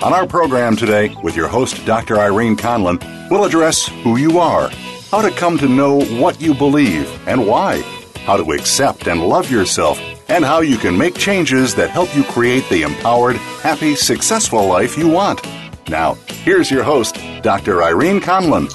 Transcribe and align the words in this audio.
On 0.00 0.12
our 0.12 0.28
program 0.28 0.76
today, 0.76 1.12
with 1.24 1.34
your 1.34 1.48
host, 1.48 1.84
Dr. 1.84 2.20
Irene 2.20 2.56
Conlon, 2.56 3.02
we'll 3.30 3.42
address 3.42 3.88
who 3.88 4.16
you 4.16 4.38
are, 4.38 4.68
how 5.10 5.20
to 5.20 5.30
come 5.32 5.58
to 5.58 5.66
know 5.66 6.00
what 6.20 6.40
you 6.40 6.54
believe 6.54 7.10
and 7.26 7.44
why, 7.44 7.80
how 8.24 8.36
to 8.36 8.52
accept 8.52 9.08
and 9.08 9.20
love 9.20 9.50
yourself, 9.50 10.00
and 10.28 10.44
how 10.44 10.60
you 10.60 10.76
can 10.76 10.96
make 10.96 11.16
changes 11.16 11.74
that 11.74 11.90
help 11.90 12.14
you 12.14 12.22
create 12.22 12.62
the 12.68 12.82
empowered, 12.82 13.34
happy, 13.60 13.96
successful 13.96 14.64
life 14.68 14.96
you 14.96 15.08
want. 15.08 15.44
Now, 15.88 16.14
here's 16.28 16.70
your 16.70 16.84
host, 16.84 17.18
Dr. 17.42 17.82
Irene 17.82 18.20
Conlon. 18.20 18.72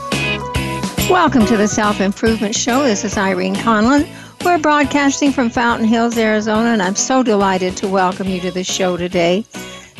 Welcome 1.09 1.45
to 1.45 1.55
the 1.55 1.69
Self 1.69 2.01
Improvement 2.01 2.53
Show. 2.53 2.83
This 2.83 3.05
is 3.05 3.17
Irene 3.17 3.55
Conlon. 3.55 4.05
We're 4.43 4.57
broadcasting 4.57 5.31
from 5.31 5.49
Fountain 5.49 5.87
Hills, 5.87 6.17
Arizona, 6.17 6.71
and 6.71 6.81
I'm 6.81 6.97
so 6.97 7.23
delighted 7.23 7.77
to 7.77 7.87
welcome 7.87 8.27
you 8.27 8.41
to 8.41 8.51
the 8.51 8.65
show 8.65 8.97
today. 8.97 9.45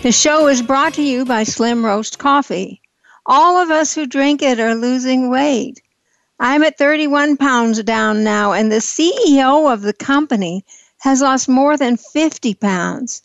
The 0.03 0.11
show 0.11 0.49
is 0.49 0.61
brought 0.61 0.95
to 0.95 1.01
you 1.01 1.23
by 1.23 1.43
Slim 1.43 1.85
Roast 1.85 2.19
Coffee. 2.19 2.81
All 3.25 3.55
of 3.55 3.71
us 3.71 3.95
who 3.95 4.05
drink 4.05 4.41
it 4.41 4.59
are 4.59 4.75
losing 4.75 5.29
weight. 5.29 5.81
I'm 6.41 6.61
at 6.61 6.77
31 6.77 7.37
pounds 7.37 7.81
down 7.83 8.21
now, 8.21 8.51
and 8.51 8.69
the 8.69 8.81
CEO 8.81 9.71
of 9.71 9.81
the 9.81 9.93
company 9.93 10.65
has 10.97 11.21
lost 11.21 11.47
more 11.47 11.77
than 11.77 11.95
50 11.95 12.53
pounds. 12.55 13.21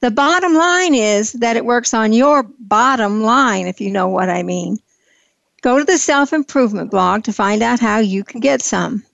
The 0.00 0.10
bottom 0.10 0.54
line 0.54 0.94
is 0.94 1.32
that 1.32 1.58
it 1.58 1.66
works 1.66 1.92
on 1.92 2.14
your 2.14 2.44
bottom 2.60 3.22
line, 3.22 3.66
if 3.66 3.78
you 3.78 3.90
know 3.90 4.08
what 4.08 4.30
I 4.30 4.42
mean. 4.42 4.78
Go 5.60 5.78
to 5.78 5.84
the 5.84 5.98
self 5.98 6.32
improvement 6.32 6.90
blog 6.90 7.24
to 7.24 7.32
find 7.34 7.62
out 7.62 7.78
how 7.78 7.98
you 7.98 8.24
can 8.24 8.40
get 8.40 8.62
some. 8.62 9.04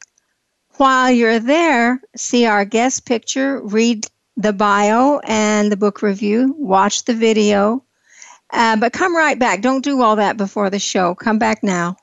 While 0.76 1.10
you're 1.10 1.40
there, 1.40 2.00
see 2.14 2.46
our 2.46 2.64
guest 2.64 3.06
picture, 3.06 3.60
read 3.60 4.06
the 4.36 4.52
bio 4.52 5.20
and 5.24 5.70
the 5.70 5.76
book 5.76 6.02
review, 6.02 6.54
watch 6.58 7.04
the 7.04 7.14
video, 7.14 7.84
uh, 8.50 8.76
but 8.76 8.92
come 8.92 9.16
right 9.16 9.38
back. 9.38 9.62
Don't 9.62 9.84
do 9.84 10.02
all 10.02 10.16
that 10.16 10.36
before 10.36 10.70
the 10.70 10.78
show. 10.78 11.14
Come 11.14 11.38
back 11.38 11.62
now 11.62 11.96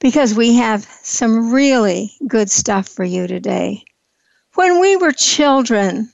because 0.00 0.34
we 0.34 0.54
have 0.56 0.82
some 1.02 1.52
really 1.52 2.12
good 2.26 2.50
stuff 2.50 2.88
for 2.88 3.04
you 3.04 3.26
today. 3.26 3.84
When 4.54 4.80
we 4.80 4.96
were 4.96 5.12
children, 5.12 6.10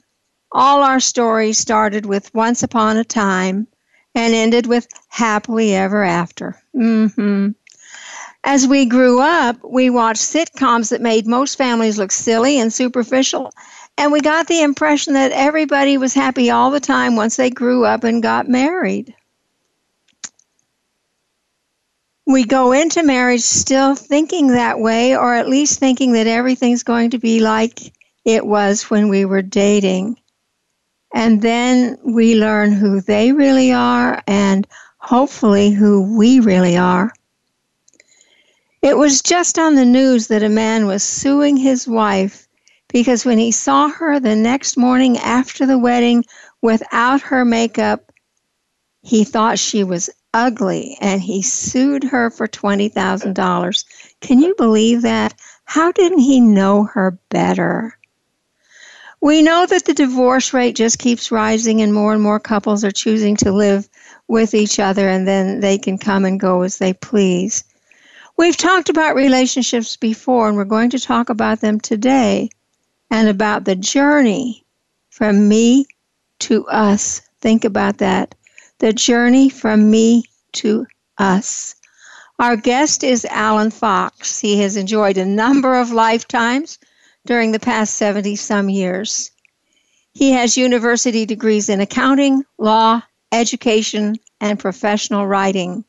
all 0.52 0.82
our 0.82 1.00
stories 1.00 1.58
started 1.58 2.06
with 2.06 2.32
once 2.34 2.62
upon 2.62 2.96
a 2.96 3.04
time 3.04 3.66
and 4.14 4.34
ended 4.34 4.66
with 4.66 4.86
happily 5.08 5.74
ever 5.74 6.04
after. 6.04 6.60
Mm-hmm. 6.74 7.50
As 8.44 8.66
we 8.66 8.86
grew 8.86 9.20
up, 9.20 9.56
we 9.64 9.90
watched 9.90 10.22
sitcoms 10.22 10.90
that 10.90 11.00
made 11.00 11.26
most 11.26 11.58
families 11.58 11.98
look 11.98 12.12
silly 12.12 12.58
and 12.58 12.72
superficial 12.72 13.52
and 13.98 14.12
we 14.12 14.20
got 14.20 14.46
the 14.46 14.62
impression 14.62 15.14
that 15.14 15.32
everybody 15.32 15.98
was 15.98 16.14
happy 16.14 16.50
all 16.50 16.70
the 16.70 16.78
time 16.78 17.16
once 17.16 17.36
they 17.36 17.50
grew 17.50 17.84
up 17.84 18.04
and 18.04 18.22
got 18.22 18.48
married. 18.48 19.12
We 22.24 22.44
go 22.44 22.70
into 22.70 23.02
marriage 23.02 23.40
still 23.40 23.96
thinking 23.96 24.48
that 24.48 24.78
way, 24.78 25.16
or 25.16 25.34
at 25.34 25.48
least 25.48 25.80
thinking 25.80 26.12
that 26.12 26.28
everything's 26.28 26.84
going 26.84 27.10
to 27.10 27.18
be 27.18 27.40
like 27.40 27.92
it 28.24 28.46
was 28.46 28.82
when 28.82 29.08
we 29.08 29.24
were 29.24 29.42
dating. 29.42 30.16
And 31.12 31.42
then 31.42 31.98
we 32.04 32.36
learn 32.36 32.70
who 32.70 33.00
they 33.00 33.32
really 33.32 33.72
are 33.72 34.22
and 34.28 34.64
hopefully 34.98 35.70
who 35.70 36.16
we 36.16 36.38
really 36.38 36.76
are. 36.76 37.12
It 38.80 38.96
was 38.96 39.22
just 39.22 39.58
on 39.58 39.74
the 39.74 39.84
news 39.84 40.28
that 40.28 40.44
a 40.44 40.48
man 40.48 40.86
was 40.86 41.02
suing 41.02 41.56
his 41.56 41.88
wife 41.88 42.47
because 42.88 43.24
when 43.24 43.38
he 43.38 43.52
saw 43.52 43.88
her 43.88 44.18
the 44.18 44.34
next 44.34 44.76
morning 44.76 45.18
after 45.18 45.66
the 45.66 45.78
wedding 45.78 46.24
without 46.62 47.20
her 47.20 47.44
makeup, 47.44 48.10
he 49.02 49.24
thought 49.24 49.58
she 49.58 49.84
was 49.84 50.10
ugly 50.32 50.96
and 51.00 51.20
he 51.20 51.42
sued 51.42 52.04
her 52.04 52.30
for 52.30 52.48
$20,000. 52.48 53.84
Can 54.20 54.40
you 54.40 54.54
believe 54.56 55.02
that? 55.02 55.34
How 55.64 55.92
didn't 55.92 56.20
he 56.20 56.40
know 56.40 56.84
her 56.84 57.18
better? 57.28 57.94
We 59.20 59.42
know 59.42 59.66
that 59.66 59.84
the 59.84 59.94
divorce 59.94 60.52
rate 60.52 60.76
just 60.76 60.98
keeps 60.98 61.32
rising 61.32 61.82
and 61.82 61.92
more 61.92 62.12
and 62.12 62.22
more 62.22 62.40
couples 62.40 62.84
are 62.84 62.90
choosing 62.90 63.36
to 63.38 63.52
live 63.52 63.88
with 64.28 64.54
each 64.54 64.78
other 64.78 65.08
and 65.08 65.26
then 65.26 65.60
they 65.60 65.76
can 65.76 65.98
come 65.98 66.24
and 66.24 66.38
go 66.38 66.62
as 66.62 66.78
they 66.78 66.92
please. 66.92 67.64
We've 68.36 68.56
talked 68.56 68.88
about 68.88 69.16
relationships 69.16 69.96
before 69.96 70.48
and 70.48 70.56
we're 70.56 70.64
going 70.64 70.90
to 70.90 71.00
talk 71.00 71.28
about 71.28 71.60
them 71.60 71.80
today 71.80 72.50
and 73.10 73.28
about 73.28 73.64
the 73.64 73.76
journey 73.76 74.64
from 75.10 75.48
me 75.48 75.86
to 76.40 76.66
us. 76.68 77.20
Think 77.40 77.64
about 77.64 77.98
that. 77.98 78.34
The 78.78 78.92
journey 78.92 79.48
from 79.48 79.90
me 79.90 80.24
to 80.52 80.86
us. 81.18 81.74
Our 82.38 82.56
guest 82.56 83.02
is 83.02 83.24
Alan 83.24 83.70
Fox. 83.70 84.38
He 84.38 84.58
has 84.60 84.76
enjoyed 84.76 85.18
a 85.18 85.24
number 85.24 85.74
of 85.74 85.90
lifetimes 85.90 86.78
during 87.26 87.50
the 87.52 87.58
past 87.58 87.96
70 87.96 88.36
some 88.36 88.68
years. 88.68 89.30
He 90.12 90.32
has 90.32 90.56
university 90.56 91.26
degrees 91.26 91.68
in 91.68 91.80
accounting, 91.80 92.44
law, 92.58 93.02
education, 93.32 94.16
and 94.40 94.58
professional 94.58 95.26
writing. 95.26 95.84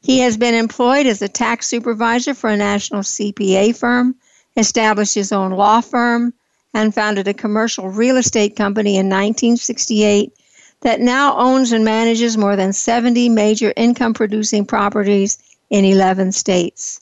He 0.00 0.20
has 0.20 0.36
been 0.36 0.54
employed 0.54 1.06
as 1.06 1.22
a 1.22 1.28
tax 1.28 1.66
supervisor 1.66 2.34
for 2.34 2.50
a 2.50 2.56
national 2.56 3.02
CPA 3.02 3.76
firm, 3.76 4.16
established 4.56 5.14
his 5.14 5.32
own 5.32 5.52
law 5.52 5.80
firm, 5.80 6.34
and 6.74 6.94
founded 6.94 7.28
a 7.28 7.32
commercial 7.32 7.88
real 7.88 8.16
estate 8.16 8.56
company 8.56 8.96
in 8.96 9.06
1968 9.06 10.32
that 10.80 11.00
now 11.00 11.36
owns 11.38 11.72
and 11.72 11.84
manages 11.84 12.36
more 12.36 12.56
than 12.56 12.72
70 12.72 13.28
major 13.30 13.72
income 13.76 14.12
producing 14.12 14.66
properties 14.66 15.38
in 15.70 15.84
11 15.84 16.32
states. 16.32 17.00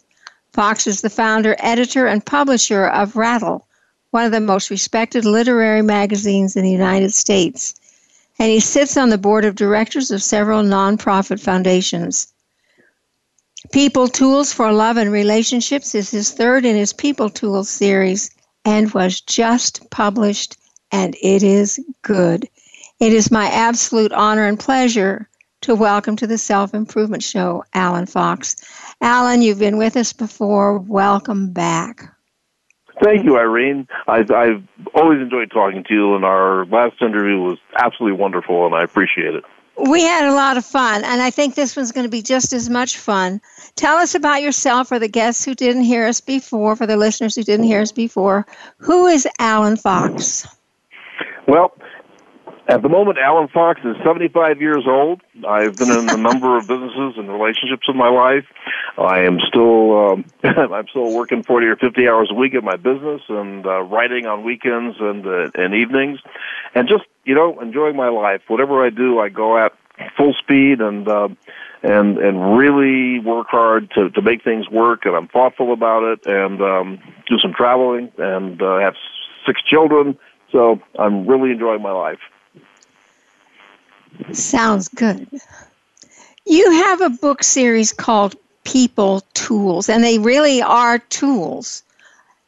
Fox 0.52 0.86
is 0.86 1.00
the 1.00 1.10
founder, 1.10 1.56
editor, 1.58 2.06
and 2.06 2.24
publisher 2.24 2.86
of 2.86 3.16
Rattle, 3.16 3.66
one 4.10 4.24
of 4.24 4.30
the 4.30 4.40
most 4.40 4.68
respected 4.70 5.24
literary 5.24 5.82
magazines 5.82 6.54
in 6.54 6.62
the 6.62 6.70
United 6.70 7.12
States. 7.12 7.74
And 8.38 8.50
he 8.50 8.60
sits 8.60 8.96
on 8.96 9.08
the 9.08 9.18
board 9.18 9.44
of 9.46 9.54
directors 9.54 10.10
of 10.10 10.22
several 10.22 10.62
nonprofit 10.62 11.40
foundations. 11.40 12.28
People 13.72 14.08
Tools 14.08 14.52
for 14.52 14.70
Love 14.72 14.98
and 14.98 15.10
Relationships 15.10 15.94
is 15.94 16.10
his 16.10 16.30
third 16.30 16.66
in 16.66 16.76
his 16.76 16.92
People 16.92 17.30
Tools 17.30 17.70
series 17.70 18.30
and 18.64 18.92
was 18.92 19.20
just 19.20 19.88
published, 19.90 20.56
and 20.90 21.16
it 21.22 21.42
is 21.42 21.80
good. 22.02 22.48
It 23.00 23.12
is 23.12 23.30
my 23.30 23.46
absolute 23.46 24.12
honor 24.12 24.46
and 24.46 24.58
pleasure 24.58 25.28
to 25.62 25.74
welcome 25.74 26.16
to 26.16 26.26
the 26.26 26.38
Self 26.38 26.74
Improvement 26.74 27.22
Show 27.22 27.64
Alan 27.74 28.06
Fox. 28.06 28.56
Alan, 29.00 29.42
you've 29.42 29.58
been 29.58 29.78
with 29.78 29.96
us 29.96 30.12
before. 30.12 30.78
Welcome 30.78 31.52
back. 31.52 32.14
Thank 33.02 33.24
you, 33.24 33.38
Irene. 33.38 33.88
I've, 34.06 34.30
I've 34.30 34.62
always 34.94 35.20
enjoyed 35.20 35.50
talking 35.50 35.82
to 35.84 35.94
you, 35.94 36.14
and 36.14 36.24
our 36.24 36.66
last 36.66 37.00
interview 37.00 37.40
was 37.40 37.58
absolutely 37.76 38.18
wonderful, 38.18 38.66
and 38.66 38.74
I 38.74 38.82
appreciate 38.82 39.34
it. 39.34 39.44
We 39.90 40.02
had 40.02 40.28
a 40.28 40.34
lot 40.34 40.56
of 40.56 40.64
fun, 40.64 41.02
and 41.02 41.22
I 41.22 41.30
think 41.30 41.54
this 41.54 41.74
one's 41.74 41.92
going 41.92 42.04
to 42.04 42.10
be 42.10 42.22
just 42.22 42.52
as 42.52 42.68
much 42.68 42.98
fun. 42.98 43.40
Tell 43.76 43.96
us 43.96 44.14
about 44.14 44.42
yourself 44.42 44.88
for 44.88 44.98
the 44.98 45.08
guests 45.08 45.44
who 45.44 45.54
didn't 45.54 45.82
hear 45.82 46.06
us 46.06 46.20
before, 46.20 46.76
for 46.76 46.86
the 46.86 46.96
listeners 46.96 47.34
who 47.34 47.42
didn't 47.42 47.66
hear 47.66 47.80
us 47.80 47.92
before. 47.92 48.46
Who 48.78 49.06
is 49.06 49.26
Alan 49.38 49.76
Fox? 49.76 50.46
Well, 51.46 51.72
At 52.68 52.80
the 52.80 52.88
moment, 52.88 53.18
Alan 53.18 53.48
Fox 53.48 53.80
is 53.84 53.96
75 54.04 54.60
years 54.60 54.84
old. 54.86 55.20
I've 55.46 55.76
been 55.76 55.90
in 55.90 56.08
a 56.08 56.16
number 56.30 56.56
of 56.56 56.68
businesses 56.68 57.14
and 57.16 57.28
relationships 57.28 57.86
in 57.88 57.96
my 57.96 58.08
life. 58.08 58.46
I 58.96 59.24
am 59.24 59.40
still, 59.48 60.12
um, 60.12 60.24
I'm 60.44 60.86
still 60.88 61.12
working 61.12 61.42
40 61.42 61.66
or 61.66 61.76
50 61.76 62.08
hours 62.08 62.28
a 62.30 62.34
week 62.34 62.54
at 62.54 62.62
my 62.62 62.76
business 62.76 63.20
and 63.28 63.66
uh, 63.66 63.82
writing 63.82 64.26
on 64.26 64.44
weekends 64.44 64.96
and 65.00 65.26
uh, 65.26 65.50
and 65.54 65.74
evenings, 65.74 66.20
and 66.74 66.88
just 66.88 67.04
you 67.24 67.34
know 67.34 67.58
enjoying 67.60 67.96
my 67.96 68.08
life. 68.08 68.42
Whatever 68.46 68.84
I 68.84 68.90
do, 68.90 69.18
I 69.18 69.28
go 69.28 69.58
at 69.58 69.72
full 70.16 70.34
speed 70.34 70.80
and. 70.80 71.08
Uh, 71.08 71.28
and 71.82 72.18
and 72.18 72.56
really 72.56 73.18
work 73.20 73.48
hard 73.48 73.90
to 73.92 74.10
to 74.10 74.22
make 74.22 74.44
things 74.44 74.68
work 74.68 75.04
and 75.04 75.14
I'm 75.16 75.28
thoughtful 75.28 75.72
about 75.72 76.04
it 76.04 76.26
and 76.26 76.62
um 76.62 76.98
do 77.26 77.38
some 77.38 77.52
traveling 77.52 78.12
and 78.18 78.60
uh, 78.62 78.78
have 78.78 78.94
six 79.46 79.62
children 79.62 80.18
so 80.52 80.80
I'm 80.98 81.26
really 81.26 81.50
enjoying 81.50 81.82
my 81.82 81.92
life. 81.92 82.20
Sounds 84.32 84.88
good. 84.88 85.26
You 86.44 86.70
have 86.70 87.00
a 87.00 87.10
book 87.10 87.42
series 87.42 87.92
called 87.92 88.36
People 88.64 89.22
Tools, 89.32 89.88
and 89.88 90.04
they 90.04 90.18
really 90.18 90.60
are 90.60 90.98
tools. 90.98 91.82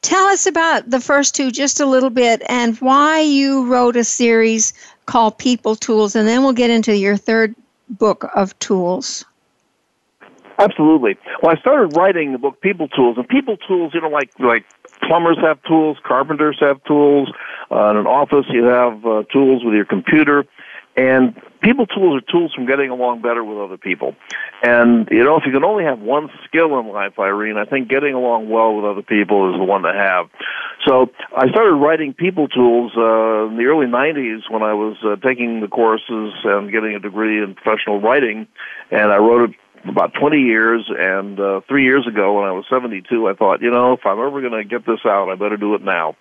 Tell 0.02 0.26
us 0.26 0.46
about 0.46 0.90
the 0.90 1.00
first 1.00 1.34
two 1.34 1.50
just 1.50 1.80
a 1.80 1.86
little 1.86 2.10
bit 2.10 2.42
and 2.48 2.76
why 2.78 3.20
you 3.20 3.66
wrote 3.66 3.96
a 3.96 4.04
series 4.04 4.74
called 5.06 5.38
People 5.38 5.74
Tools, 5.74 6.14
and 6.14 6.28
then 6.28 6.42
we'll 6.42 6.52
get 6.52 6.70
into 6.70 6.94
your 6.94 7.16
third 7.16 7.54
book 7.88 8.28
of 8.34 8.58
tools. 8.58 9.24
Absolutely. 10.58 11.16
Well, 11.42 11.54
I 11.56 11.60
started 11.60 11.96
writing 11.96 12.32
the 12.32 12.38
book 12.38 12.60
People 12.60 12.88
Tools, 12.88 13.16
and 13.18 13.28
People 13.28 13.56
Tools, 13.56 13.92
you 13.94 14.00
know, 14.00 14.08
like 14.08 14.30
like 14.38 14.64
plumbers 15.06 15.38
have 15.42 15.62
tools, 15.64 15.98
carpenters 16.04 16.58
have 16.60 16.82
tools. 16.84 17.30
Uh, 17.70 17.90
in 17.90 17.96
an 17.96 18.06
office, 18.06 18.46
you 18.50 18.64
have 18.64 19.04
uh, 19.04 19.24
tools 19.32 19.64
with 19.64 19.74
your 19.74 19.84
computer, 19.84 20.44
and 20.96 21.34
people 21.62 21.86
tools 21.86 22.22
are 22.22 22.32
tools 22.32 22.52
from 22.54 22.66
getting 22.66 22.90
along 22.90 23.22
better 23.22 23.42
with 23.42 23.58
other 23.58 23.76
people. 23.76 24.14
And 24.62 25.08
you 25.10 25.24
know, 25.24 25.36
if 25.36 25.44
you 25.46 25.52
can 25.52 25.64
only 25.64 25.84
have 25.84 25.98
one 25.98 26.30
skill 26.44 26.78
in 26.78 26.88
life, 26.88 27.18
Irene, 27.18 27.56
I 27.56 27.64
think 27.64 27.88
getting 27.88 28.14
along 28.14 28.48
well 28.48 28.76
with 28.76 28.84
other 28.84 29.02
people 29.02 29.52
is 29.52 29.58
the 29.58 29.64
one 29.64 29.82
to 29.82 29.92
have. 29.92 30.28
So 30.86 31.10
I 31.36 31.48
started 31.48 31.74
writing 31.74 32.12
people 32.12 32.48
tools 32.48 32.92
uh, 32.96 33.48
in 33.48 33.56
the 33.56 33.64
early 33.64 33.86
'90s 33.86 34.50
when 34.50 34.62
I 34.62 34.74
was 34.74 34.96
uh, 35.04 35.16
taking 35.16 35.60
the 35.60 35.68
courses 35.68 36.34
and 36.44 36.70
getting 36.70 36.94
a 36.94 37.00
degree 37.00 37.42
in 37.42 37.54
professional 37.54 38.00
writing, 38.00 38.46
and 38.90 39.10
I 39.10 39.16
wrote 39.16 39.50
it 39.50 39.56
about 39.88 40.14
20 40.14 40.38
years 40.38 40.90
and 40.96 41.38
uh, 41.38 41.60
three 41.68 41.84
years 41.84 42.06
ago 42.06 42.34
when 42.34 42.44
I 42.44 42.52
was 42.52 42.64
72 42.70 43.28
I 43.28 43.34
thought 43.34 43.60
you 43.60 43.70
know 43.70 43.92
if 43.92 44.06
I'm 44.06 44.18
ever 44.18 44.40
going 44.40 44.52
to 44.52 44.64
get 44.64 44.86
this 44.86 45.00
out 45.04 45.30
I 45.30 45.34
better 45.34 45.56
do 45.56 45.74
it 45.74 45.82
now. 45.82 46.16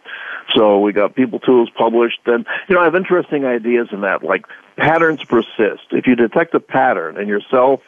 So 0.56 0.80
we 0.80 0.92
got 0.92 1.16
people 1.16 1.40
tools 1.40 1.70
published 1.78 2.20
and 2.26 2.46
you 2.68 2.76
know 2.76 2.82
I 2.82 2.86
have 2.86 2.96
interesting 2.96 3.46
ideas 3.46 3.88
in 3.92 4.02
that 4.02 4.24
like 4.24 4.46
patterns 4.78 5.24
persist. 5.24 5.84
If 5.92 6.08
you 6.08 6.16
detect 6.16 6.54
a 6.56 6.60
pattern 6.60 7.18
in 7.18 7.28
yourself 7.28 7.82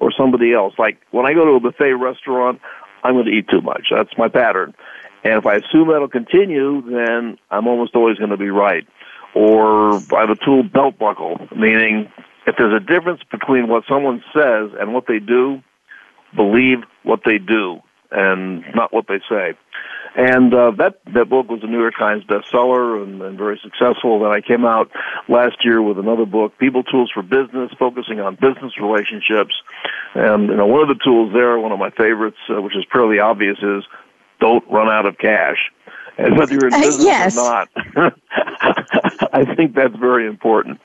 or 0.00 0.12
somebody 0.12 0.52
else 0.52 0.74
like 0.78 0.98
when 1.10 1.26
I 1.26 1.32
go 1.32 1.44
to 1.44 1.52
a 1.52 1.60
buffet 1.60 1.94
restaurant 1.94 2.60
I'm 3.02 3.14
going 3.14 3.26
to 3.26 3.32
eat 3.32 3.48
too 3.48 3.62
much. 3.62 3.88
That's 3.90 4.16
my 4.16 4.28
pattern. 4.28 4.74
And 5.24 5.34
if 5.34 5.46
I 5.46 5.56
assume 5.56 5.88
that'll 5.88 6.08
continue 6.08 6.82
then 6.82 7.38
I'm 7.50 7.66
almost 7.66 7.94
always 7.94 8.18
going 8.18 8.30
to 8.30 8.36
be 8.36 8.50
right. 8.50 8.86
Or 9.34 9.94
I 9.94 10.20
have 10.20 10.30
a 10.30 10.44
tool 10.44 10.62
belt 10.62 10.98
buckle 10.98 11.48
meaning 11.56 12.12
if 12.46 12.56
there's 12.56 12.74
a 12.74 12.84
difference 12.84 13.22
between 13.30 13.68
what 13.68 13.84
someone 13.88 14.22
says 14.34 14.70
and 14.78 14.92
what 14.94 15.06
they 15.06 15.18
do, 15.18 15.62
believe 16.34 16.78
what 17.02 17.20
they 17.24 17.38
do 17.38 17.80
and 18.10 18.64
not 18.74 18.92
what 18.92 19.06
they 19.08 19.20
say. 19.28 19.54
And 20.14 20.52
uh, 20.52 20.72
that 20.72 21.00
that 21.14 21.30
book 21.30 21.48
was 21.48 21.60
a 21.62 21.66
New 21.66 21.80
York 21.80 21.94
Times 21.98 22.22
bestseller 22.24 23.02
and, 23.02 23.22
and 23.22 23.38
very 23.38 23.58
successful. 23.62 24.20
Then 24.20 24.30
I 24.30 24.42
came 24.42 24.66
out 24.66 24.90
last 25.26 25.64
year 25.64 25.80
with 25.80 25.98
another 25.98 26.26
book, 26.26 26.58
People 26.58 26.82
Tools 26.82 27.10
for 27.12 27.22
Business, 27.22 27.70
focusing 27.78 28.20
on 28.20 28.34
business 28.34 28.78
relationships. 28.78 29.54
And 30.14 30.48
you 30.48 30.56
know, 30.56 30.66
one 30.66 30.82
of 30.82 30.88
the 30.88 31.02
tools 31.02 31.32
there, 31.32 31.58
one 31.58 31.72
of 31.72 31.78
my 31.78 31.88
favorites, 31.90 32.36
uh, 32.50 32.60
which 32.60 32.76
is 32.76 32.84
fairly 32.92 33.20
obvious, 33.20 33.56
is 33.62 33.84
don't 34.38 34.64
run 34.70 34.88
out 34.88 35.06
of 35.06 35.16
cash. 35.16 35.70
And 36.18 36.36
whether 36.36 36.52
you're 36.52 36.66
in 36.66 36.74
uh, 36.74 36.80
business 36.80 37.06
uh, 37.06 37.08
yes. 37.08 37.38
or 37.38 37.50
not, 37.50 37.68
I 39.32 39.54
think 39.54 39.74
that's 39.74 39.96
very 39.96 40.26
important. 40.26 40.78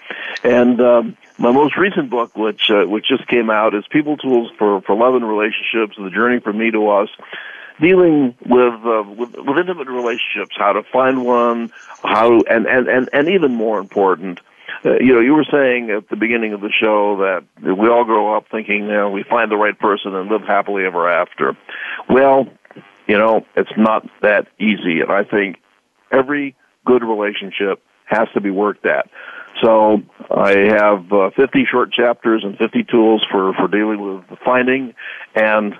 And 0.46 0.80
um, 0.80 1.18
my 1.38 1.52
most 1.52 1.78
recent 1.78 2.10
book, 2.10 2.36
which 2.36 2.70
uh, 2.70 2.86
which 2.86 3.08
just 3.08 3.28
came 3.28 3.50
out, 3.50 3.76
is 3.76 3.86
People 3.90 4.18
Tools 4.18 4.52
for 4.58 4.82
for 4.82 4.96
Love 4.96 5.16
and 5.16 5.28
Relationships: 5.28 5.96
The 5.98 6.10
Journey 6.10 6.40
from 6.40 6.58
Me 6.58 6.72
to 6.72 6.90
Us, 6.90 7.10
dealing 7.80 8.36
with 8.46 8.74
uh, 8.86 9.04
with, 9.08 9.36
with 9.36 9.58
intimate 9.58 9.88
relationships, 9.88 10.56
how 10.58 10.74
to 10.74 10.84
find 10.84 11.26
one, 11.26 11.72
how 12.04 12.42
and 12.42 12.66
and 12.66 12.88
and, 12.88 13.10
and 13.14 13.30
even 13.30 13.54
more 13.54 13.80
important. 13.80 14.40
Uh, 14.86 14.96
you 15.00 15.14
know, 15.14 15.22
you 15.22 15.34
were 15.34 15.46
saying 15.50 15.90
at 15.90 16.10
the 16.10 16.16
beginning 16.16 16.54
of 16.54 16.62
the 16.62 16.72
show 16.72 17.18
that 17.18 17.76
we 17.78 17.88
all 17.88 18.04
grow 18.04 18.36
up 18.36 18.46
thinking, 18.52 18.84
you 18.84 18.92
know, 18.92 19.10
we 19.10 19.24
find 19.24 19.50
the 19.50 19.56
right 19.56 19.78
person 19.78 20.14
and 20.14 20.30
live 20.30 20.42
happily 20.42 20.86
ever 20.86 21.10
after. 21.10 21.58
Well, 22.10 22.48
you 23.08 23.18
know, 23.18 23.46
it's 23.56 23.72
not 23.78 24.08
that 24.22 24.48
easy, 24.60 25.02
and 25.02 25.12
I 25.12 25.24
think 25.24 25.58
every 26.12 26.56
good 26.86 27.04
relationship 27.04 27.82
has 28.06 28.28
to 28.34 28.42
be 28.42 28.52
worked 28.52 28.86
at. 28.86 29.10
So 29.62 30.02
I 30.30 30.52
have 30.52 31.12
uh, 31.12 31.30
50 31.36 31.66
short 31.70 31.92
chapters 31.92 32.44
and 32.44 32.58
50 32.58 32.84
tools 32.84 33.26
for, 33.32 33.54
for 33.54 33.68
dealing 33.68 34.02
with 34.02 34.40
finding 34.46 34.94
and 35.36 35.74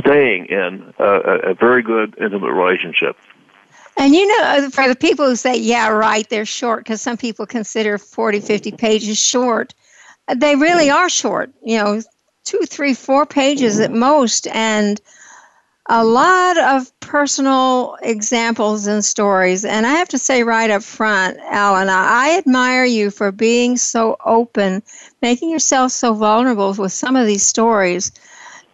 staying 0.00 0.46
in 0.46 0.92
a, 0.98 1.50
a 1.50 1.54
very 1.54 1.82
good 1.82 2.16
intimate 2.20 2.52
relationship. 2.52 3.16
And 3.96 4.14
you 4.14 4.26
know, 4.26 4.44
uh, 4.44 4.70
for 4.70 4.88
the 4.88 4.96
people 4.96 5.26
who 5.26 5.36
say, 5.36 5.56
yeah, 5.56 5.88
right, 5.88 6.28
they're 6.28 6.44
short, 6.44 6.84
because 6.84 7.00
some 7.00 7.16
people 7.16 7.46
consider 7.46 7.96
40, 7.96 8.40
50 8.40 8.72
pages 8.72 9.18
short, 9.18 9.74
they 10.34 10.56
really 10.56 10.90
are 10.90 11.08
short, 11.08 11.50
you 11.64 11.78
know, 11.78 12.02
two, 12.44 12.60
three, 12.66 12.92
four 12.94 13.24
pages 13.24 13.80
at 13.80 13.92
most. 13.92 14.46
And 14.48 15.00
a 15.88 16.04
lot 16.04 16.58
of 16.58 16.98
personal 17.00 17.96
examples 18.02 18.86
and 18.86 19.04
stories. 19.04 19.64
And 19.64 19.86
I 19.86 19.92
have 19.92 20.08
to 20.08 20.18
say 20.18 20.42
right 20.42 20.70
up 20.70 20.82
front, 20.82 21.38
Alan, 21.38 21.88
I 21.88 22.36
admire 22.38 22.84
you 22.84 23.10
for 23.10 23.30
being 23.30 23.76
so 23.76 24.16
open, 24.24 24.82
making 25.22 25.50
yourself 25.50 25.92
so 25.92 26.14
vulnerable 26.14 26.74
with 26.74 26.92
some 26.92 27.14
of 27.14 27.26
these 27.26 27.44
stories. 27.44 28.10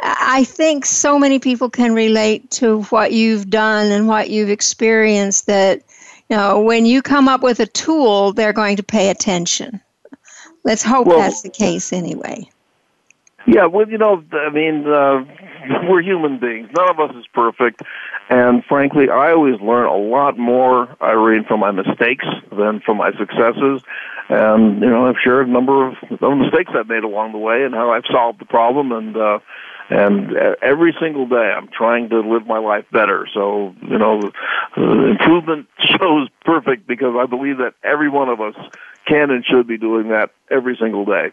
I 0.01 0.45
think 0.45 0.85
so 0.85 1.19
many 1.19 1.39
people 1.39 1.71
can 1.71 1.95
relate 1.95 2.51
to 2.53 2.83
what 2.85 3.13
you've 3.13 3.51
done 3.51 3.93
and 3.93 4.09
what 4.09 4.31
you've 4.31 4.51
experienced 4.51 5.47
that, 5.47 5.83
you 6.29 6.37
know, 6.37 6.61
when 6.63 6.87
you 6.87 7.03
come 7.03 7.29
up 7.29 7.43
with 7.43 7.61
a 7.61 7.67
tool, 7.67 8.33
they're 8.33 8.53
going 8.53 8.77
to 8.77 8.83
pay 8.83 9.11
attention. 9.11 9.81
Let's 10.65 10.83
hope 10.83 11.07
well, 11.07 11.19
that's 11.19 11.43
the 11.43 11.51
case 11.51 11.93
anyway. 11.93 12.49
Yeah, 13.47 13.67
well, 13.67 13.89
you 13.89 13.99
know, 13.99 14.25
I 14.33 14.51
mean, 14.51 14.87
uh, 14.89 15.25
we're 15.89 16.03
human 16.03 16.39
beings. 16.39 16.69
None 16.77 16.89
of 16.89 16.99
us 17.01 17.15
is 17.17 17.27
perfect. 17.33 17.83
And 18.29 18.65
frankly, 18.65 19.09
I 19.11 19.33
always 19.33 19.61
learn 19.61 19.87
a 19.87 19.97
lot 19.97 20.39
more, 20.39 20.89
Irene, 21.01 21.45
from 21.45 21.61
my 21.61 21.71
mistakes 21.71 22.25
than 22.51 22.81
from 22.81 22.99
my 22.99 23.13
successes. 23.13 23.83
And, 24.29 24.81
you 24.81 24.89
know, 24.89 25.07
I've 25.07 25.17
shared 25.23 25.49
a 25.49 25.51
number 25.51 25.89
of, 25.89 25.95
of 26.21 26.39
mistakes 26.39 26.73
I've 26.75 26.89
made 26.89 27.05
along 27.05 27.33
the 27.33 27.39
way 27.39 27.65
and 27.65 27.75
how 27.75 27.91
I've 27.91 28.07
solved 28.11 28.41
the 28.41 28.47
problem. 28.47 28.93
And, 28.93 29.17
uh, 29.17 29.39
and 29.91 30.35
every 30.63 30.97
single 30.99 31.27
day 31.27 31.53
I'm 31.57 31.69
trying 31.69 32.09
to 32.11 32.21
live 32.21 32.47
my 32.47 32.59
life 32.59 32.85
better. 32.93 33.29
So, 33.35 33.75
you 33.83 33.99
know, 33.99 34.21
improvement 34.77 35.67
shows 35.81 36.29
perfect 36.45 36.87
because 36.87 37.15
I 37.19 37.27
believe 37.27 37.59
that 37.59 37.75
every 37.85 38.09
one 38.09 38.29
of 38.29 38.41
us 38.41 38.55
can 39.07 39.31
and 39.31 39.45
should 39.45 39.67
be 39.67 39.77
doing 39.77 40.09
that 40.09 40.31
every 40.51 40.77
single 40.81 41.05
day. 41.05 41.31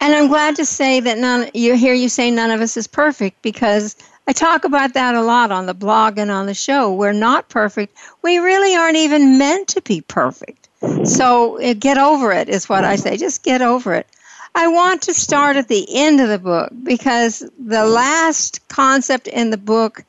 And 0.00 0.14
I'm 0.14 0.28
glad 0.28 0.56
to 0.56 0.64
say 0.64 1.00
that 1.00 1.18
none 1.18 1.50
you 1.54 1.76
hear 1.76 1.94
you 1.94 2.08
say 2.08 2.30
none 2.30 2.50
of 2.50 2.60
us 2.60 2.76
is 2.76 2.86
perfect 2.86 3.42
because 3.42 3.96
I 4.26 4.32
talk 4.32 4.64
about 4.64 4.94
that 4.94 5.14
a 5.14 5.22
lot 5.22 5.50
on 5.50 5.66
the 5.66 5.74
blog 5.74 6.18
and 6.18 6.30
on 6.30 6.46
the 6.46 6.54
show. 6.54 6.92
We're 6.92 7.12
not 7.12 7.48
perfect. 7.48 7.96
We 8.22 8.38
really 8.38 8.76
aren't 8.76 8.96
even 8.96 9.38
meant 9.38 9.68
to 9.68 9.82
be 9.82 10.02
perfect. 10.02 10.68
So 11.04 11.56
eh, 11.56 11.74
get 11.74 11.98
over 11.98 12.32
it 12.32 12.48
is 12.48 12.68
what 12.68 12.84
I 12.84 12.96
say. 12.96 13.16
Just 13.16 13.42
get 13.42 13.62
over 13.62 13.94
it. 13.94 14.06
I 14.54 14.68
want 14.68 15.02
to 15.02 15.14
start 15.14 15.56
at 15.56 15.68
the 15.68 15.86
end 15.94 16.20
of 16.20 16.28
the 16.28 16.38
book 16.38 16.72
because 16.82 17.48
the 17.58 17.84
last 17.86 18.66
concept 18.68 19.28
in 19.28 19.50
the 19.50 19.56
book 19.56 20.04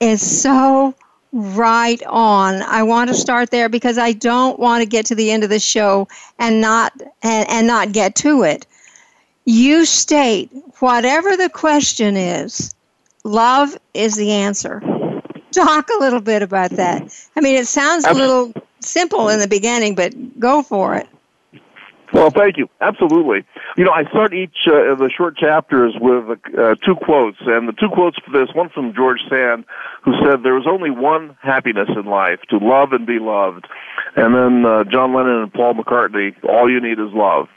is 0.00 0.42
so 0.42 0.94
right 1.38 2.02
on. 2.04 2.62
I 2.62 2.82
want 2.82 3.08
to 3.08 3.14
start 3.14 3.50
there 3.50 3.68
because 3.68 3.96
I 3.96 4.12
don't 4.12 4.58
want 4.58 4.82
to 4.82 4.86
get 4.88 5.06
to 5.06 5.14
the 5.14 5.30
end 5.30 5.44
of 5.44 5.50
the 5.50 5.60
show 5.60 6.08
and 6.38 6.60
not 6.60 6.92
and, 7.22 7.48
and 7.48 7.66
not 7.66 7.92
get 7.92 8.16
to 8.16 8.42
it. 8.42 8.66
You 9.44 9.84
state 9.84 10.50
whatever 10.80 11.36
the 11.36 11.48
question 11.48 12.16
is, 12.16 12.74
love 13.24 13.78
is 13.94 14.16
the 14.16 14.32
answer. 14.32 14.80
Talk 15.52 15.88
a 15.88 16.00
little 16.00 16.20
bit 16.20 16.42
about 16.42 16.70
that. 16.72 17.02
I 17.36 17.40
mean, 17.40 17.56
it 17.56 17.68
sounds 17.68 18.04
a 18.04 18.12
little 18.12 18.52
simple 18.80 19.28
in 19.28 19.38
the 19.38 19.48
beginning, 19.48 19.94
but 19.94 20.12
go 20.40 20.62
for 20.62 20.96
it. 20.96 21.08
Well, 22.12 22.30
thank 22.30 22.56
you. 22.56 22.68
Absolutely. 22.80 23.44
You 23.76 23.84
know, 23.84 23.92
I 23.92 24.04
start 24.08 24.32
each 24.32 24.66
uh, 24.66 24.92
of 24.92 24.98
the 24.98 25.10
short 25.14 25.36
chapters 25.36 25.94
with 26.00 26.38
uh, 26.58 26.74
two 26.84 26.94
quotes, 26.94 27.36
and 27.40 27.68
the 27.68 27.72
two 27.72 27.90
quotes 27.92 28.16
for 28.24 28.30
this 28.32 28.54
one 28.54 28.70
from 28.70 28.94
George 28.94 29.20
Sand, 29.28 29.64
who 30.04 30.14
said, 30.24 30.42
"There 30.42 30.58
is 30.58 30.64
only 30.66 30.90
one 30.90 31.36
happiness 31.42 31.88
in 31.94 32.06
life: 32.06 32.40
to 32.48 32.58
love 32.58 32.92
and 32.92 33.06
be 33.06 33.18
loved." 33.18 33.66
And 34.16 34.34
then 34.34 34.64
uh, 34.64 34.84
John 34.84 35.14
Lennon 35.14 35.42
and 35.42 35.52
Paul 35.52 35.74
McCartney, 35.74 36.34
All 36.48 36.70
You 36.70 36.80
Need 36.80 36.98
Is 36.98 37.12
Love. 37.12 37.48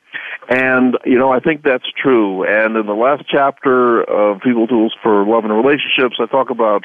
And, 0.49 0.97
you 1.05 1.17
know, 1.17 1.31
I 1.31 1.39
think 1.39 1.63
that's 1.63 1.89
true. 2.01 2.43
And 2.43 2.75
in 2.75 2.85
the 2.85 2.93
last 2.93 3.23
chapter 3.29 4.03
of 4.03 4.41
People 4.41 4.67
Tools 4.67 4.93
for 5.01 5.25
Love 5.25 5.45
and 5.45 5.53
Relationships, 5.53 6.17
I 6.19 6.25
talk 6.25 6.49
about 6.49 6.83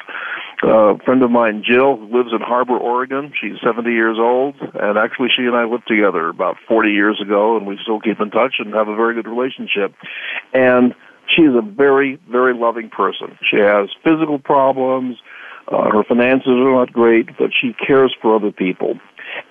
a 0.63 0.97
friend 1.05 1.23
of 1.23 1.31
mine, 1.31 1.63
Jill, 1.65 1.99
lives 2.09 2.33
in 2.33 2.41
Harbor, 2.41 2.77
Oregon. 2.77 3.33
She's 3.39 3.59
70 3.63 3.91
years 3.91 4.17
old. 4.19 4.55
And 4.73 4.97
actually, 4.97 5.29
she 5.35 5.43
and 5.43 5.55
I 5.55 5.65
lived 5.65 5.87
together 5.87 6.29
about 6.29 6.57
40 6.67 6.91
years 6.91 7.21
ago, 7.21 7.57
and 7.57 7.67
we 7.67 7.77
still 7.81 7.99
keep 7.99 8.19
in 8.19 8.31
touch 8.31 8.55
and 8.59 8.73
have 8.73 8.87
a 8.87 8.95
very 8.95 9.13
good 9.13 9.27
relationship. 9.27 9.93
And 10.53 10.95
she 11.27 11.43
is 11.43 11.55
a 11.55 11.61
very, 11.61 12.19
very 12.29 12.53
loving 12.53 12.89
person. 12.89 13.37
She 13.49 13.57
has 13.57 13.89
physical 14.03 14.39
problems. 14.39 15.17
Uh, 15.67 15.89
her 15.91 16.03
finances 16.03 16.47
are 16.47 16.73
not 16.73 16.93
great, 16.93 17.37
but 17.37 17.51
she 17.59 17.73
cares 17.73 18.15
for 18.21 18.35
other 18.35 18.51
people. 18.51 18.99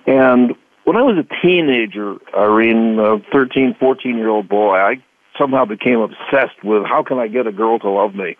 And 0.05 0.55
when 0.83 0.95
I 0.95 1.01
was 1.01 1.17
a 1.17 1.45
teenager, 1.45 2.15
Irene, 2.35 2.97
a 2.99 3.19
13, 3.31 3.75
14 3.79 4.17
year 4.17 4.29
old 4.29 4.49
boy, 4.49 4.75
I 4.75 5.03
somehow 5.37 5.65
became 5.65 5.99
obsessed 5.99 6.63
with 6.63 6.83
how 6.85 7.03
can 7.03 7.19
I 7.19 7.27
get 7.27 7.45
a 7.45 7.51
girl 7.51 7.77
to 7.79 7.89
love 7.89 8.15
me. 8.15 8.37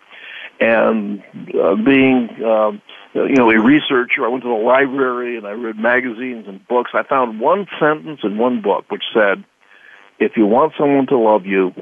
And 0.60 1.22
uh, 1.54 1.76
being, 1.76 2.28
um, 2.44 2.82
you 3.14 3.36
know, 3.36 3.50
a 3.50 3.60
researcher, 3.60 4.24
I 4.24 4.28
went 4.28 4.42
to 4.42 4.48
the 4.48 4.54
library 4.54 5.36
and 5.36 5.46
I 5.46 5.52
read 5.52 5.78
magazines 5.78 6.46
and 6.48 6.66
books. 6.66 6.90
I 6.94 7.04
found 7.04 7.40
one 7.40 7.66
sentence 7.78 8.20
in 8.24 8.38
one 8.38 8.60
book 8.60 8.84
which 8.90 9.04
said, 9.14 9.44
if 10.18 10.32
you 10.36 10.46
want 10.46 10.72
someone 10.76 11.06
to 11.08 11.18
love 11.18 11.46
you, 11.46 11.72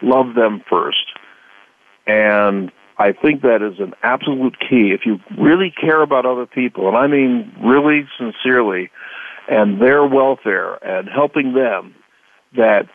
love 0.00 0.34
them 0.34 0.62
first. 0.70 1.06
And 2.06 2.70
I 2.98 3.12
think 3.12 3.42
that 3.42 3.62
is 3.62 3.80
an 3.80 3.94
absolute 4.02 4.58
key. 4.60 4.92
If 4.92 5.06
you 5.06 5.18
really 5.38 5.72
care 5.72 6.02
about 6.02 6.26
other 6.26 6.46
people, 6.46 6.86
and 6.86 6.96
I 6.96 7.06
mean 7.06 7.52
really 7.62 8.06
sincerely, 8.18 8.90
and 9.48 9.80
their 9.80 10.06
welfare 10.06 10.74
and 10.84 11.08
helping 11.08 11.54
them, 11.54 11.94
that 12.56 12.88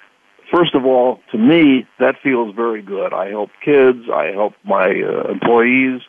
first 0.51 0.75
of 0.75 0.85
all, 0.85 1.19
to 1.31 1.37
me, 1.37 1.87
that 1.99 2.15
feels 2.21 2.55
very 2.55 2.81
good. 2.81 3.13
I 3.13 3.29
help 3.29 3.51
kids, 3.63 4.09
I 4.13 4.31
help 4.31 4.53
my 4.63 4.85
uh, 4.85 5.31
employees 5.31 6.01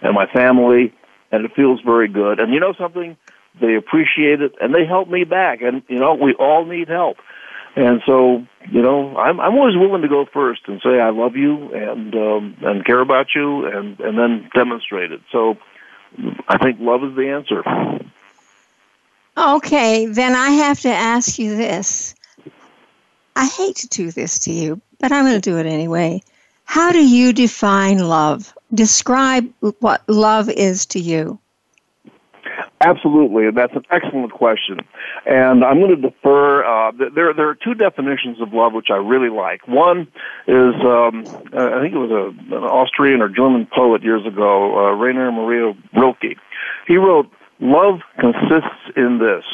and 0.00 0.14
my 0.14 0.26
family, 0.26 0.92
and 1.30 1.44
it 1.44 1.52
feels 1.54 1.80
very 1.80 2.08
good. 2.08 2.40
And 2.40 2.52
you 2.52 2.60
know 2.60 2.74
something? 2.78 3.16
They 3.60 3.74
appreciate 3.74 4.40
it, 4.40 4.54
and 4.60 4.74
they 4.74 4.86
help 4.86 5.08
me 5.08 5.24
back. 5.24 5.60
And 5.62 5.82
you 5.88 5.98
know, 5.98 6.14
we 6.14 6.34
all 6.34 6.64
need 6.64 6.88
help. 6.88 7.18
And 7.74 8.02
so, 8.04 8.46
you 8.70 8.82
know, 8.82 9.16
I'm 9.16 9.40
I'm 9.40 9.54
always 9.54 9.76
willing 9.76 10.02
to 10.02 10.08
go 10.08 10.26
first 10.26 10.62
and 10.66 10.80
say 10.82 11.00
I 11.00 11.10
love 11.10 11.36
you 11.36 11.72
and 11.72 12.14
um, 12.14 12.56
and 12.60 12.84
care 12.84 13.00
about 13.00 13.28
you, 13.34 13.66
and 13.66 13.98
and 14.00 14.18
then 14.18 14.50
demonstrate 14.54 15.10
it. 15.12 15.20
So, 15.30 15.56
I 16.48 16.58
think 16.58 16.78
love 16.80 17.02
is 17.02 17.16
the 17.16 17.28
answer. 17.28 17.62
Okay, 19.36 20.06
then 20.06 20.34
I 20.34 20.50
have 20.50 20.80
to 20.80 20.90
ask 20.90 21.38
you 21.38 21.56
this. 21.56 22.14
I 23.36 23.46
hate 23.46 23.76
to 23.76 23.88
do 23.88 24.10
this 24.10 24.38
to 24.40 24.52
you, 24.52 24.80
but 24.98 25.12
I'm 25.12 25.24
going 25.24 25.40
to 25.40 25.50
do 25.50 25.58
it 25.58 25.66
anyway. 25.66 26.22
How 26.64 26.92
do 26.92 27.04
you 27.04 27.32
define 27.32 27.98
love? 27.98 28.54
Describe 28.72 29.52
what 29.80 30.02
love 30.08 30.48
is 30.48 30.86
to 30.86 31.00
you. 31.00 31.38
Absolutely, 32.80 33.50
that's 33.52 33.74
an 33.76 33.84
excellent 33.90 34.32
question. 34.32 34.80
And 35.24 35.64
I'm 35.64 35.78
going 35.78 35.94
to 35.94 36.08
defer. 36.10 36.64
Uh, 36.64 36.92
there, 37.14 37.32
there 37.32 37.48
are 37.48 37.54
two 37.54 37.74
definitions 37.74 38.40
of 38.40 38.52
love 38.52 38.72
which 38.72 38.90
I 38.90 38.96
really 38.96 39.28
like. 39.28 39.66
One 39.68 40.08
is, 40.48 40.74
um, 40.82 41.24
I 41.52 41.80
think 41.80 41.94
it 41.94 41.98
was 41.98 42.10
a, 42.10 42.56
an 42.56 42.64
Austrian 42.64 43.22
or 43.22 43.28
German 43.28 43.66
poet 43.66 44.02
years 44.02 44.26
ago, 44.26 44.86
uh, 44.86 44.90
Rainer 44.92 45.30
Maria 45.30 45.74
Rilke. 45.94 46.36
He 46.88 46.96
wrote, 46.96 47.30
Love 47.60 48.00
consists 48.18 48.90
in 48.96 49.18
this 49.18 49.44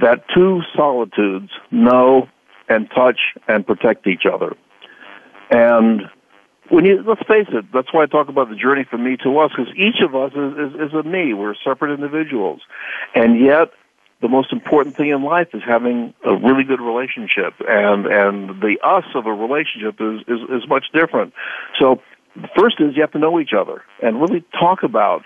that 0.00 0.24
two 0.34 0.60
solitudes 0.76 1.50
know 1.70 2.28
and 2.72 2.90
touch 2.90 3.20
and 3.48 3.66
protect 3.66 4.06
each 4.06 4.24
other. 4.32 4.56
And 5.50 6.02
when 6.70 6.86
you 6.86 7.02
let's 7.06 7.22
face 7.28 7.48
it, 7.52 7.66
that's 7.72 7.92
why 7.92 8.04
I 8.04 8.06
talk 8.06 8.28
about 8.28 8.48
the 8.48 8.56
journey 8.56 8.84
from 8.88 9.04
me 9.04 9.16
to 9.24 9.38
us, 9.38 9.50
because 9.56 9.72
each 9.76 10.00
of 10.02 10.14
us 10.14 10.32
is, 10.32 10.52
is, 10.54 10.88
is 10.88 10.94
a 10.94 11.02
me. 11.02 11.34
We're 11.34 11.54
separate 11.62 11.92
individuals, 11.92 12.62
and 13.14 13.38
yet 13.38 13.68
the 14.22 14.28
most 14.28 14.52
important 14.52 14.96
thing 14.96 15.10
in 15.10 15.22
life 15.22 15.48
is 15.52 15.62
having 15.66 16.14
a 16.24 16.34
really 16.34 16.64
good 16.64 16.80
relationship, 16.80 17.54
and 17.68 18.06
and 18.06 18.62
the 18.62 18.78
us 18.82 19.04
of 19.14 19.26
a 19.26 19.32
relationship 19.32 20.00
is 20.00 20.20
is, 20.28 20.62
is 20.62 20.68
much 20.68 20.86
different. 20.94 21.34
So, 21.78 22.00
first 22.56 22.80
is 22.80 22.96
you 22.96 23.02
have 23.02 23.12
to 23.12 23.18
know 23.18 23.38
each 23.38 23.52
other 23.52 23.82
and 24.02 24.20
really 24.22 24.42
talk 24.58 24.82
about 24.82 25.22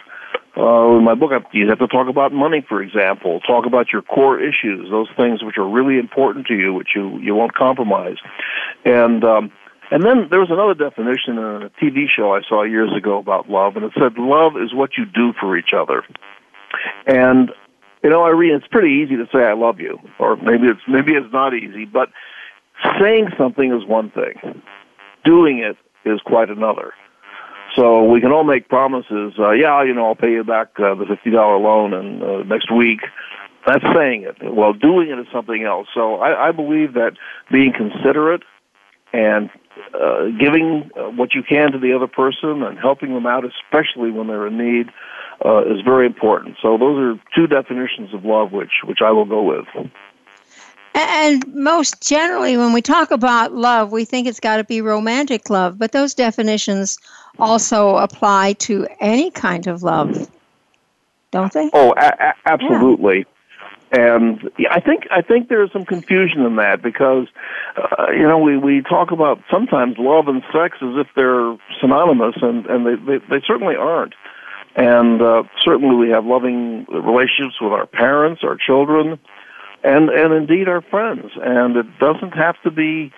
uh, 0.56 0.96
in 0.96 1.04
my 1.04 1.14
book, 1.14 1.32
you 1.52 1.68
have 1.68 1.78
to 1.80 1.86
talk 1.86 2.08
about 2.08 2.32
money, 2.32 2.64
for 2.66 2.82
example. 2.82 3.40
Talk 3.40 3.66
about 3.66 3.92
your 3.92 4.02
core 4.02 4.40
issues, 4.40 4.88
those 4.90 5.08
things 5.16 5.42
which 5.42 5.58
are 5.58 5.68
really 5.68 5.98
important 5.98 6.46
to 6.46 6.54
you, 6.54 6.72
which 6.72 6.88
you 6.94 7.18
you 7.18 7.34
won't 7.34 7.54
compromise. 7.54 8.16
And 8.84 9.22
um, 9.22 9.52
and 9.90 10.02
then 10.02 10.28
there 10.30 10.40
was 10.40 10.50
another 10.50 10.75
definition 10.75 11.38
in 11.38 11.62
a 11.62 11.70
TV 11.82 12.06
show 12.08 12.34
I 12.34 12.40
saw 12.48 12.62
years 12.62 12.90
ago 12.96 13.18
about 13.18 13.50
love, 13.50 13.76
and 13.76 13.84
it 13.84 13.92
said 13.98 14.18
love 14.18 14.56
is 14.56 14.75
what 14.75 14.96
you 14.96 15.04
do 15.04 15.32
for 15.38 15.56
each 15.56 15.75
other. 15.76 16.02
And 17.06 17.50
you 18.02 18.10
know, 18.10 18.25
Irene, 18.25 18.54
it's 18.54 18.66
pretty 18.66 19.02
easy 19.02 19.16
to 19.16 19.26
say 19.32 19.44
I 19.44 19.54
love 19.54 19.78
you, 19.78 19.98
or 20.18 20.36
maybe 20.36 20.68
it's 20.68 20.80
maybe 20.88 21.12
it's 21.12 21.32
not 21.32 21.54
easy, 21.54 21.84
but 21.84 22.08
saying 23.00 23.28
something 23.36 23.72
is 23.72 23.86
one 23.86 24.10
thing. 24.10 24.62
Doing 25.25 25.58
it 25.58 25.76
is 26.08 26.20
quite 26.25 26.50
another. 26.50 26.94
So 27.76 28.04
we 28.04 28.21
can 28.21 28.33
all 28.33 28.45
make 28.45 28.68
promises. 28.68 29.35
Uh, 29.38 29.50
yeah, 29.50 29.83
you 29.85 29.95
know, 29.95 30.06
I'll 30.06 30.14
pay 30.14 30.33
you 30.33 30.45
back 30.45 30.68
uh, 30.78 30.95
the 30.95 31.04
fifty 31.06 31.30
dollar 31.30 31.59
loan 31.59 31.92
and 31.92 32.23
uh, 32.23 32.42
next 32.45 32.73
week. 32.73 33.00
That's 33.66 33.85
saying 33.95 34.23
it. 34.23 34.37
Well, 34.54 34.73
doing 34.73 35.11
it 35.11 35.18
is 35.18 35.26
something 35.33 35.62
else. 35.64 35.88
So 35.92 36.16
I, 36.16 36.49
I 36.49 36.52
believe 36.52 36.95
that 36.95 37.12
being 37.50 37.73
considerate 37.73 38.42
and 39.12 39.50
uh, 39.92 40.26
giving 40.38 40.90
uh, 40.97 41.11
what 41.11 41.35
you 41.35 41.42
can 41.42 41.73
to 41.73 41.78
the 41.78 41.92
other 41.92 42.06
person 42.06 42.62
and 42.62 42.78
helping 42.78 43.12
them 43.12 43.26
out, 43.26 43.45
especially 43.45 44.11
when 44.11 44.28
they're 44.28 44.47
in 44.47 44.56
need, 44.56 44.87
uh, 45.45 45.62
is 45.64 45.83
very 45.85 46.06
important. 46.06 46.56
So 46.62 46.78
those 46.78 46.99
are 46.99 47.21
two 47.35 47.47
definitions 47.47 48.14
of 48.14 48.25
love, 48.25 48.52
which 48.52 48.73
which 48.85 48.99
I 49.04 49.11
will 49.11 49.26
go 49.26 49.42
with. 49.42 49.66
And 50.97 51.47
most 51.55 52.00
generally, 52.00 52.57
when 52.57 52.73
we 52.73 52.81
talk 52.81 53.11
about 53.11 53.53
love, 53.53 53.93
we 53.93 54.07
think 54.07 54.26
it's 54.26 54.41
got 54.41 54.57
to 54.57 54.65
be 54.65 54.81
romantic 54.81 55.50
love, 55.50 55.79
but 55.79 55.93
those 55.93 56.15
definitions 56.15 56.99
also 57.38 57.97
apply 57.97 58.55
to 58.55 58.87
any 58.99 59.31
kind 59.31 59.67
of 59.67 59.83
love, 59.83 60.31
don't 61.33 61.53
they? 61.53 61.69
Oh, 61.75 61.93
a- 61.99 62.15
a- 62.19 62.35
absolutely. 62.47 63.19
Yeah. 63.19 63.25
And 63.93 64.50
I 64.71 64.81
think 64.81 65.07
I 65.12 65.21
think 65.21 65.49
there's 65.49 65.71
some 65.71 65.85
confusion 65.85 66.41
in 66.41 66.57
that 66.57 66.83
because 66.83 67.29
uh, 67.76 68.11
you 68.11 68.26
know 68.26 68.38
we 68.38 68.57
we 68.57 68.83
talk 68.83 69.12
about 69.12 69.41
sometimes 69.50 69.97
love 69.99 70.26
and 70.26 70.43
sex 70.53 70.79
as 70.83 70.97
if 70.97 71.07
they're 71.15 71.57
synonymous, 71.81 72.35
and 72.43 72.67
and 72.67 72.85
they 72.85 72.95
they, 72.97 73.25
they 73.29 73.41
certainly 73.47 73.76
aren't. 73.76 74.15
And 74.75 75.23
uh, 75.23 75.45
certainly 75.65 75.95
we 75.95 76.11
have 76.11 76.26
loving 76.26 76.85
relationships 76.87 77.61
with 77.61 77.73
our 77.73 77.87
parents, 77.87 78.43
our 78.43 78.57
children, 78.57 79.19
and 79.87 80.11
and 80.11 80.35
indeed 80.35 80.69
our 80.69 80.83
friends. 80.83 81.31
And 81.40 81.76
it 81.76 81.87
doesn't 81.99 82.33
have 82.33 82.61
to 82.64 82.71
be 82.71 83.12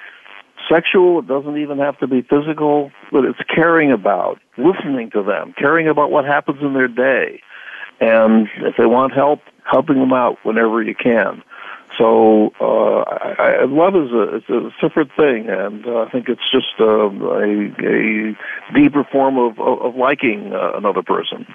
sexual. 0.71 1.21
It 1.21 1.27
doesn't 1.27 1.57
even 1.57 1.79
have 1.79 1.99
to 2.01 2.07
be 2.07 2.23
physical, 2.23 2.93
but 3.11 3.25
it's 3.25 3.39
caring 3.55 3.91
about, 3.91 4.39
listening 4.59 5.11
to 5.13 5.23
them, 5.23 5.55
caring 5.57 5.89
about 5.89 6.11
what 6.11 6.27
happens 6.27 6.61
in 6.61 6.75
their 6.75 6.89
day. 6.89 7.41
And 8.01 8.49
if 8.59 8.77
they 8.77 8.87
want 8.87 9.15
help, 9.15 9.41
helping 9.65 9.99
them 9.99 10.13
out 10.13 10.37
whenever 10.45 10.83
you 10.83 10.95
can. 10.95 11.43
So 11.97 12.53
uh, 12.61 13.01
I, 13.01 13.63
I, 13.63 13.65
love 13.65 13.97
is 13.97 14.13
a 14.13 14.37
it's 14.37 14.49
a 14.51 14.71
separate 14.81 15.09
thing, 15.17 15.49
and 15.49 15.85
uh, 15.87 16.03
I 16.03 16.11
think 16.11 16.29
it's 16.29 16.49
just 16.53 16.79
uh, 16.79 16.85
a, 16.85 17.73
a 17.83 18.37
deeper 18.75 19.05
form 19.11 19.39
of 19.39 19.59
of, 19.59 19.81
of 19.81 19.97
liking 19.97 20.53
uh, 20.53 20.73
another 20.77 21.03
person. 21.03 21.47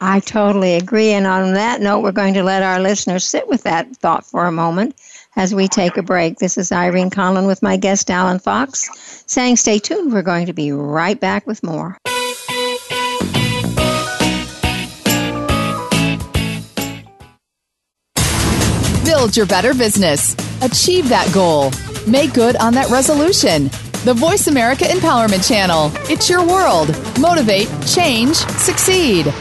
I 0.00 0.20
totally 0.20 0.74
agree. 0.74 1.10
And 1.10 1.26
on 1.26 1.54
that 1.54 1.80
note, 1.80 2.00
we're 2.02 2.12
going 2.12 2.34
to 2.34 2.42
let 2.42 2.62
our 2.62 2.80
listeners 2.80 3.24
sit 3.24 3.48
with 3.48 3.62
that 3.62 3.96
thought 3.96 4.26
for 4.26 4.46
a 4.46 4.52
moment 4.52 4.94
as 5.36 5.54
we 5.54 5.68
take 5.68 5.96
a 5.96 6.02
break. 6.02 6.38
This 6.38 6.58
is 6.58 6.72
Irene 6.72 7.10
Conlon 7.10 7.46
with 7.46 7.62
my 7.62 7.76
guest, 7.76 8.10
Alan 8.10 8.38
Fox, 8.38 8.88
saying 9.26 9.56
stay 9.56 9.78
tuned. 9.78 10.12
We're 10.12 10.22
going 10.22 10.46
to 10.46 10.52
be 10.52 10.72
right 10.72 11.18
back 11.18 11.46
with 11.46 11.62
more. 11.62 11.96
Build 19.04 19.36
your 19.36 19.46
better 19.46 19.72
business. 19.72 20.34
Achieve 20.62 21.08
that 21.08 21.30
goal. 21.32 21.70
Make 22.06 22.34
good 22.34 22.56
on 22.56 22.74
that 22.74 22.90
resolution. 22.90 23.64
The 24.04 24.14
Voice 24.14 24.46
America 24.46 24.84
Empowerment 24.84 25.48
Channel. 25.48 25.90
It's 26.10 26.28
your 26.28 26.46
world. 26.46 26.88
Motivate, 27.18 27.68
change, 27.86 28.36
succeed. 28.36 29.32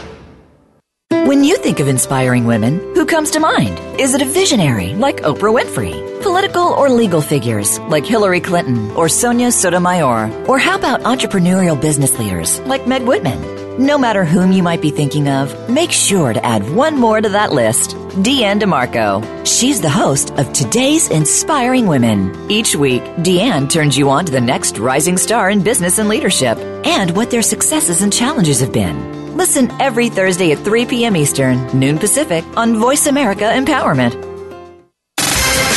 When 1.25 1.44
you 1.44 1.58
think 1.58 1.79
of 1.79 1.88
inspiring 1.88 2.46
women, 2.46 2.77
who 2.94 3.03
comes 3.03 3.32
to 3.32 3.39
mind? 3.39 3.79
Is 4.00 4.13
it 4.13 4.22
a 4.22 4.25
visionary 4.25 4.94
like 4.94 5.22
Oprah 5.22 5.60
Winfrey? 5.60 6.22
Political 6.22 6.62
or 6.62 6.88
legal 6.88 7.20
figures 7.20 7.79
like 7.89 8.05
Hillary 8.05 8.39
Clinton 8.39 8.91
or 8.91 9.10
Sonia 9.10 9.51
Sotomayor? 9.51 10.46
Or 10.48 10.60
how 10.60 10.75
about 10.75 11.01
entrepreneurial 11.01 11.82
business 11.82 12.20
leaders 12.20 12.60
like 12.60 12.86
Meg 12.86 13.01
Whitman? 13.01 13.84
No 13.84 13.98
matter 13.98 14.24
whom 14.24 14.51
you 14.51 14.62
might 14.62 14.84
be 14.84 14.91
thinking 14.91 15.27
of, 15.27 15.50
make 15.67 15.91
sure 15.91 16.32
to 16.32 16.46
add 16.46 16.70
one 16.75 16.96
more 16.96 17.20
to 17.20 17.29
that 17.29 17.51
list 17.51 17.96
Deanne 18.22 18.62
DeMarco. 18.62 19.24
She's 19.48 19.82
the 19.82 19.89
host 19.89 20.29
of 20.38 20.53
Today's 20.53 21.10
Inspiring 21.10 21.88
Women. 21.88 22.51
Each 22.51 22.75
week, 22.75 23.01
Deanne 23.25 23.67
turns 23.67 23.98
you 23.98 24.12
on 24.12 24.25
to 24.25 24.32
the 24.32 24.39
next 24.39 24.77
rising 24.77 25.17
star 25.17 25.50
in 25.50 25.63
business 25.63 25.98
and 25.98 26.08
leadership 26.08 26.60
and 26.86 27.15
what 27.17 27.32
their 27.32 27.41
successes 27.41 28.03
and 28.03 28.13
challenges 28.13 28.60
have 28.60 28.72
been. 28.72 29.25
Listen 29.35 29.69
every 29.81 30.07
Thursday 30.07 30.53
at 30.53 30.59
3 30.59 30.85
p.m. 30.85 31.17
Eastern, 31.17 31.67
noon 31.77 31.97
Pacific 31.97 32.45
on 32.55 32.79
Voice 32.79 33.05
America 33.05 33.43
Empowerment. 33.43 34.25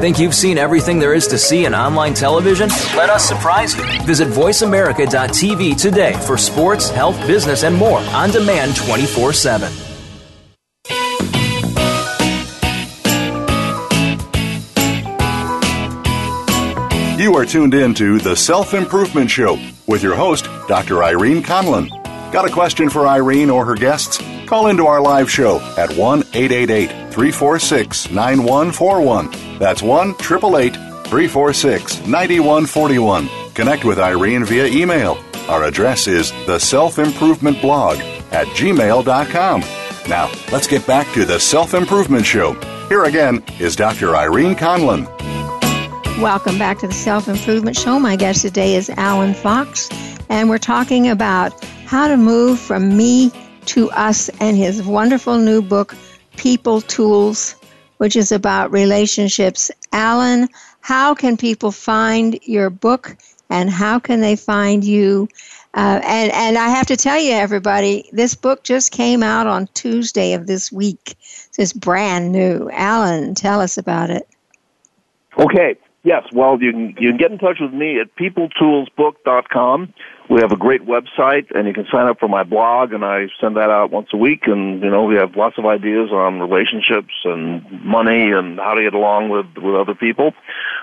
Think 0.00 0.18
you've 0.18 0.34
seen 0.34 0.58
everything 0.58 0.98
there 0.98 1.14
is 1.14 1.26
to 1.28 1.38
see 1.38 1.64
in 1.64 1.74
online 1.74 2.12
television? 2.12 2.68
Let 2.94 3.08
us 3.08 3.26
surprise 3.26 3.74
you. 3.74 3.82
Visit 4.04 4.28
VoiceAmerica.tv 4.28 5.80
today 5.80 6.12
for 6.26 6.36
sports, 6.36 6.90
health, 6.90 7.18
business, 7.26 7.64
and 7.64 7.74
more 7.74 8.00
on 8.00 8.30
demand 8.30 8.76
24 8.76 9.32
7. 9.32 9.72
You 17.18 17.34
are 17.34 17.46
tuned 17.46 17.72
in 17.72 17.94
to 17.94 18.18
The 18.18 18.36
Self 18.36 18.74
Improvement 18.74 19.30
Show 19.30 19.58
with 19.88 20.02
your 20.02 20.14
host, 20.14 20.44
Dr. 20.68 21.02
Irene 21.02 21.42
Conlon. 21.42 21.88
Got 22.30 22.46
a 22.46 22.52
question 22.52 22.90
for 22.90 23.08
Irene 23.08 23.48
or 23.48 23.64
her 23.64 23.74
guests? 23.74 24.22
Call 24.46 24.68
into 24.68 24.86
our 24.86 25.00
live 25.00 25.28
show 25.28 25.58
at 25.76 25.90
1 25.96 26.20
888 26.32 26.88
346 27.12 28.10
9141. 28.10 29.58
That's 29.58 29.82
1 29.82 30.10
888 30.10 30.74
346 31.06 32.06
9141. 32.06 33.28
Connect 33.54 33.84
with 33.84 33.98
Irene 33.98 34.44
via 34.44 34.66
email. 34.66 35.18
Our 35.48 35.64
address 35.64 36.06
is 36.06 36.30
the 36.46 36.60
self 36.60 37.00
improvement 37.00 37.60
blog 37.60 37.98
at 38.30 38.46
gmail.com. 38.48 39.60
Now, 40.08 40.30
let's 40.52 40.68
get 40.68 40.86
back 40.86 41.12
to 41.14 41.24
the 41.24 41.40
Self 41.40 41.74
Improvement 41.74 42.24
Show. 42.24 42.52
Here 42.88 43.02
again 43.02 43.42
is 43.58 43.74
Dr. 43.74 44.14
Irene 44.14 44.54
Conlon. 44.54 45.06
Welcome 46.20 46.56
back 46.56 46.78
to 46.78 46.86
the 46.86 46.94
Self 46.94 47.26
Improvement 47.26 47.76
Show. 47.76 47.98
My 47.98 48.14
guest 48.14 48.42
today 48.42 48.76
is 48.76 48.90
Alan 48.90 49.34
Fox, 49.34 49.88
and 50.28 50.48
we're 50.48 50.58
talking 50.58 51.08
about 51.08 51.64
how 51.86 52.06
to 52.06 52.16
move 52.16 52.60
from 52.60 52.96
me 52.96 53.32
to 53.66 53.90
us 53.90 54.28
and 54.40 54.56
his 54.56 54.82
wonderful 54.82 55.38
new 55.38 55.62
book, 55.62 55.94
People 56.36 56.80
Tools, 56.80 57.54
which 57.98 58.16
is 58.16 58.32
about 58.32 58.70
relationships. 58.70 59.70
Alan, 59.92 60.48
how 60.80 61.14
can 61.14 61.36
people 61.36 61.72
find 61.72 62.38
your 62.42 62.70
book 62.70 63.16
and 63.50 63.70
how 63.70 63.98
can 63.98 64.20
they 64.20 64.36
find 64.36 64.84
you? 64.84 65.28
Uh, 65.74 66.00
and, 66.04 66.32
and 66.32 66.56
I 66.56 66.68
have 66.68 66.86
to 66.86 66.96
tell 66.96 67.18
you, 67.18 67.32
everybody, 67.32 68.08
this 68.12 68.34
book 68.34 68.62
just 68.62 68.92
came 68.92 69.22
out 69.22 69.46
on 69.46 69.68
Tuesday 69.74 70.32
of 70.32 70.46
this 70.46 70.72
week. 70.72 71.16
So 71.50 71.62
it's 71.62 71.72
brand 71.72 72.32
new. 72.32 72.70
Alan, 72.72 73.34
tell 73.34 73.60
us 73.60 73.76
about 73.76 74.10
it. 74.10 74.26
Okay. 75.38 75.76
Yes. 76.02 76.22
Well, 76.32 76.62
you 76.62 76.72
can, 76.72 76.94
you 76.98 77.10
can 77.10 77.16
get 77.16 77.30
in 77.32 77.38
touch 77.38 77.58
with 77.60 77.74
me 77.74 78.00
at 78.00 78.14
peopletoolsbook.com. 78.16 79.92
We 80.28 80.40
have 80.40 80.50
a 80.50 80.56
great 80.56 80.82
website, 80.82 81.54
and 81.54 81.68
you 81.68 81.74
can 81.74 81.86
sign 81.90 82.08
up 82.08 82.18
for 82.18 82.28
my 82.28 82.42
blog, 82.42 82.92
and 82.92 83.04
I 83.04 83.28
send 83.40 83.56
that 83.56 83.70
out 83.70 83.92
once 83.92 84.08
a 84.12 84.16
week. 84.16 84.46
And 84.46 84.82
you 84.82 84.90
know, 84.90 85.04
we 85.04 85.14
have 85.16 85.36
lots 85.36 85.56
of 85.56 85.66
ideas 85.66 86.10
on 86.10 86.40
relationships 86.40 87.14
and 87.24 87.84
money 87.84 88.32
and 88.32 88.58
how 88.58 88.74
to 88.74 88.82
get 88.82 88.94
along 88.94 89.28
with 89.28 89.46
with 89.56 89.76
other 89.76 89.94
people. 89.94 90.32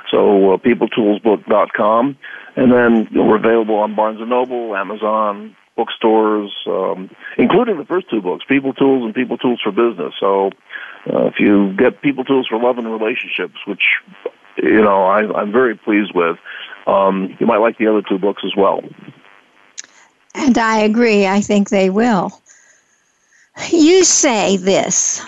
So, 0.09 0.53
uh, 0.53 0.57
peopletoolsbook.com, 0.57 2.17
and 2.55 2.71
then 2.71 3.07
you 3.11 3.17
know, 3.17 3.25
we're 3.25 3.37
available 3.37 3.75
on 3.75 3.95
Barnes 3.95 4.21
and 4.21 4.29
Noble, 4.29 4.75
Amazon, 4.75 5.55
bookstores, 5.75 6.53
um, 6.67 7.09
including 7.37 7.77
the 7.77 7.85
first 7.85 8.09
two 8.09 8.21
books, 8.21 8.45
People 8.47 8.73
Tools 8.73 9.03
and 9.03 9.13
People 9.13 9.37
Tools 9.37 9.59
for 9.61 9.71
Business. 9.71 10.13
So, 10.19 10.51
uh, 11.11 11.25
if 11.25 11.39
you 11.39 11.73
get 11.73 12.01
People 12.01 12.23
Tools 12.23 12.47
for 12.47 12.57
Love 12.59 12.77
and 12.77 12.87
Relationships, 12.87 13.55
which 13.67 13.83
you 14.55 14.81
know 14.81 15.03
I, 15.03 15.41
I'm 15.41 15.51
very 15.51 15.75
pleased 15.75 16.13
with, 16.15 16.37
um, 16.87 17.35
you 17.39 17.45
might 17.45 17.57
like 17.57 17.77
the 17.77 17.87
other 17.87 18.01
two 18.01 18.19
books 18.19 18.43
as 18.45 18.55
well. 18.55 18.81
And 20.35 20.57
I 20.57 20.79
agree, 20.79 21.27
I 21.27 21.41
think 21.41 21.69
they 21.69 21.89
will. 21.89 22.31
You 23.69 24.03
say 24.03 24.57
this 24.57 25.21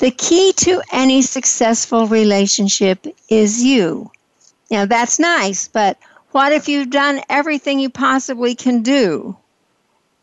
the 0.00 0.10
key 0.10 0.52
to 0.52 0.82
any 0.92 1.22
successful 1.22 2.06
relationship 2.08 3.06
is 3.28 3.62
you. 3.62 4.10
Now, 4.70 4.86
that's 4.86 5.18
nice, 5.18 5.68
but 5.68 5.98
what 6.32 6.52
if 6.52 6.68
you've 6.68 6.90
done 6.90 7.20
everything 7.28 7.78
you 7.78 7.90
possibly 7.90 8.54
can 8.54 8.82
do 8.82 9.36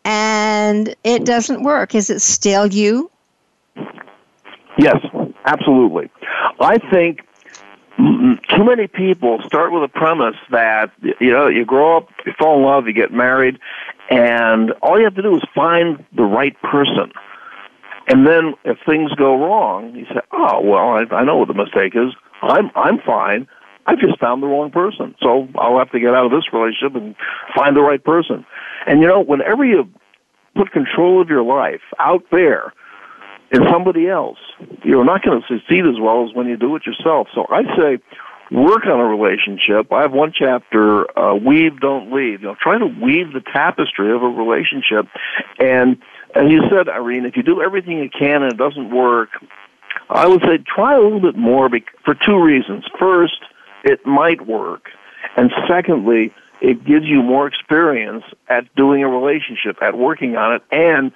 and 0.03 0.93
it 1.03 1.25
doesn't 1.25 1.63
work? 1.63 1.95
Is 1.95 2.09
it 2.09 2.19
still 2.19 2.67
you? 2.67 3.09
Yes, 4.77 4.97
absolutely. 5.45 6.11
I 6.59 6.77
think 6.91 7.21
too 7.97 8.63
many 8.65 8.87
people 8.87 9.41
start 9.45 9.71
with 9.71 9.83
a 9.83 9.87
premise 9.87 10.35
that 10.49 10.91
you 11.19 11.31
know 11.31 11.47
you 11.47 11.65
grow 11.65 11.97
up, 11.97 12.09
you 12.25 12.33
fall 12.37 12.57
in 12.57 12.65
love, 12.65 12.87
you 12.87 12.93
get 12.93 13.13
married, 13.13 13.59
and 14.11 14.71
all 14.81 14.99
you 14.99 15.05
have 15.05 15.15
to 15.15 15.21
do 15.21 15.37
is 15.37 15.41
find 15.55 16.05
the 16.15 16.23
right 16.23 16.55
person. 16.61 17.13
And 18.07 18.27
then 18.27 18.55
if 18.65 18.77
things 18.85 19.13
go 19.13 19.39
wrong, 19.39 19.95
you 19.95 20.05
say, 20.05 20.19
"Oh, 20.33 20.59
well, 20.61 20.89
I, 20.89 21.05
I 21.15 21.23
know 21.23 21.37
what 21.37 21.47
the 21.47 21.53
mistake 21.53 21.95
is. 21.95 22.13
I'm 22.41 22.69
I'm 22.75 22.99
fine. 22.99 23.47
I 23.87 23.95
just 23.95 24.19
found 24.19 24.43
the 24.43 24.47
wrong 24.47 24.69
person. 24.69 25.15
So 25.21 25.47
I'll 25.55 25.79
have 25.79 25.91
to 25.91 25.99
get 25.99 26.13
out 26.13 26.25
of 26.25 26.31
this 26.31 26.51
relationship 26.51 26.95
and 26.95 27.15
find 27.55 27.75
the 27.75 27.81
right 27.81 28.03
person." 28.03 28.45
And 28.85 29.01
you 29.01 29.07
know, 29.07 29.21
whenever 29.21 29.63
you 29.63 29.89
put 30.55 30.71
control 30.71 31.21
of 31.21 31.29
your 31.29 31.43
life 31.43 31.81
out 31.97 32.25
there 32.31 32.73
in 33.53 33.63
somebody 33.71 34.09
else, 34.09 34.39
you're 34.83 35.05
not 35.05 35.23
going 35.23 35.41
to 35.41 35.47
succeed 35.47 35.85
as 35.85 35.99
well 36.01 36.27
as 36.27 36.35
when 36.35 36.47
you 36.47 36.57
do 36.57 36.75
it 36.75 36.85
yourself. 36.85 37.27
So 37.33 37.45
I 37.49 37.63
say 37.77 37.99
work 38.51 38.85
on 38.85 38.99
a 38.99 39.05
relationship. 39.05 39.91
I 39.91 40.01
have 40.01 40.11
one 40.11 40.33
chapter, 40.37 41.07
uh, 41.17 41.35
weave, 41.35 41.79
don't 41.79 42.11
leave. 42.11 42.41
You 42.41 42.49
know, 42.49 42.55
try 42.61 42.77
to 42.77 42.85
weave 42.85 43.31
the 43.33 43.41
tapestry 43.41 44.13
of 44.13 44.21
a 44.21 44.27
relationship. 44.27 45.07
And 45.59 45.97
as 46.35 46.51
you 46.51 46.61
said, 46.69 46.89
Irene, 46.89 47.25
if 47.25 47.37
you 47.37 47.43
do 47.43 47.61
everything 47.61 47.97
you 47.97 48.09
can 48.09 48.43
and 48.43 48.51
it 48.51 48.57
doesn't 48.57 48.93
work, 48.93 49.29
I 50.09 50.27
would 50.27 50.41
say 50.41 50.57
try 50.57 50.95
a 50.95 51.01
little 51.01 51.21
bit 51.21 51.37
more 51.37 51.69
for 52.03 52.13
two 52.13 52.41
reasons. 52.41 52.83
First, 52.99 53.39
it 53.83 54.05
might 54.05 54.45
work. 54.45 54.89
And 55.37 55.51
secondly, 55.67 56.33
it 56.61 56.85
gives 56.85 57.05
you 57.05 57.23
more 57.23 57.47
experience 57.47 58.23
at 58.49 58.73
doing 58.75 59.03
a 59.03 59.07
relationship, 59.07 59.81
at 59.81 59.97
working 59.97 60.35
on 60.35 60.55
it, 60.55 60.61
and 60.71 61.11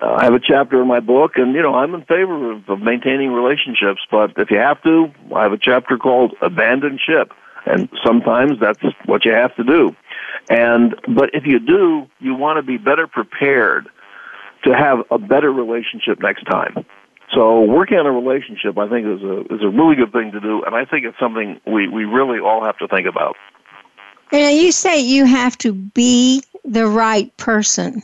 uh, 0.00 0.16
I 0.18 0.24
have 0.24 0.34
a 0.34 0.40
chapter 0.40 0.80
in 0.80 0.88
my 0.88 1.00
book, 1.00 1.32
and 1.36 1.54
you 1.54 1.62
know 1.62 1.74
I'm 1.74 1.94
in 1.94 2.02
favor 2.02 2.52
of, 2.52 2.68
of 2.68 2.80
maintaining 2.80 3.32
relationships. 3.32 4.00
But 4.10 4.32
if 4.36 4.50
you 4.50 4.58
have 4.58 4.82
to, 4.82 5.10
I 5.34 5.42
have 5.42 5.52
a 5.52 5.58
chapter 5.58 5.96
called 5.96 6.34
"Abandon 6.42 6.98
Ship," 7.04 7.32
and 7.66 7.88
sometimes 8.04 8.60
that's 8.60 8.80
what 9.06 9.24
you 9.24 9.32
have 9.32 9.54
to 9.56 9.64
do. 9.64 9.96
And 10.50 10.94
but 11.08 11.30
if 11.34 11.46
you 11.46 11.58
do, 11.58 12.06
you 12.20 12.34
want 12.34 12.58
to 12.58 12.62
be 12.62 12.76
better 12.76 13.06
prepared 13.06 13.88
to 14.64 14.74
have 14.74 15.04
a 15.10 15.18
better 15.18 15.52
relationship 15.52 16.20
next 16.20 16.44
time. 16.44 16.84
So 17.34 17.60
working 17.60 17.98
on 17.98 18.06
a 18.06 18.12
relationship, 18.12 18.78
I 18.78 18.88
think, 18.88 19.06
is 19.06 19.22
a 19.22 19.40
is 19.54 19.62
a 19.62 19.68
really 19.68 19.96
good 19.96 20.12
thing 20.12 20.32
to 20.32 20.40
do, 20.40 20.62
and 20.64 20.74
I 20.74 20.84
think 20.84 21.04
it's 21.04 21.18
something 21.18 21.60
we 21.66 21.88
we 21.88 22.04
really 22.04 22.40
all 22.40 22.64
have 22.64 22.78
to 22.78 22.88
think 22.88 23.06
about. 23.06 23.36
And 24.32 24.56
you 24.58 24.72
say 24.72 25.00
you 25.00 25.24
have 25.24 25.56
to 25.58 25.72
be 25.72 26.42
the 26.64 26.86
right 26.86 27.34
person. 27.36 28.02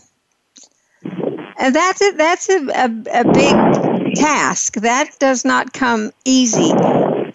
And 1.59 1.75
that's 1.75 2.03
a, 2.03 2.11
that's 2.12 2.49
a, 2.49 2.67
a, 2.69 3.21
a 3.21 3.33
big 3.33 4.14
task. 4.17 4.75
That 4.75 5.11
does 5.19 5.45
not 5.45 5.73
come 5.73 6.12
easy. 6.25 6.71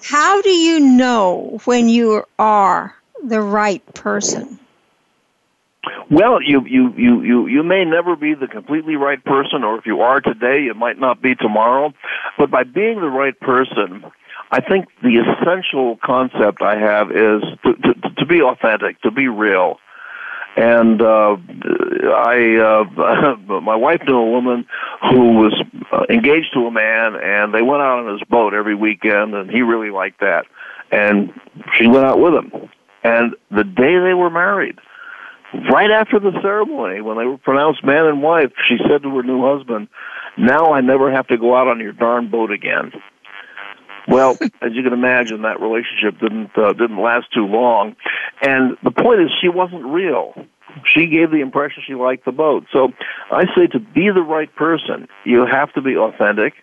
How 0.04 0.42
do 0.42 0.50
you 0.50 0.80
know 0.80 1.60
when 1.66 1.90
you 1.90 2.24
are 2.38 2.96
the 3.24 3.42
right 3.42 3.86
person? 3.94 4.60
Well, 6.10 6.42
you, 6.42 6.66
you, 6.66 6.94
you, 6.98 7.22
you, 7.22 7.48
you 7.48 7.64
may 7.64 7.86
never 7.86 8.16
be 8.16 8.34
the 8.34 8.48
completely 8.48 8.96
right 8.96 9.24
person, 9.24 9.64
or 9.64 9.78
if 9.78 9.86
you 9.86 10.02
are 10.02 10.20
today, 10.22 10.66
it 10.66 10.76
might 10.76 11.00
not 11.00 11.22
be 11.22 11.36
tomorrow. 11.36 11.94
But 12.38 12.50
by 12.50 12.64
being 12.64 13.00
the 13.00 13.10
right 13.10 13.40
person, 13.40 14.04
I 14.52 14.62
think 14.62 14.88
the 15.04 15.18
essential 15.18 15.98
concept 16.04 16.62
I 16.62 16.78
have 16.78 17.12
is 17.12 17.44
to, 17.64 17.74
to, 17.74 17.94
to 18.18 18.26
be 18.26 18.42
authentic, 18.42 19.00
to 19.02 19.12
be 19.12 19.28
real, 19.28 19.80
And 20.56 21.02
uh, 21.02 21.38
I, 22.16 22.58
uh, 22.58 23.36
my 23.62 23.76
wife 23.76 24.02
knew 24.06 24.18
a 24.18 24.30
woman 24.30 24.66
who 25.10 25.34
was 25.34 25.64
uh, 25.92 26.06
engaged 26.10 26.54
to 26.54 26.68
a 26.68 26.72
man, 26.72 27.16
and 27.16 27.54
they 27.54 27.62
went 27.62 27.82
out 27.82 28.06
on 28.06 28.14
his 28.14 28.28
boat 28.28 28.54
every 28.54 28.76
weekend, 28.76 29.34
and 29.36 29.50
he 29.50 29.62
really 29.62 29.90
liked 29.90 30.20
that. 30.20 30.46
And 30.92 31.32
she 31.78 31.88
went 31.88 32.06
out 32.06 32.20
with 32.20 32.34
him. 32.34 32.70
And 33.04 33.36
the 33.52 33.64
day 33.64 34.00
they 34.00 34.14
were 34.14 34.30
married, 34.30 34.80
right 35.72 35.92
after 35.92 36.20
the 36.20 36.32
ceremony, 36.42 37.02
when 37.02 37.18
they 37.18 37.26
were 37.26 37.38
pronounced 37.38 37.84
man 37.84 38.06
and 38.06 38.22
wife, 38.22 38.52
she 38.68 38.78
said 38.88 39.04
to 39.04 39.16
her 39.16 39.24
new 39.24 39.42
husband, 39.42 39.88
"Now 40.38 40.74
I 40.74 40.82
never 40.82 41.12
have 41.12 41.28
to 41.28 41.38
go 41.38 41.56
out 41.56 41.68
on 41.68 41.80
your 41.80 41.94
darn 41.94 42.28
boat 42.28 42.52
again." 42.52 42.92
Well, 44.10 44.38
as 44.62 44.74
you 44.74 44.84
can 44.84 44.94
imagine, 44.94 45.44
that 45.44 45.62
relationship 45.62 46.20
didn't 46.20 46.58
uh, 46.58 46.74
didn't 46.74 47.00
last 47.00 47.32
too 47.34 47.46
long, 47.46 47.96
and 48.42 48.76
the 48.84 48.92
point 48.92 49.22
is, 49.22 49.30
she 49.40 49.50
wasn't 49.50 49.86
real. 49.86 50.34
She 50.84 51.08
gave 51.08 51.32
the 51.32 51.42
impression 51.42 51.84
she 51.86 51.96
liked 51.96 52.26
the 52.26 52.32
boat. 52.32 52.66
So 52.72 52.94
I 53.32 53.46
say 53.56 53.68
to 53.68 53.80
be 53.80 54.10
the 54.10 54.22
right 54.22 54.54
person, 54.56 55.08
you 55.26 55.46
have 55.46 55.74
to 55.74 55.82
be 55.82 55.96
authentic, 55.96 56.54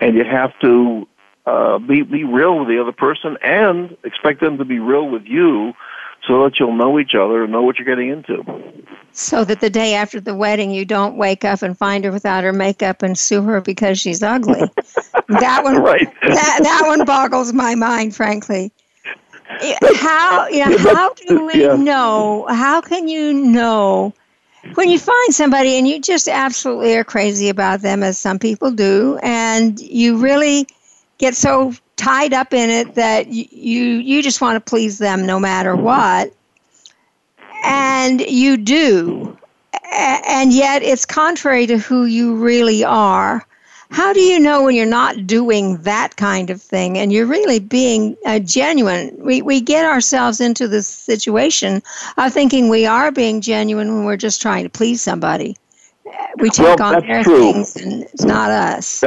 and 0.00 0.16
you 0.16 0.24
have 0.24 0.50
to 0.60 1.06
uh, 1.46 1.78
be 1.78 2.02
be 2.02 2.24
real 2.24 2.58
with 2.58 2.68
the 2.68 2.80
other 2.80 2.92
person, 2.92 3.36
and 3.42 3.96
expect 4.04 4.40
them 4.40 4.58
to 4.58 4.64
be 4.64 4.78
real 4.80 5.08
with 5.08 5.22
you 5.24 5.74
so 6.28 6.44
that 6.44 6.60
you'll 6.60 6.76
know 6.76 7.00
each 7.00 7.14
other 7.14 7.42
and 7.42 7.52
know 7.52 7.62
what 7.62 7.78
you're 7.78 7.86
getting 7.86 8.10
into. 8.10 8.44
So 9.12 9.44
that 9.44 9.60
the 9.60 9.70
day 9.70 9.94
after 9.94 10.20
the 10.20 10.34
wedding, 10.34 10.70
you 10.70 10.84
don't 10.84 11.16
wake 11.16 11.44
up 11.44 11.62
and 11.62 11.76
find 11.76 12.04
her 12.04 12.12
without 12.12 12.44
her 12.44 12.52
makeup 12.52 13.02
and 13.02 13.18
sue 13.18 13.42
her 13.42 13.60
because 13.60 13.98
she's 13.98 14.22
ugly. 14.22 14.60
that 15.28 15.64
one, 15.64 15.78
right? 15.78 16.06
That 16.22 16.60
that 16.62 16.82
one 16.86 17.04
boggles 17.04 17.52
my 17.52 17.74
mind, 17.74 18.14
frankly. 18.14 18.70
How 19.96 20.46
you 20.48 20.68
know? 20.68 20.94
How 20.94 21.14
do 21.14 21.46
we 21.46 21.62
yeah. 21.62 21.74
know? 21.74 22.46
How 22.48 22.82
can 22.82 23.08
you 23.08 23.32
know? 23.32 24.12
When 24.74 24.90
you 24.90 24.98
find 24.98 25.34
somebody 25.34 25.78
and 25.78 25.88
you 25.88 26.00
just 26.00 26.28
absolutely 26.28 26.94
are 26.96 27.04
crazy 27.04 27.48
about 27.48 27.80
them, 27.80 28.02
as 28.02 28.18
some 28.18 28.38
people 28.38 28.70
do, 28.70 29.18
and 29.22 29.80
you 29.80 30.18
really 30.18 30.66
get 31.16 31.34
so 31.34 31.72
tied 31.98 32.32
up 32.32 32.54
in 32.54 32.70
it 32.70 32.94
that 32.94 33.28
you 33.28 33.82
you 33.82 34.22
just 34.22 34.40
want 34.40 34.56
to 34.56 34.70
please 34.70 34.96
them 34.98 35.26
no 35.26 35.38
matter 35.38 35.76
what. 35.76 36.32
And 37.64 38.20
you 38.20 38.56
do. 38.56 39.36
And 39.92 40.52
yet 40.52 40.82
it's 40.82 41.04
contrary 41.04 41.66
to 41.66 41.76
who 41.76 42.04
you 42.04 42.36
really 42.36 42.84
are. 42.84 43.44
How 43.90 44.12
do 44.12 44.20
you 44.20 44.38
know 44.38 44.64
when 44.64 44.76
you're 44.76 44.86
not 44.86 45.26
doing 45.26 45.78
that 45.78 46.16
kind 46.16 46.50
of 46.50 46.60
thing 46.60 46.98
and 46.98 47.10
you're 47.12 47.26
really 47.26 47.58
being 47.58 48.16
uh, 48.24 48.38
genuine? 48.38 49.16
We, 49.18 49.40
we 49.40 49.60
get 49.60 49.86
ourselves 49.86 50.40
into 50.40 50.68
this 50.68 50.86
situation 50.86 51.82
of 52.18 52.32
thinking 52.32 52.68
we 52.68 52.84
are 52.86 53.10
being 53.10 53.40
genuine 53.40 53.94
when 53.94 54.04
we're 54.04 54.18
just 54.18 54.42
trying 54.42 54.64
to 54.64 54.70
please 54.70 55.00
somebody. 55.00 55.56
We 56.36 56.50
take 56.50 56.78
well, 56.78 56.94
on 56.96 57.06
their 57.06 57.24
true. 57.24 57.38
things 57.38 57.76
and 57.76 58.02
it's 58.02 58.24
not 58.24 58.50
us 58.50 59.02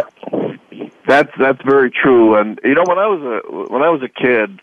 that's 1.11 1.31
that's 1.37 1.61
very 1.63 1.91
true. 1.91 2.35
And 2.39 2.59
you 2.63 2.73
know, 2.73 2.83
when 2.87 2.97
I 2.97 3.07
was 3.07 3.21
a 3.21 3.73
when 3.73 3.83
I 3.83 3.89
was 3.89 4.01
a 4.01 4.07
kid, 4.07 4.59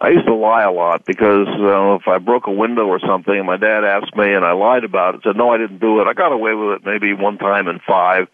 I 0.00 0.08
used 0.10 0.26
to 0.26 0.34
lie 0.34 0.64
a 0.64 0.72
lot 0.72 1.04
because 1.06 1.46
uh, 1.46 1.94
if 1.94 2.08
I 2.08 2.18
broke 2.18 2.48
a 2.48 2.52
window 2.52 2.86
or 2.86 2.98
something, 2.98 3.46
my 3.46 3.56
dad 3.56 3.84
asked 3.84 4.16
me, 4.16 4.34
and 4.34 4.44
I 4.44 4.52
lied 4.52 4.82
about 4.82 5.14
it, 5.14 5.20
said 5.22 5.36
no, 5.36 5.50
I 5.50 5.58
didn't 5.58 5.78
do 5.78 6.00
it. 6.00 6.08
I 6.08 6.12
got 6.12 6.32
away 6.32 6.54
with 6.54 6.80
it 6.80 6.84
maybe 6.84 7.14
one 7.14 7.38
time 7.38 7.68
in 7.68 7.78
five. 7.86 8.26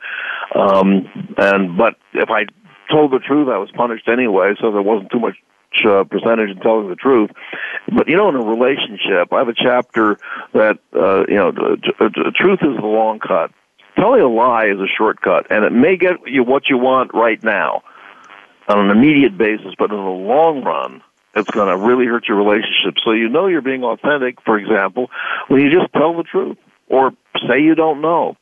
Um, 0.55 1.35
and 1.37 1.77
but 1.77 1.97
if 2.15 2.31
I 2.31 2.47
told 2.91 3.13
the 3.13 3.19
truth, 3.19 3.49
I 3.49 3.59
was 3.59 3.71
punished 3.75 4.09
anyway, 4.09 4.55
so 4.61 4.73
there 4.73 4.83
wasn't 4.83 5.13
too 5.13 5.21
much 5.21 5.37
uh, 5.85 6.05
percentage 6.05 6.51
in 6.51 6.61
telling 6.61 6.89
the 6.89 6.97
truth. 6.97 7.31
But 7.95 8.09
you 8.09 8.17
know, 8.17 8.31
in 8.31 8.35
a 8.35 8.43
relationship, 8.43 9.31
I 9.31 9.39
have 9.39 9.49
a 9.49 9.55
chapter 9.55 10.19
that 10.55 10.79
uh, 10.97 11.27
you 11.29 11.37
know, 11.37 11.53
t- 11.53 11.93
t- 11.99 12.31
truth 12.35 12.61
is 12.63 12.77
the 12.81 12.87
long 12.87 13.19
cut 13.19 13.53
telling 13.99 14.21
a 14.21 14.29
lie 14.29 14.67
is 14.67 14.81
a 14.81 14.87
shortcut, 14.87 15.51
and 15.51 15.65
it 15.65 15.73
may 15.73 15.97
get 15.97 16.27
you 16.27 16.45
what 16.45 16.69
you 16.69 16.79
want 16.79 17.13
right 17.15 17.43
now 17.43 17.83
on 18.69 18.79
an 18.79 18.97
immediate 18.97 19.37
basis, 19.37 19.75
but 19.79 19.91
in 19.91 19.97
the 19.97 20.03
long 20.03 20.63
run, 20.63 21.03
it's 21.35 21.51
going 21.51 21.69
to 21.69 21.77
really 21.77 22.07
hurt 22.07 22.29
your 22.29 22.37
relationship. 22.37 22.99
So 23.05 23.13
you 23.13 23.29
know 23.29 23.47
you're 23.47 23.63
being 23.63 23.85
authentic, 23.85 24.41
for 24.43 24.59
example, 24.59 25.11
when 25.49 25.61
you 25.61 25.71
just 25.71 25.93
tell 25.93 26.17
the 26.17 26.23
truth 26.23 26.59
or 26.89 27.13
say 27.49 27.61
you 27.61 27.75
don't 27.75 28.01
know. 28.01 28.37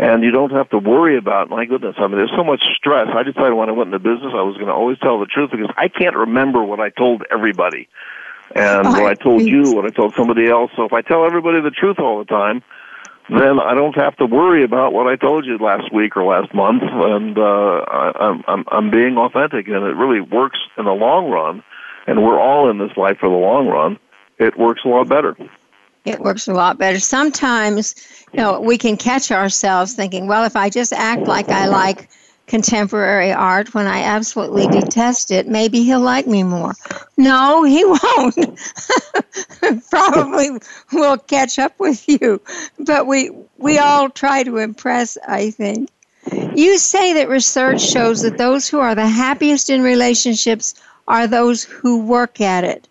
And 0.00 0.22
you 0.22 0.30
don't 0.30 0.52
have 0.52 0.70
to 0.70 0.78
worry 0.78 1.18
about, 1.18 1.50
my 1.50 1.64
goodness, 1.64 1.96
I 1.98 2.06
mean, 2.06 2.18
there's 2.18 2.30
so 2.36 2.44
much 2.44 2.62
stress. 2.76 3.08
I 3.12 3.24
decided 3.24 3.54
when 3.54 3.68
I 3.68 3.72
went 3.72 3.92
into 3.92 3.98
business, 3.98 4.32
I 4.32 4.42
was 4.42 4.54
going 4.54 4.68
to 4.68 4.72
always 4.72 4.96
tell 5.00 5.18
the 5.18 5.26
truth 5.26 5.50
because 5.50 5.70
I 5.76 5.88
can't 5.88 6.14
remember 6.14 6.62
what 6.62 6.78
I 6.78 6.90
told 6.90 7.24
everybody 7.32 7.88
and 8.54 8.86
oh, 8.86 8.92
what 8.92 9.06
I 9.06 9.14
told 9.14 9.42
you, 9.42 9.74
what 9.74 9.86
I 9.86 9.90
told 9.90 10.14
somebody 10.14 10.48
else. 10.48 10.70
So 10.76 10.84
if 10.84 10.92
I 10.92 11.02
tell 11.02 11.26
everybody 11.26 11.60
the 11.60 11.72
truth 11.72 11.98
all 11.98 12.20
the 12.20 12.26
time, 12.26 12.62
then 13.28 13.60
I 13.60 13.74
don't 13.74 13.94
have 13.96 14.16
to 14.16 14.26
worry 14.26 14.64
about 14.64 14.92
what 14.92 15.06
I 15.06 15.16
told 15.16 15.44
you 15.44 15.58
last 15.58 15.92
week 15.92 16.16
or 16.16 16.24
last 16.24 16.54
month, 16.54 16.82
and 16.82 17.38
uh, 17.38 17.84
I, 17.88 18.12
I'm, 18.20 18.44
I'm 18.48 18.64
I'm 18.68 18.90
being 18.90 19.16
authentic, 19.16 19.68
and 19.68 19.84
it 19.84 19.96
really 19.96 20.20
works 20.20 20.58
in 20.76 20.84
the 20.84 20.92
long 20.92 21.30
run. 21.30 21.62
And 22.06 22.24
we're 22.24 22.40
all 22.40 22.70
in 22.70 22.78
this 22.78 22.96
life 22.96 23.18
for 23.18 23.28
the 23.28 23.36
long 23.36 23.68
run. 23.68 23.98
It 24.38 24.58
works 24.58 24.80
a 24.86 24.88
lot 24.88 25.08
better. 25.08 25.36
It 26.06 26.20
works 26.20 26.48
a 26.48 26.54
lot 26.54 26.78
better. 26.78 26.98
Sometimes, 26.98 27.94
you 28.32 28.38
know, 28.38 28.58
we 28.60 28.78
can 28.78 28.96
catch 28.96 29.30
ourselves 29.30 29.92
thinking, 29.92 30.26
well, 30.26 30.44
if 30.44 30.56
I 30.56 30.70
just 30.70 30.94
act 30.94 31.22
like 31.22 31.50
I 31.50 31.66
like 31.66 32.08
contemporary 32.48 33.32
art 33.32 33.74
when 33.74 33.86
I 33.86 34.02
absolutely 34.02 34.66
detest 34.66 35.30
it, 35.30 35.46
maybe 35.46 35.82
he'll 35.84 36.00
like 36.00 36.26
me 36.26 36.42
more. 36.42 36.74
No, 37.16 37.62
he 37.62 37.84
won't. 37.84 38.60
Probably 39.90 40.50
will 40.92 41.18
catch 41.18 41.58
up 41.58 41.78
with 41.78 42.08
you. 42.08 42.40
But 42.78 43.06
we 43.06 43.30
we 43.58 43.78
all 43.78 44.10
try 44.10 44.42
to 44.42 44.56
impress, 44.56 45.16
I 45.26 45.50
think. 45.50 45.90
You 46.54 46.78
say 46.78 47.14
that 47.14 47.28
research 47.28 47.80
shows 47.80 48.22
that 48.22 48.38
those 48.38 48.68
who 48.68 48.80
are 48.80 48.94
the 48.94 49.06
happiest 49.06 49.70
in 49.70 49.82
relationships 49.82 50.74
are 51.06 51.26
those 51.26 51.62
who 51.62 52.02
work 52.02 52.40
at 52.40 52.64
it. 52.64 52.88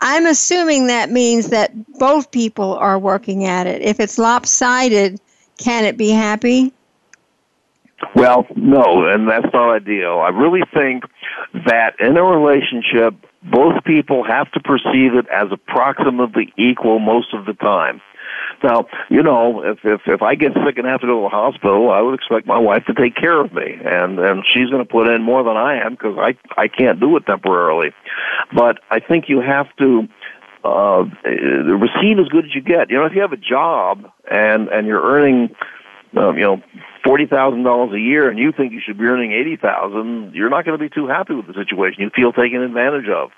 I'm 0.00 0.26
assuming 0.26 0.86
that 0.86 1.10
means 1.10 1.48
that 1.48 1.72
both 1.98 2.30
people 2.30 2.74
are 2.74 2.98
working 2.98 3.44
at 3.44 3.66
it. 3.66 3.82
If 3.82 3.98
it's 3.98 4.18
lopsided, 4.18 5.20
can 5.58 5.84
it 5.84 5.96
be 5.96 6.10
happy? 6.10 6.72
Well, 8.14 8.46
no, 8.54 9.06
and 9.08 9.28
that's 9.28 9.46
not 9.52 9.74
ideal. 9.74 10.20
I 10.20 10.28
really 10.28 10.62
think 10.74 11.04
that 11.66 11.98
in 11.98 12.16
a 12.16 12.22
relationship, 12.22 13.14
both 13.42 13.84
people 13.84 14.24
have 14.24 14.50
to 14.52 14.60
perceive 14.60 15.14
it 15.14 15.26
as 15.32 15.48
approximately 15.50 16.52
equal 16.56 16.98
most 16.98 17.32
of 17.32 17.46
the 17.46 17.54
time. 17.54 18.00
Now, 18.62 18.86
you 19.08 19.22
know, 19.22 19.62
if 19.62 19.78
if 19.84 20.02
if 20.06 20.22
I 20.22 20.34
get 20.34 20.52
sick 20.64 20.78
and 20.78 20.86
have 20.86 21.00
to 21.00 21.06
go 21.06 21.16
to 21.16 21.22
the 21.24 21.28
hospital, 21.28 21.90
I 21.90 22.00
would 22.00 22.14
expect 22.14 22.46
my 22.46 22.58
wife 22.58 22.84
to 22.86 22.94
take 22.94 23.14
care 23.14 23.40
of 23.40 23.52
me, 23.52 23.78
and 23.84 24.18
and 24.18 24.44
she's 24.52 24.70
going 24.70 24.84
to 24.84 24.90
put 24.90 25.08
in 25.08 25.22
more 25.22 25.42
than 25.42 25.56
I 25.56 25.80
am 25.84 25.92
because 25.92 26.16
I 26.18 26.36
I 26.60 26.68
can't 26.68 27.00
do 27.00 27.16
it 27.16 27.26
temporarily. 27.26 27.90
But 28.54 28.78
I 28.90 29.00
think 29.00 29.28
you 29.28 29.40
have 29.40 29.74
to 29.76 30.08
uh 30.64 31.04
receive 31.24 32.18
as 32.18 32.28
good 32.28 32.46
as 32.46 32.54
you 32.54 32.62
get. 32.62 32.90
You 32.90 32.96
know, 32.96 33.06
if 33.06 33.14
you 33.14 33.20
have 33.20 33.32
a 33.32 33.36
job 33.36 34.10
and 34.30 34.68
and 34.68 34.86
you're 34.86 35.02
earning 35.02 35.54
um, 36.16 36.36
you 36.36 36.44
know 36.44 36.62
forty 37.06 37.26
thousand 37.26 37.62
dollars 37.62 37.92
a 37.94 38.00
year 38.00 38.28
and 38.28 38.38
you 38.38 38.52
think 38.52 38.72
you 38.72 38.80
should 38.84 38.98
be 38.98 39.04
earning 39.04 39.32
eighty 39.32 39.56
thousand, 39.56 40.34
you're 40.34 40.50
not 40.50 40.64
going 40.64 40.78
to 40.78 40.84
be 40.84 40.92
too 40.92 41.06
happy 41.06 41.34
with 41.34 41.46
the 41.46 41.54
situation. 41.54 42.02
You 42.02 42.10
feel 42.10 42.32
taken 42.32 42.60
advantage 42.60 43.08
of. 43.08 43.30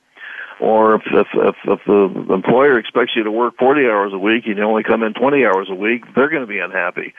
Or 0.61 0.97
if, 0.97 1.03
if 1.13 1.29
if 1.35 1.57
if 1.65 1.81
the 1.87 2.35
employer 2.35 2.81
expects 2.81 3.13
you 3.15 3.23
to 3.23 3.31
work 3.31 3.55
forty 3.59 3.87
hours 3.87 4.13
a 4.13 4.19
week 4.19 4.47
and 4.47 4.57
you 4.57 4.65
only 4.65 4.83
come 4.83 5.05
in 5.05 5.15
twenty 5.15 5.45
hours 5.47 5.69
a 5.71 5.75
week, 5.75 6.03
they're 6.17 6.29
going 6.29 6.43
to 6.43 6.49
be 6.49 6.59
unhappy. 6.59 7.15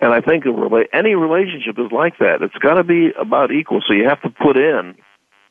And 0.00 0.12
I 0.12 0.20
think 0.20 0.44
any 0.92 1.14
relationship 1.14 1.78
is 1.78 1.92
like 1.92 2.18
that. 2.18 2.42
It's 2.42 2.56
got 2.56 2.74
to 2.74 2.84
be 2.84 3.12
about 3.12 3.52
equal. 3.52 3.80
So 3.86 3.92
you 3.92 4.08
have 4.08 4.20
to 4.22 4.30
put 4.30 4.56
in 4.56 4.96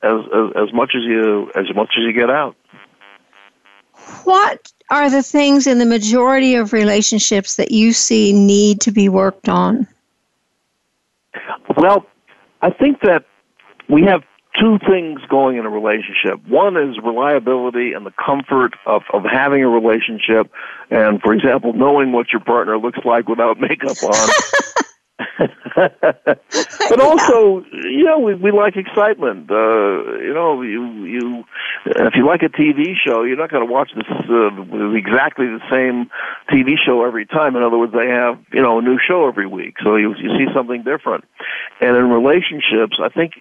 as, 0.03 0.19
as 0.35 0.67
as 0.67 0.73
much 0.73 0.95
as 0.95 1.03
you 1.03 1.49
as 1.55 1.73
much 1.73 1.91
as 1.97 2.03
you 2.03 2.11
get 2.11 2.29
out. 2.29 2.57
What 4.25 4.73
are 4.89 5.09
the 5.09 5.23
things 5.23 5.65
in 5.65 5.77
the 5.77 5.85
majority 5.85 6.55
of 6.55 6.73
relationships 6.73 7.55
that 7.55 7.71
you 7.71 7.93
see 7.93 8.33
need 8.33 8.81
to 8.81 8.91
be 8.91 9.07
worked 9.07 9.47
on? 9.47 9.87
Well, 11.77 12.05
I 12.61 12.71
think 12.71 13.01
that 13.01 13.25
we 13.89 14.03
have 14.03 14.21
two 14.59 14.77
things 14.87 15.21
going 15.29 15.57
in 15.57 15.65
a 15.65 15.69
relationship. 15.69 16.45
One 16.47 16.75
is 16.75 16.97
reliability 17.03 17.93
and 17.93 18.05
the 18.05 18.13
comfort 18.23 18.73
of, 18.85 19.03
of 19.13 19.23
having 19.23 19.63
a 19.63 19.69
relationship, 19.69 20.51
and 20.89 21.21
for 21.21 21.33
example, 21.33 21.73
knowing 21.73 22.11
what 22.11 22.27
your 22.31 22.41
partner 22.41 22.77
looks 22.77 22.99
like 23.05 23.29
without 23.29 23.59
makeup 23.59 24.01
on. 24.03 24.29
but 25.75 27.01
also, 27.01 27.63
you 27.73 28.03
know, 28.05 28.19
we 28.19 28.35
we 28.35 28.51
like 28.51 28.75
excitement. 28.75 29.49
Uh, 29.51 30.17
you 30.19 30.33
know, 30.33 30.61
you 30.61 31.03
you 31.03 31.43
if 31.85 32.15
you 32.15 32.25
like 32.25 32.41
a 32.43 32.49
TV 32.49 32.93
show, 32.95 33.23
you're 33.23 33.37
not 33.37 33.51
going 33.51 33.65
to 33.65 33.71
watch 33.71 33.91
this 33.95 34.05
uh, 34.09 34.95
exactly 34.95 35.47
the 35.47 35.61
same 35.69 36.09
TV 36.49 36.75
show 36.77 37.03
every 37.03 37.25
time. 37.25 37.55
In 37.55 37.63
other 37.63 37.77
words, 37.77 37.93
they 37.93 38.07
have 38.07 38.39
you 38.53 38.61
know 38.61 38.79
a 38.79 38.81
new 38.81 38.97
show 38.99 39.27
every 39.27 39.47
week, 39.47 39.75
so 39.83 39.95
you 39.95 40.15
you 40.15 40.29
see 40.37 40.53
something 40.53 40.83
different. 40.83 41.25
And 41.81 41.95
in 41.97 42.09
relationships, 42.09 42.97
I 43.01 43.09
think 43.09 43.33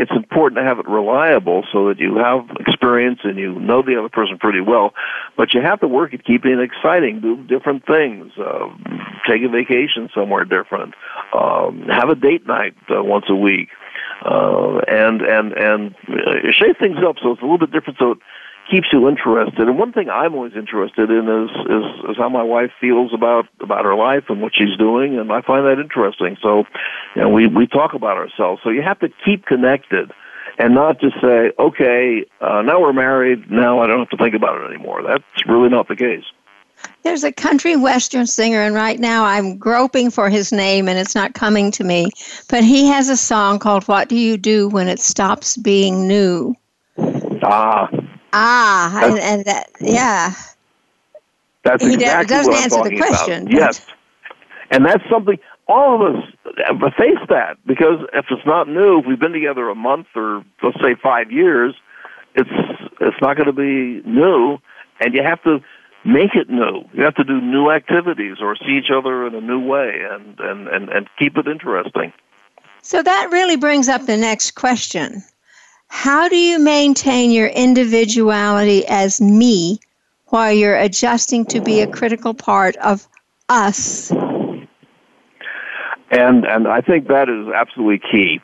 it's 0.00 0.10
important 0.12 0.56
to 0.56 0.64
have 0.64 0.78
it 0.78 0.88
reliable 0.88 1.62
so 1.70 1.88
that 1.88 1.98
you 1.98 2.16
have 2.16 2.48
experience 2.58 3.20
and 3.22 3.38
you 3.38 3.52
know 3.60 3.82
the 3.82 3.98
other 3.98 4.08
person 4.08 4.38
pretty 4.38 4.62
well. 4.62 4.94
But 5.36 5.52
you 5.52 5.60
have 5.60 5.80
to 5.80 5.88
work 5.88 6.14
at 6.14 6.24
keeping 6.24 6.52
it 6.52 6.60
exciting, 6.60 7.20
do 7.20 7.36
different 7.36 7.84
things, 7.84 8.32
uh, 8.38 8.68
take 9.28 9.42
a 9.42 9.48
vacation 9.48 10.08
somewhere 10.14 10.44
different, 10.44 10.94
um, 11.38 11.82
have 11.88 12.08
a 12.08 12.14
date 12.14 12.46
night 12.46 12.74
uh, 12.88 13.04
once 13.04 13.26
a 13.28 13.34
week, 13.34 13.68
uh, 14.24 14.78
and 14.88 15.20
and 15.20 15.52
and 15.52 15.94
uh, 16.08 16.50
shake 16.50 16.78
things 16.78 16.96
up 17.06 17.16
so 17.22 17.32
it's 17.32 17.42
a 17.42 17.44
little 17.44 17.58
bit 17.58 17.70
different. 17.70 17.98
So. 17.98 18.16
Keeps 18.70 18.88
you 18.92 19.08
interested. 19.08 19.66
And 19.66 19.78
one 19.78 19.92
thing 19.92 20.08
I'm 20.08 20.34
always 20.34 20.52
interested 20.54 21.10
in 21.10 21.28
is, 21.28 21.50
is 21.66 22.10
is 22.10 22.16
how 22.16 22.28
my 22.28 22.42
wife 22.42 22.70
feels 22.80 23.12
about 23.12 23.46
about 23.60 23.84
her 23.84 23.96
life 23.96 24.24
and 24.28 24.40
what 24.40 24.52
she's 24.54 24.76
doing, 24.78 25.18
and 25.18 25.32
I 25.32 25.40
find 25.42 25.66
that 25.66 25.80
interesting. 25.80 26.36
So, 26.40 26.64
you 27.16 27.22
know, 27.22 27.28
we 27.28 27.48
we 27.48 27.66
talk 27.66 27.94
about 27.94 28.16
ourselves. 28.16 28.60
So 28.62 28.70
you 28.70 28.82
have 28.82 29.00
to 29.00 29.08
keep 29.24 29.44
connected, 29.46 30.12
and 30.58 30.74
not 30.74 31.00
just 31.00 31.20
say, 31.20 31.50
okay, 31.58 32.24
uh, 32.40 32.62
now 32.62 32.80
we're 32.80 32.92
married, 32.92 33.50
now 33.50 33.80
I 33.80 33.86
don't 33.86 33.98
have 33.98 34.10
to 34.10 34.16
think 34.16 34.34
about 34.34 34.60
it 34.60 34.72
anymore. 34.72 35.02
That's 35.02 35.24
really 35.48 35.68
not 35.68 35.88
the 35.88 35.96
case. 35.96 36.24
There's 37.02 37.24
a 37.24 37.32
country 37.32 37.76
western 37.76 38.26
singer, 38.26 38.60
and 38.62 38.74
right 38.74 38.98
now 38.98 39.24
I'm 39.24 39.56
groping 39.56 40.10
for 40.10 40.28
his 40.30 40.52
name 40.52 40.88
and 40.88 40.98
it's 40.98 41.14
not 41.14 41.34
coming 41.34 41.70
to 41.72 41.84
me. 41.84 42.10
But 42.48 42.62
he 42.62 42.86
has 42.86 43.08
a 43.08 43.16
song 43.16 43.58
called 43.58 43.88
What 43.88 44.08
Do 44.08 44.16
You 44.16 44.36
Do 44.36 44.68
When 44.68 44.88
It 44.88 45.00
Stops 45.00 45.56
Being 45.56 46.06
New? 46.06 46.54
Ah, 47.42 47.88
Ah, 48.32 49.00
and, 49.04 49.18
and, 49.18 49.44
that, 49.44 49.70
yeah. 49.80 50.34
That's 51.62 51.84
he 51.84 51.94
exactly 51.94 52.26
doesn't 52.26 52.52
what 52.52 52.62
answer 52.62 52.82
the 52.88 52.96
question. 52.96 53.42
About. 53.42 53.52
Yes. 53.58 53.86
And 54.72 54.86
that's 54.86 55.02
something 55.10 55.36
all 55.66 56.06
of 56.06 56.14
us 56.14 56.92
face 56.98 57.18
that 57.28 57.56
because 57.66 58.00
if 58.12 58.26
it's 58.30 58.46
not 58.46 58.68
new, 58.68 59.00
if 59.00 59.06
we've 59.06 59.18
been 59.18 59.32
together 59.32 59.68
a 59.68 59.74
month 59.74 60.06
or 60.14 60.44
let's 60.62 60.76
say 60.80 60.94
five 61.02 61.30
years, 61.30 61.74
it's 62.34 62.50
it's 63.00 63.16
not 63.20 63.36
going 63.36 63.46
to 63.46 63.52
be 63.52 64.06
new, 64.08 64.58
and 65.00 65.14
you 65.14 65.22
have 65.22 65.42
to 65.44 65.60
make 66.04 66.34
it 66.34 66.50
new. 66.50 66.84
You 66.92 67.04
have 67.04 67.14
to 67.16 67.24
do 67.24 67.40
new 67.40 67.70
activities 67.70 68.36
or 68.40 68.56
see 68.56 68.78
each 68.78 68.90
other 68.94 69.26
in 69.26 69.34
a 69.34 69.40
new 69.40 69.60
way, 69.60 70.02
and 70.10 70.38
and 70.40 70.68
and, 70.68 70.88
and 70.88 71.08
keep 71.18 71.36
it 71.36 71.46
interesting. 71.46 72.12
So 72.82 73.02
that 73.02 73.28
really 73.30 73.56
brings 73.56 73.88
up 73.88 74.06
the 74.06 74.16
next 74.16 74.52
question. 74.52 75.22
How 75.90 76.28
do 76.28 76.36
you 76.36 76.58
maintain 76.60 77.30
your 77.32 77.48
individuality 77.48 78.86
as 78.86 79.20
me 79.20 79.80
while 80.26 80.52
you're 80.52 80.78
adjusting 80.78 81.44
to 81.46 81.60
be 81.60 81.80
a 81.80 81.86
critical 81.86 82.32
part 82.32 82.76
of 82.76 83.06
us? 83.48 84.10
And 86.10 86.46
and 86.46 86.68
I 86.68 86.80
think 86.80 87.08
that 87.08 87.28
is 87.28 87.52
absolutely 87.52 87.98
key. 88.10 88.40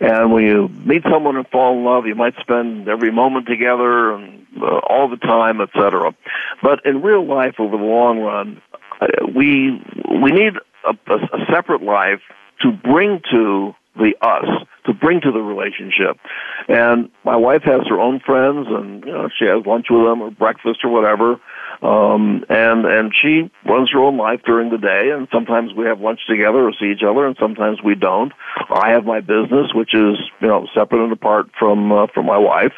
And 0.00 0.32
when 0.32 0.44
you 0.44 0.68
meet 0.84 1.04
someone 1.04 1.36
and 1.36 1.46
fall 1.48 1.78
in 1.78 1.84
love, 1.84 2.06
you 2.06 2.16
might 2.16 2.34
spend 2.40 2.88
every 2.88 3.12
moment 3.12 3.46
together 3.46 4.12
and 4.12 4.46
uh, 4.60 4.78
all 4.78 5.08
the 5.08 5.16
time, 5.16 5.60
etc. 5.60 6.14
But 6.62 6.84
in 6.84 7.00
real 7.00 7.24
life, 7.24 7.54
over 7.58 7.76
the 7.76 7.82
long 7.82 8.20
run, 8.20 8.60
uh, 9.00 9.06
we 9.34 9.82
we 10.10 10.32
need 10.32 10.54
a, 10.84 10.94
a, 11.06 11.16
a 11.16 11.46
separate 11.50 11.82
life 11.82 12.20
to 12.62 12.72
bring 12.72 13.22
to 13.30 13.74
the 13.96 14.14
us 14.20 14.66
to 14.88 14.94
bring 14.94 15.20
to 15.20 15.30
the 15.30 15.40
relationship. 15.40 16.18
And 16.66 17.10
my 17.24 17.36
wife 17.36 17.62
has 17.64 17.82
her 17.88 18.00
own 18.00 18.20
friends, 18.20 18.66
and 18.68 19.04
you 19.04 19.12
know, 19.12 19.28
she 19.38 19.44
has 19.44 19.64
lunch 19.64 19.86
with 19.90 20.04
them 20.04 20.22
or 20.22 20.30
breakfast 20.30 20.80
or 20.82 20.90
whatever. 20.90 21.36
Um, 21.80 22.44
and 22.48 22.84
and 22.86 23.12
she 23.14 23.50
runs 23.64 23.92
her 23.92 24.00
own 24.00 24.16
life 24.16 24.40
during 24.44 24.70
the 24.70 24.78
day, 24.78 25.10
and 25.10 25.28
sometimes 25.30 25.72
we 25.74 25.84
have 25.84 26.00
lunch 26.00 26.20
together 26.26 26.66
or 26.66 26.72
see 26.72 26.90
each 26.90 27.04
other, 27.06 27.26
and 27.26 27.36
sometimes 27.38 27.78
we 27.84 27.94
don't. 27.94 28.32
I 28.68 28.90
have 28.90 29.04
my 29.04 29.20
business, 29.20 29.72
which 29.74 29.94
is 29.94 30.18
you 30.40 30.48
know 30.48 30.66
separate 30.74 31.04
and 31.04 31.12
apart 31.12 31.50
from 31.56 31.92
uh, 31.92 32.06
from 32.12 32.26
my 32.26 32.38
wife. 32.38 32.72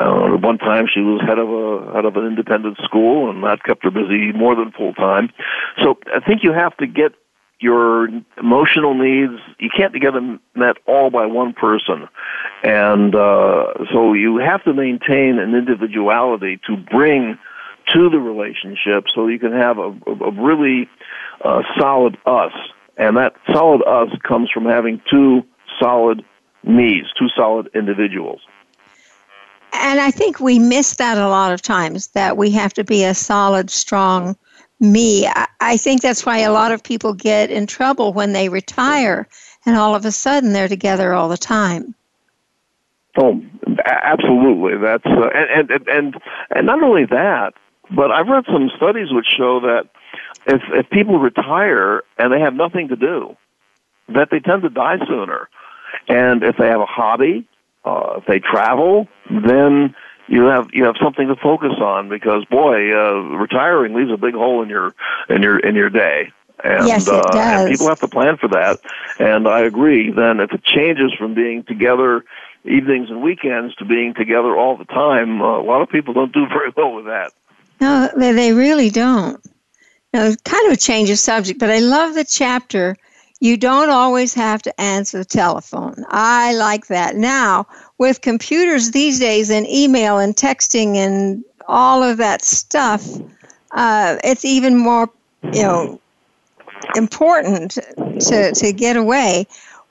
Uh, 0.00 0.36
one 0.38 0.58
time, 0.58 0.86
she 0.92 1.00
was 1.00 1.20
head 1.20 1.38
of 1.38 1.48
a 1.48 1.94
head 1.94 2.04
of 2.04 2.16
an 2.16 2.26
independent 2.26 2.78
school, 2.82 3.30
and 3.30 3.44
that 3.44 3.62
kept 3.62 3.84
her 3.84 3.90
busy 3.90 4.32
more 4.32 4.56
than 4.56 4.72
full 4.72 4.94
time. 4.94 5.28
So 5.82 5.98
I 6.12 6.18
think 6.18 6.42
you 6.42 6.52
have 6.52 6.76
to 6.78 6.86
get 6.86 7.12
your 7.64 8.08
emotional 8.36 8.92
needs 8.92 9.40
you 9.58 9.70
can't 9.74 9.94
get 9.98 10.12
them 10.12 10.38
met 10.54 10.76
all 10.86 11.08
by 11.08 11.24
one 11.24 11.54
person. 11.54 12.06
And 12.62 13.14
uh, 13.14 13.72
so 13.90 14.12
you 14.12 14.36
have 14.36 14.62
to 14.64 14.74
maintain 14.74 15.38
an 15.38 15.54
individuality 15.54 16.60
to 16.66 16.76
bring 16.76 17.38
to 17.94 18.10
the 18.10 18.18
relationship 18.18 19.04
so 19.14 19.28
you 19.28 19.38
can 19.38 19.52
have 19.52 19.78
a, 19.78 19.96
a 20.06 20.30
really 20.32 20.88
uh, 21.42 21.62
solid 21.78 22.18
us. 22.26 22.52
And 22.98 23.16
that 23.16 23.34
solid 23.50 23.82
us 23.86 24.10
comes 24.22 24.50
from 24.50 24.66
having 24.66 25.00
two 25.10 25.42
solid 25.80 26.22
me's 26.62 27.04
two 27.18 27.28
solid 27.34 27.68
individuals. 27.74 28.42
And 29.72 30.00
I 30.00 30.10
think 30.10 30.38
we 30.38 30.58
miss 30.58 30.96
that 30.96 31.16
a 31.16 31.28
lot 31.28 31.52
of 31.52 31.62
times 31.62 32.08
that 32.08 32.36
we 32.36 32.50
have 32.50 32.74
to 32.74 32.84
be 32.84 33.04
a 33.04 33.14
solid, 33.14 33.70
strong 33.70 34.36
me. 34.92 35.28
I 35.60 35.76
think 35.76 36.02
that's 36.02 36.26
why 36.26 36.38
a 36.38 36.52
lot 36.52 36.72
of 36.72 36.82
people 36.82 37.14
get 37.14 37.50
in 37.50 37.66
trouble 37.66 38.12
when 38.12 38.32
they 38.32 38.48
retire 38.48 39.28
and 39.66 39.76
all 39.76 39.94
of 39.94 40.04
a 40.04 40.12
sudden 40.12 40.52
they're 40.52 40.68
together 40.68 41.14
all 41.14 41.28
the 41.28 41.38
time. 41.38 41.94
Oh, 43.16 43.40
absolutely. 43.86 44.76
That's 44.78 45.06
uh, 45.06 45.28
and, 45.32 45.70
and 45.70 45.88
and 45.88 46.22
and 46.50 46.66
not 46.66 46.82
only 46.82 47.06
that, 47.06 47.54
but 47.90 48.10
I've 48.10 48.26
read 48.26 48.44
some 48.46 48.70
studies 48.76 49.12
which 49.12 49.26
show 49.36 49.60
that 49.60 49.88
if 50.46 50.62
if 50.72 50.90
people 50.90 51.18
retire 51.18 52.02
and 52.18 52.32
they 52.32 52.40
have 52.40 52.54
nothing 52.54 52.88
to 52.88 52.96
do, 52.96 53.36
that 54.08 54.28
they 54.30 54.40
tend 54.40 54.62
to 54.62 54.68
die 54.68 54.98
sooner. 55.06 55.48
And 56.08 56.42
if 56.42 56.56
they 56.56 56.66
have 56.66 56.80
a 56.80 56.86
hobby, 56.86 57.46
uh, 57.84 58.14
if 58.18 58.26
they 58.26 58.40
travel, 58.40 59.06
then 59.30 59.94
you 60.28 60.44
have 60.44 60.70
you 60.72 60.84
have 60.84 60.96
something 61.02 61.28
to 61.28 61.36
focus 61.36 61.74
on 61.80 62.08
because 62.08 62.44
boy, 62.46 62.92
uh, 62.92 63.14
retiring 63.36 63.94
leaves 63.94 64.10
a 64.10 64.16
big 64.16 64.34
hole 64.34 64.62
in 64.62 64.68
your 64.68 64.94
in 65.28 65.42
your 65.42 65.58
in 65.58 65.74
your 65.74 65.90
day. 65.90 66.32
And, 66.62 66.86
yes, 66.86 67.08
it 67.08 67.14
uh, 67.14 67.22
does. 67.22 67.60
and 67.62 67.70
people 67.70 67.88
have 67.88 68.00
to 68.00 68.08
plan 68.08 68.36
for 68.38 68.48
that. 68.48 68.80
And 69.18 69.46
I 69.48 69.60
agree. 69.60 70.10
Then 70.10 70.40
if 70.40 70.52
it 70.52 70.62
changes 70.64 71.12
from 71.18 71.34
being 71.34 71.64
together 71.64 72.24
evenings 72.64 73.10
and 73.10 73.22
weekends 73.22 73.74
to 73.76 73.84
being 73.84 74.14
together 74.14 74.56
all 74.56 74.76
the 74.76 74.86
time, 74.86 75.42
uh, 75.42 75.60
a 75.60 75.64
lot 75.64 75.82
of 75.82 75.90
people 75.90 76.14
don't 76.14 76.32
do 76.32 76.46
very 76.48 76.72
well 76.76 76.94
with 76.94 77.06
that. 77.06 77.32
No, 77.80 78.08
they, 78.16 78.32
they 78.32 78.52
really 78.52 78.88
don't. 78.88 79.44
Now, 80.12 80.32
kind 80.44 80.66
of 80.66 80.72
a 80.72 80.76
change 80.76 81.10
of 81.10 81.18
subject, 81.18 81.58
but 81.58 81.70
I 81.70 81.80
love 81.80 82.14
the 82.14 82.24
chapter 82.24 82.96
you 83.40 83.58
don't 83.58 83.90
always 83.90 84.32
have 84.32 84.62
to 84.62 84.80
answer 84.80 85.18
the 85.18 85.24
telephone. 85.24 86.04
I 86.08 86.54
like 86.54 86.86
that. 86.86 87.16
Now, 87.16 87.66
with 87.98 88.20
computers 88.20 88.90
these 88.90 89.18
days 89.18 89.50
and 89.50 89.66
email 89.68 90.18
and 90.18 90.34
texting 90.34 90.96
and 90.96 91.44
all 91.66 92.02
of 92.02 92.16
that 92.18 92.42
stuff, 92.42 93.06
uh, 93.72 94.16
it's 94.24 94.44
even 94.44 94.76
more, 94.76 95.08
you 95.52 95.62
know, 95.62 96.00
important 96.96 97.78
to, 98.20 98.52
to 98.52 98.72
get 98.72 98.96
away. 98.96 99.46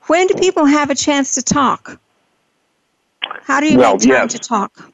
When 0.06 0.26
do 0.26 0.34
people 0.34 0.66
have 0.66 0.90
a 0.90 0.94
chance 0.94 1.34
to 1.34 1.42
talk? 1.42 1.98
How 3.42 3.60
do 3.60 3.70
you 3.70 3.78
well, 3.78 3.92
make 3.94 4.02
time 4.02 4.10
yes. 4.10 4.32
to 4.32 4.38
talk? 4.38 4.90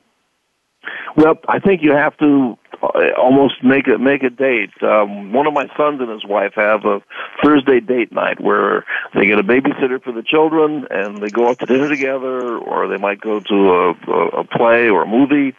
Well, 1.17 1.39
I 1.49 1.59
think 1.59 1.83
you 1.83 1.93
have 1.93 2.17
to 2.19 2.57
almost 2.83 3.63
make 3.63 3.87
a 3.87 3.99
make 3.99 4.23
a 4.23 4.31
date. 4.31 4.71
Um, 4.83 5.33
one 5.33 5.47
of 5.47 5.53
my 5.53 5.67
sons 5.77 6.01
and 6.01 6.11
his 6.11 6.25
wife 6.25 6.53
have 6.57 6.85
a 6.85 7.03
Thursday 7.43 7.81
date 7.81 8.13
night 8.13 8.41
where 8.41 8.85
they 9.15 9.27
get 9.27 9.39
a 9.39 9.43
babysitter 9.43 10.03
for 10.03 10.13
the 10.13 10.23
children 10.23 10.87
and 10.91 11.23
they 11.23 11.31
go 11.31 11.49
out 11.49 11.59
to 11.61 11.67
dinner 11.67 11.89
together, 11.89 12.59
or 12.59 12.89
they 12.89 12.97
might 12.97 13.21
go 13.21 13.41
to 13.41 13.55
a, 13.55 13.91
a, 14.11 14.29
a 14.41 14.45
play 14.45 14.89
or 14.89 15.03
a 15.03 15.07
movie. 15.07 15.55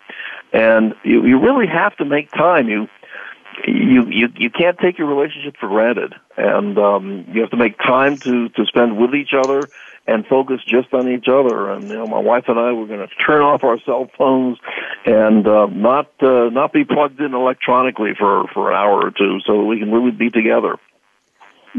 And 0.53 0.95
you 1.03 1.25
you 1.25 1.39
really 1.39 1.67
have 1.67 1.95
to 1.97 2.05
make 2.05 2.31
time. 2.31 2.67
You 2.67 2.87
you 3.67 4.07
you 4.09 4.27
you 4.35 4.49
can't 4.49 4.77
take 4.79 4.97
your 4.97 5.07
relationship 5.07 5.55
for 5.59 5.69
granted, 5.69 6.13
and 6.37 6.77
um, 6.77 7.25
you 7.31 7.41
have 7.41 7.51
to 7.51 7.57
make 7.57 7.77
time 7.77 8.19
to 8.19 8.49
to 8.49 8.65
spend 8.65 8.97
with 8.97 9.13
each 9.13 9.33
other 9.37 9.69
and 10.07 10.25
focus 10.25 10.61
just 10.65 10.93
on 10.93 11.07
each 11.09 11.27
other. 11.27 11.69
And 11.69 11.87
you 11.87 11.95
know, 11.95 12.07
my 12.07 12.19
wife 12.19 12.45
and 12.47 12.59
I 12.59 12.71
were 12.71 12.87
going 12.87 13.07
to 13.07 13.15
turn 13.15 13.41
off 13.41 13.63
our 13.63 13.79
cell 13.81 14.09
phones 14.17 14.57
and 15.05 15.47
uh, 15.47 15.67
not 15.67 16.11
uh, 16.21 16.49
not 16.49 16.73
be 16.73 16.83
plugged 16.83 17.19
in 17.19 17.33
electronically 17.33 18.13
for 18.17 18.47
for 18.53 18.71
an 18.71 18.77
hour 18.77 19.05
or 19.05 19.11
two, 19.11 19.39
so 19.45 19.57
that 19.57 19.65
we 19.65 19.79
can 19.79 19.91
really 19.91 20.11
be 20.11 20.29
together. 20.29 20.77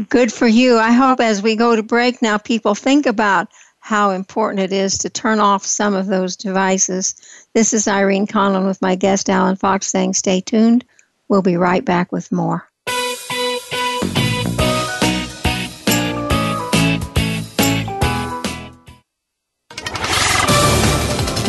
Good 0.09 0.33
for 0.33 0.47
you. 0.47 0.77
I 0.77 0.91
hope 0.91 1.19
as 1.19 1.43
we 1.43 1.55
go 1.55 1.75
to 1.75 1.83
break 1.83 2.21
now, 2.21 2.37
people 2.37 2.73
think 2.73 3.05
about 3.05 3.49
how 3.79 4.11
important 4.11 4.61
it 4.61 4.73
is 4.73 4.97
to 4.99 5.09
turn 5.09 5.39
off 5.39 5.65
some 5.65 5.93
of 5.93 6.07
those 6.07 6.35
devices. 6.35 7.15
This 7.53 7.73
is 7.73 7.87
Irene 7.87 8.25
Conlon 8.25 8.65
with 8.65 8.81
my 8.81 8.95
guest 8.95 9.29
Alan 9.29 9.55
Fox 9.55 9.87
saying, 9.87 10.13
"Stay 10.13 10.41
tuned." 10.41 10.85
We'll 11.27 11.41
be 11.41 11.57
right 11.57 11.83
back 11.83 12.11
with 12.11 12.31
more. 12.31 12.69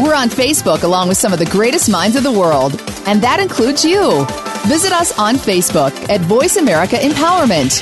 We're 0.05 0.15
on 0.15 0.29
Facebook 0.29 0.83
along 0.83 1.09
with 1.09 1.17
some 1.17 1.33
of 1.33 1.39
the 1.39 1.47
greatest 1.47 1.89
minds 1.89 2.15
of 2.15 2.25
the 2.25 2.31
world, 2.31 2.73
and 3.07 3.23
that 3.23 3.41
includes 3.41 3.87
you. 3.87 4.27
Visit 4.67 4.93
us 4.93 5.19
on 5.19 5.37
Facebook 5.37 5.95
at 6.11 6.21
Voice 6.21 6.57
America 6.57 6.97
Empowerment. 6.97 7.81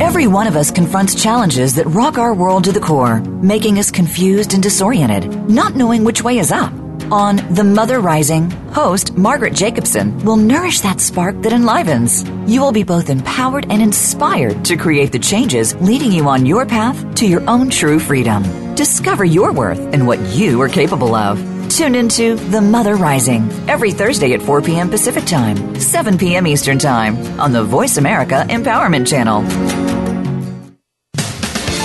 Every 0.00 0.26
one 0.26 0.48
of 0.48 0.56
us 0.56 0.72
confronts 0.72 1.14
challenges 1.14 1.76
that 1.76 1.86
rock 1.86 2.18
our 2.18 2.34
world 2.34 2.64
to 2.64 2.72
the 2.72 2.80
core, 2.80 3.20
making 3.20 3.78
us 3.78 3.92
confused 3.92 4.52
and 4.52 4.60
disoriented, 4.60 5.48
not 5.48 5.76
knowing 5.76 6.02
which 6.02 6.24
way 6.24 6.38
is 6.38 6.50
up. 6.50 6.72
On 7.12 7.36
The 7.54 7.62
Mother 7.62 8.00
Rising, 8.00 8.50
host 8.72 9.16
Margaret 9.16 9.54
Jacobson 9.54 10.18
will 10.24 10.36
nourish 10.36 10.80
that 10.80 11.00
spark 11.00 11.40
that 11.42 11.52
enlivens. 11.52 12.28
You 12.50 12.62
will 12.62 12.72
be 12.72 12.82
both 12.82 13.10
empowered 13.10 13.70
and 13.70 13.80
inspired 13.80 14.64
to 14.64 14.76
create 14.76 15.12
the 15.12 15.20
changes 15.20 15.76
leading 15.76 16.10
you 16.10 16.28
on 16.28 16.46
your 16.46 16.66
path 16.66 17.14
to 17.14 17.28
your 17.28 17.48
own 17.48 17.70
true 17.70 18.00
freedom. 18.00 18.63
Discover 18.74 19.24
your 19.24 19.52
worth 19.52 19.78
and 19.78 20.04
what 20.04 20.18
you 20.34 20.60
are 20.60 20.68
capable 20.68 21.14
of. 21.14 21.38
Tune 21.68 21.94
into 21.94 22.34
The 22.34 22.60
Mother 22.60 22.96
Rising 22.96 23.48
every 23.68 23.92
Thursday 23.92 24.32
at 24.32 24.42
4 24.42 24.62
p.m. 24.62 24.90
Pacific 24.90 25.24
Time, 25.24 25.78
7 25.78 26.18
p.m. 26.18 26.44
Eastern 26.44 26.80
Time 26.80 27.16
on 27.38 27.52
the 27.52 27.62
Voice 27.62 27.98
America 27.98 28.44
Empowerment 28.48 29.06
Channel. 29.06 29.42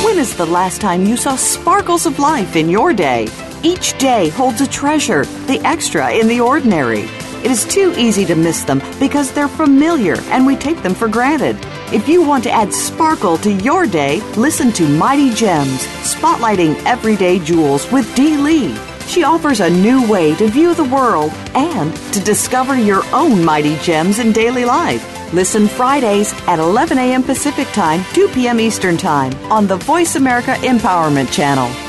When 0.04 0.18
is 0.18 0.36
the 0.36 0.48
last 0.48 0.82
time 0.82 1.06
you 1.06 1.16
saw 1.16 1.36
sparkles 1.36 2.08
of 2.08 2.18
life 2.18 2.56
in 2.56 2.70
your 2.70 2.92
day? 2.92 3.28
Each 3.62 3.96
day 4.00 4.30
holds 4.30 4.62
a 4.62 4.68
treasure, 4.68 5.26
the 5.46 5.62
extra 5.64 6.12
in 6.12 6.28
the 6.28 6.42
ordinary. 6.42 7.08
It 7.44 7.52
is 7.52 7.66
too 7.66 7.94
easy 7.98 8.26
to 8.26 8.36
miss 8.36 8.64
them 8.64 8.82
because 9.00 9.32
they're 9.32 9.48
familiar 9.48 10.20
and 10.32 10.46
we 10.46 10.58
take 10.58 10.84
them 10.84 10.94
for 10.94 11.08
granted. 11.08 11.58
If 11.94 12.10
you 12.10 12.22
want 12.22 12.44
to 12.44 12.52
add 12.52 12.74
sparkle 12.74 13.38
to 13.38 13.54
your 13.54 13.88
day, 13.88 14.20
listen 14.36 14.74
to 14.74 14.88
Mighty 14.88 15.34
Gems, 15.34 15.88
spotlighting 16.04 16.76
everyday 16.86 17.40
jewels 17.40 17.90
with 17.92 18.14
Dee 18.14 18.36
Lee. 18.38 18.76
She 19.08 19.24
offers 19.24 19.62
a 19.62 19.70
new 19.70 20.08
way 20.08 20.36
to 20.36 20.48
view 20.50 20.76
the 20.76 20.84
world 20.84 21.32
and 21.56 21.96
to 22.14 22.20
discover 22.20 22.76
your 22.76 23.04
own 23.14 23.44
mighty 23.44 23.78
gems 23.78 24.20
in 24.20 24.34
daily 24.34 24.66
life. 24.66 25.34
Listen 25.34 25.68
Fridays 25.68 26.34
at 26.48 26.60
11 26.60 26.98
a.m. 26.98 27.24
Pacific 27.24 27.68
Time, 27.70 28.04
2 28.14 28.28
p.m. 28.30 28.60
Eastern 28.60 28.98
Time 28.98 29.34
on 29.52 29.66
the 29.66 29.78
Voice 29.78 30.16
America 30.16 30.52
Empowerment 30.62 31.32
Channel. 31.32 31.89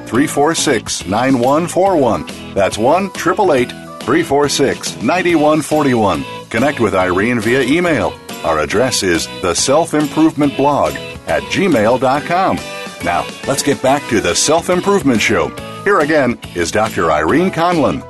346 0.11 1.05
9141. 1.05 2.53
That's 2.53 2.77
1 2.77 3.05
888 3.05 3.69
346 4.03 5.01
9141. 5.01 6.25
Connect 6.49 6.81
with 6.81 6.93
Irene 6.93 7.39
via 7.39 7.61
email. 7.61 8.11
Our 8.43 8.59
address 8.59 9.03
is 9.03 9.27
the 9.41 9.53
self 9.53 9.93
improvement 9.93 10.57
blog 10.57 10.95
at 11.27 11.43
gmail.com. 11.43 12.57
Now, 13.05 13.25
let's 13.47 13.63
get 13.63 13.81
back 13.81 14.05
to 14.09 14.19
the 14.19 14.35
Self 14.35 14.69
Improvement 14.69 15.21
Show. 15.21 15.47
Here 15.85 15.99
again 15.99 16.37
is 16.55 16.71
Dr. 16.71 17.09
Irene 17.09 17.49
Conlon. 17.49 18.01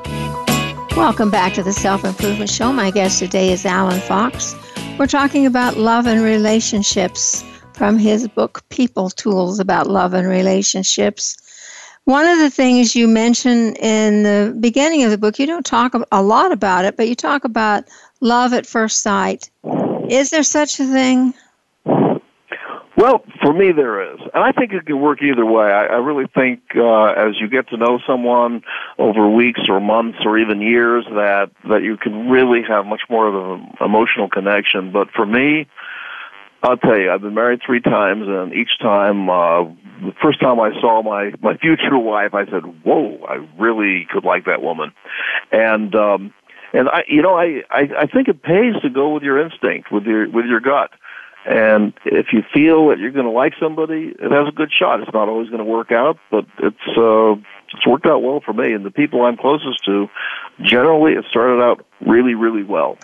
Welcome 0.97 1.29
back 1.29 1.53
to 1.53 1.61
the 1.61 1.71
Self 1.71 2.03
Improvement 2.03 2.49
Show. 2.49 2.73
My 2.73 2.89
guest 2.89 3.19
today 3.19 3.51
is 3.51 3.63
Alan 3.63 4.01
Fox. 4.01 4.55
We're 4.97 5.05
talking 5.05 5.45
about 5.45 5.77
love 5.77 6.07
and 6.07 6.23
relationships 6.23 7.45
from 7.73 7.99
his 7.99 8.27
book, 8.27 8.67
People 8.69 9.11
Tools 9.11 9.59
About 9.59 9.85
Love 9.85 10.15
and 10.15 10.27
Relationships. 10.27 11.37
One 12.05 12.25
of 12.25 12.39
the 12.39 12.49
things 12.49 12.95
you 12.95 13.07
mention 13.07 13.75
in 13.75 14.23
the 14.23 14.57
beginning 14.59 15.03
of 15.03 15.11
the 15.11 15.17
book, 15.17 15.37
you 15.37 15.45
don't 15.45 15.65
talk 15.65 15.93
a 16.11 16.21
lot 16.21 16.51
about 16.51 16.85
it, 16.85 16.97
but 16.97 17.07
you 17.07 17.15
talk 17.15 17.43
about 17.43 17.85
love 18.21 18.53
at 18.53 18.65
first 18.65 19.01
sight. 19.01 19.49
Is 20.09 20.31
there 20.31 20.43
such 20.43 20.79
a 20.79 20.85
thing? 20.85 21.33
Well, 22.97 23.23
for 23.41 23.53
me, 23.53 23.71
there 23.71 24.13
is, 24.13 24.19
and 24.33 24.43
I 24.43 24.51
think 24.51 24.73
it 24.73 24.85
can 24.85 24.99
work 24.99 25.23
either 25.23 25.45
way. 25.45 25.71
I, 25.71 25.85
I 25.85 25.97
really 25.97 26.27
think 26.35 26.59
uh, 26.75 27.05
as 27.05 27.39
you 27.39 27.47
get 27.47 27.69
to 27.69 27.77
know 27.77 27.99
someone 28.05 28.63
over 28.99 29.29
weeks 29.29 29.61
or 29.69 29.79
months 29.79 30.19
or 30.25 30.37
even 30.37 30.61
years, 30.61 31.05
that 31.09 31.51
that 31.69 31.83
you 31.83 31.97
can 31.97 32.29
really 32.29 32.61
have 32.67 32.85
much 32.85 33.01
more 33.09 33.27
of 33.27 33.59
an 33.59 33.73
emotional 33.79 34.29
connection. 34.29 34.91
But 34.91 35.09
for 35.15 35.25
me, 35.25 35.67
I'll 36.61 36.77
tell 36.77 36.99
you, 36.99 37.09
I've 37.11 37.21
been 37.21 37.33
married 37.33 37.61
three 37.65 37.81
times, 37.81 38.27
and 38.27 38.53
each 38.53 38.77
time, 38.79 39.29
uh, 39.29 39.63
the 40.01 40.13
first 40.21 40.39
time 40.39 40.59
I 40.59 40.71
saw 40.81 41.01
my 41.01 41.33
my 41.41 41.57
future 41.57 41.97
wife, 41.97 42.33
I 42.33 42.45
said, 42.45 42.63
"Whoa, 42.83 43.23
I 43.27 43.47
really 43.57 44.07
could 44.09 44.23
like 44.23 44.45
that 44.45 44.61
woman," 44.61 44.91
and 45.51 45.93
um, 45.95 46.33
and 46.73 46.89
I, 46.89 47.03
you 47.07 47.21
know, 47.21 47.35
I, 47.35 47.63
I 47.69 47.89
I 47.99 48.05
think 48.07 48.27
it 48.27 48.41
pays 48.41 48.75
to 48.81 48.89
go 48.89 49.13
with 49.13 49.23
your 49.23 49.39
instinct, 49.39 49.91
with 49.91 50.05
your 50.05 50.29
with 50.29 50.45
your 50.45 50.59
gut. 50.59 50.91
And 51.45 51.93
if 52.05 52.33
you 52.33 52.43
feel 52.53 52.89
that 52.89 52.99
you're 52.99 53.11
going 53.11 53.25
to 53.25 53.31
like 53.31 53.53
somebody, 53.59 54.13
it 54.19 54.31
has 54.31 54.47
a 54.47 54.51
good 54.51 54.71
shot. 54.71 55.01
It's 55.01 55.11
not 55.11 55.27
always 55.27 55.49
going 55.49 55.63
to 55.63 55.65
work 55.65 55.91
out, 55.91 56.19
but 56.29 56.45
it's 56.59 56.97
uh, 56.97 57.33
it's 57.73 57.87
worked 57.87 58.05
out 58.05 58.21
well 58.21 58.41
for 58.41 58.53
me. 58.53 58.73
And 58.73 58.85
the 58.85 58.91
people 58.91 59.23
I'm 59.25 59.37
closest 59.37 59.83
to, 59.85 60.07
generally, 60.61 61.13
it 61.13 61.25
started 61.29 61.61
out 61.61 61.85
really, 62.01 62.35
really 62.35 62.63
well. 62.63 62.97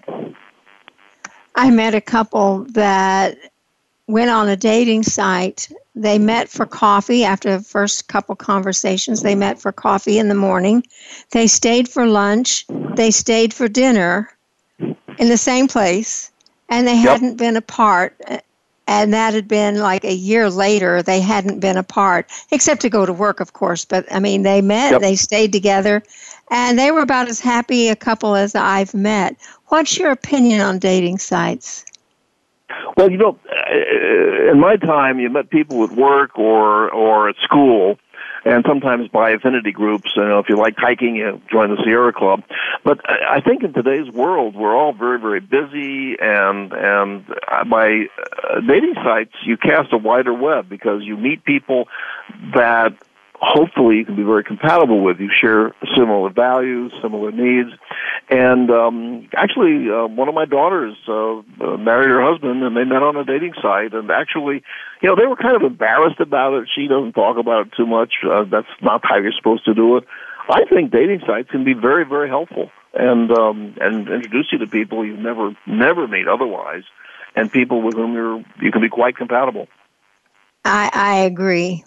I 1.55 1.71
met 1.71 1.95
a 1.95 2.01
couple 2.01 2.65
that 2.73 3.37
went 4.05 4.29
on 4.29 4.47
a 4.47 4.55
dating 4.55 5.03
site. 5.03 5.71
They 5.99 6.19
met 6.19 6.47
for 6.47 6.67
coffee 6.67 7.23
after 7.23 7.57
the 7.57 7.63
first 7.63 8.07
couple 8.07 8.35
conversations. 8.35 9.23
They 9.23 9.33
met 9.33 9.59
for 9.59 9.71
coffee 9.71 10.19
in 10.19 10.27
the 10.27 10.35
morning. 10.35 10.83
They 11.31 11.47
stayed 11.47 11.89
for 11.89 12.05
lunch. 12.05 12.65
They 12.95 13.09
stayed 13.09 13.51
for 13.51 13.67
dinner 13.67 14.29
in 14.79 15.29
the 15.29 15.37
same 15.37 15.67
place, 15.67 16.31
and 16.69 16.87
they 16.87 16.95
yep. 16.95 17.09
hadn't 17.09 17.37
been 17.37 17.57
apart. 17.57 18.15
And 18.85 19.11
that 19.13 19.33
had 19.33 19.47
been 19.47 19.79
like 19.79 20.05
a 20.05 20.13
year 20.13 20.51
later. 20.51 21.01
They 21.01 21.19
hadn't 21.19 21.59
been 21.59 21.77
apart, 21.77 22.29
except 22.51 22.81
to 22.81 22.89
go 22.89 23.05
to 23.05 23.11
work, 23.11 23.39
of 23.39 23.53
course. 23.53 23.83
But 23.83 24.05
I 24.13 24.19
mean, 24.19 24.43
they 24.43 24.61
met, 24.61 24.91
yep. 24.91 25.01
they 25.01 25.15
stayed 25.15 25.51
together, 25.51 26.03
and 26.51 26.77
they 26.77 26.91
were 26.91 27.01
about 27.01 27.27
as 27.27 27.39
happy 27.39 27.89
a 27.89 27.95
couple 27.95 28.35
as 28.35 28.53
I've 28.53 28.93
met. 28.93 29.35
What's 29.69 29.97
your 29.97 30.11
opinion 30.11 30.61
on 30.61 30.77
dating 30.77 31.17
sites? 31.17 31.85
Well, 32.95 33.09
you 33.11 33.17
know, 33.17 33.37
uh, 33.49 34.51
in 34.51 34.59
my 34.59 34.75
time, 34.77 35.19
you 35.19 35.29
met 35.29 35.49
people 35.49 35.77
with 35.79 35.91
work 35.91 36.37
or 36.37 36.89
or 36.89 37.29
at 37.29 37.35
school, 37.43 37.97
and 38.43 38.65
sometimes 38.67 39.07
by 39.09 39.31
affinity 39.31 39.71
groups. 39.71 40.11
You 40.15 40.23
know, 40.23 40.39
if 40.39 40.49
you 40.49 40.55
like 40.55 40.75
hiking, 40.77 41.15
you 41.15 41.41
join 41.51 41.69
the 41.69 41.81
Sierra 41.83 42.11
Club. 42.11 42.43
But 42.83 42.99
I 43.09 43.41
think 43.41 43.63
in 43.63 43.73
today's 43.73 44.09
world, 44.11 44.55
we're 44.55 44.75
all 44.75 44.93
very, 44.93 45.19
very 45.19 45.39
busy, 45.39 46.17
and 46.19 46.73
and 46.73 47.25
by 47.69 48.07
uh, 48.17 48.61
dating 48.61 48.95
sites, 48.95 49.33
you 49.45 49.57
cast 49.57 49.93
a 49.93 49.97
wider 49.97 50.33
web 50.33 50.67
because 50.67 51.03
you 51.03 51.15
meet 51.17 51.45
people 51.45 51.87
that 52.53 52.93
hopefully 53.39 53.97
you 53.97 54.05
can 54.05 54.15
be 54.15 54.23
very 54.23 54.43
compatible 54.43 55.03
with. 55.03 55.19
You 55.19 55.29
share 55.29 55.73
similar 55.95 56.29
values, 56.29 56.91
similar 57.01 57.31
needs, 57.31 57.69
and 58.29 58.69
um, 58.69 59.29
actually, 59.35 59.89
uh, 59.89 60.07
one 60.07 60.27
of 60.27 60.35
my 60.35 60.45
daughters 60.45 60.95
uh, 61.07 61.37
uh, 61.37 61.77
married 61.77 62.09
her 62.09 62.21
husband, 62.21 62.63
and 62.63 62.75
they 62.75 62.83
met 62.83 63.01
on 63.01 63.15
a 63.15 63.23
dating 63.23 63.53
site. 63.61 63.93
And 63.93 64.11
actually, 64.11 64.63
you 65.01 65.09
know, 65.09 65.15
they 65.15 65.27
were 65.27 65.37
kind 65.37 65.55
of 65.55 65.61
embarrassed 65.61 66.19
about 66.19 66.53
it. 66.55 66.69
She 66.73 66.87
doesn't 66.87 67.13
talk 67.13 67.37
about 67.37 67.67
it 67.67 67.73
too 67.77 67.85
much. 67.85 68.15
Uh, 68.29 68.43
that's 68.43 68.67
not 68.81 69.01
how 69.03 69.17
you're 69.17 69.31
supposed 69.31 69.65
to 69.65 69.73
do 69.73 69.97
it. 69.97 70.03
I 70.49 70.65
think 70.65 70.91
dating 70.91 71.21
sites 71.25 71.49
can 71.51 71.63
be 71.63 71.73
very, 71.73 72.05
very 72.05 72.27
helpful, 72.27 72.71
and 72.93 73.31
um, 73.31 73.75
and 73.79 74.07
introduce 74.09 74.47
you 74.51 74.59
to 74.59 74.67
people 74.67 75.05
you've 75.05 75.19
never 75.19 75.55
never 75.65 76.07
meet 76.07 76.27
otherwise, 76.27 76.83
and 77.35 77.51
people 77.51 77.81
with 77.81 77.95
whom 77.95 78.13
you're 78.13 78.43
you 78.61 78.71
can 78.71 78.81
be 78.81 78.89
quite 78.89 79.15
compatible. 79.17 79.67
I, 80.63 80.89
I 80.93 81.15
agree. 81.19 81.83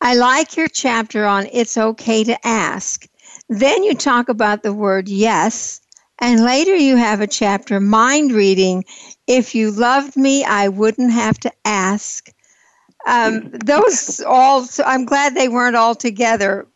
I 0.00 0.14
like 0.14 0.56
your 0.56 0.68
chapter 0.68 1.24
on 1.24 1.48
it's 1.52 1.76
okay 1.76 2.24
to 2.24 2.46
ask. 2.46 3.06
Then 3.48 3.82
you 3.82 3.94
talk 3.94 4.28
about 4.28 4.62
the 4.62 4.72
word 4.72 5.08
yes. 5.08 5.80
And 6.20 6.44
later 6.44 6.74
you 6.74 6.96
have 6.96 7.20
a 7.20 7.26
chapter, 7.26 7.80
mind 7.80 8.32
reading. 8.32 8.84
If 9.26 9.54
you 9.54 9.70
loved 9.70 10.16
me, 10.16 10.44
I 10.44 10.68
wouldn't 10.68 11.12
have 11.12 11.38
to 11.40 11.52
ask. 11.64 12.30
Um, 13.06 13.50
those 13.64 14.20
all, 14.20 14.66
I'm 14.84 15.04
glad 15.04 15.34
they 15.34 15.48
weren't 15.48 15.76
all 15.76 15.94
together 15.94 16.66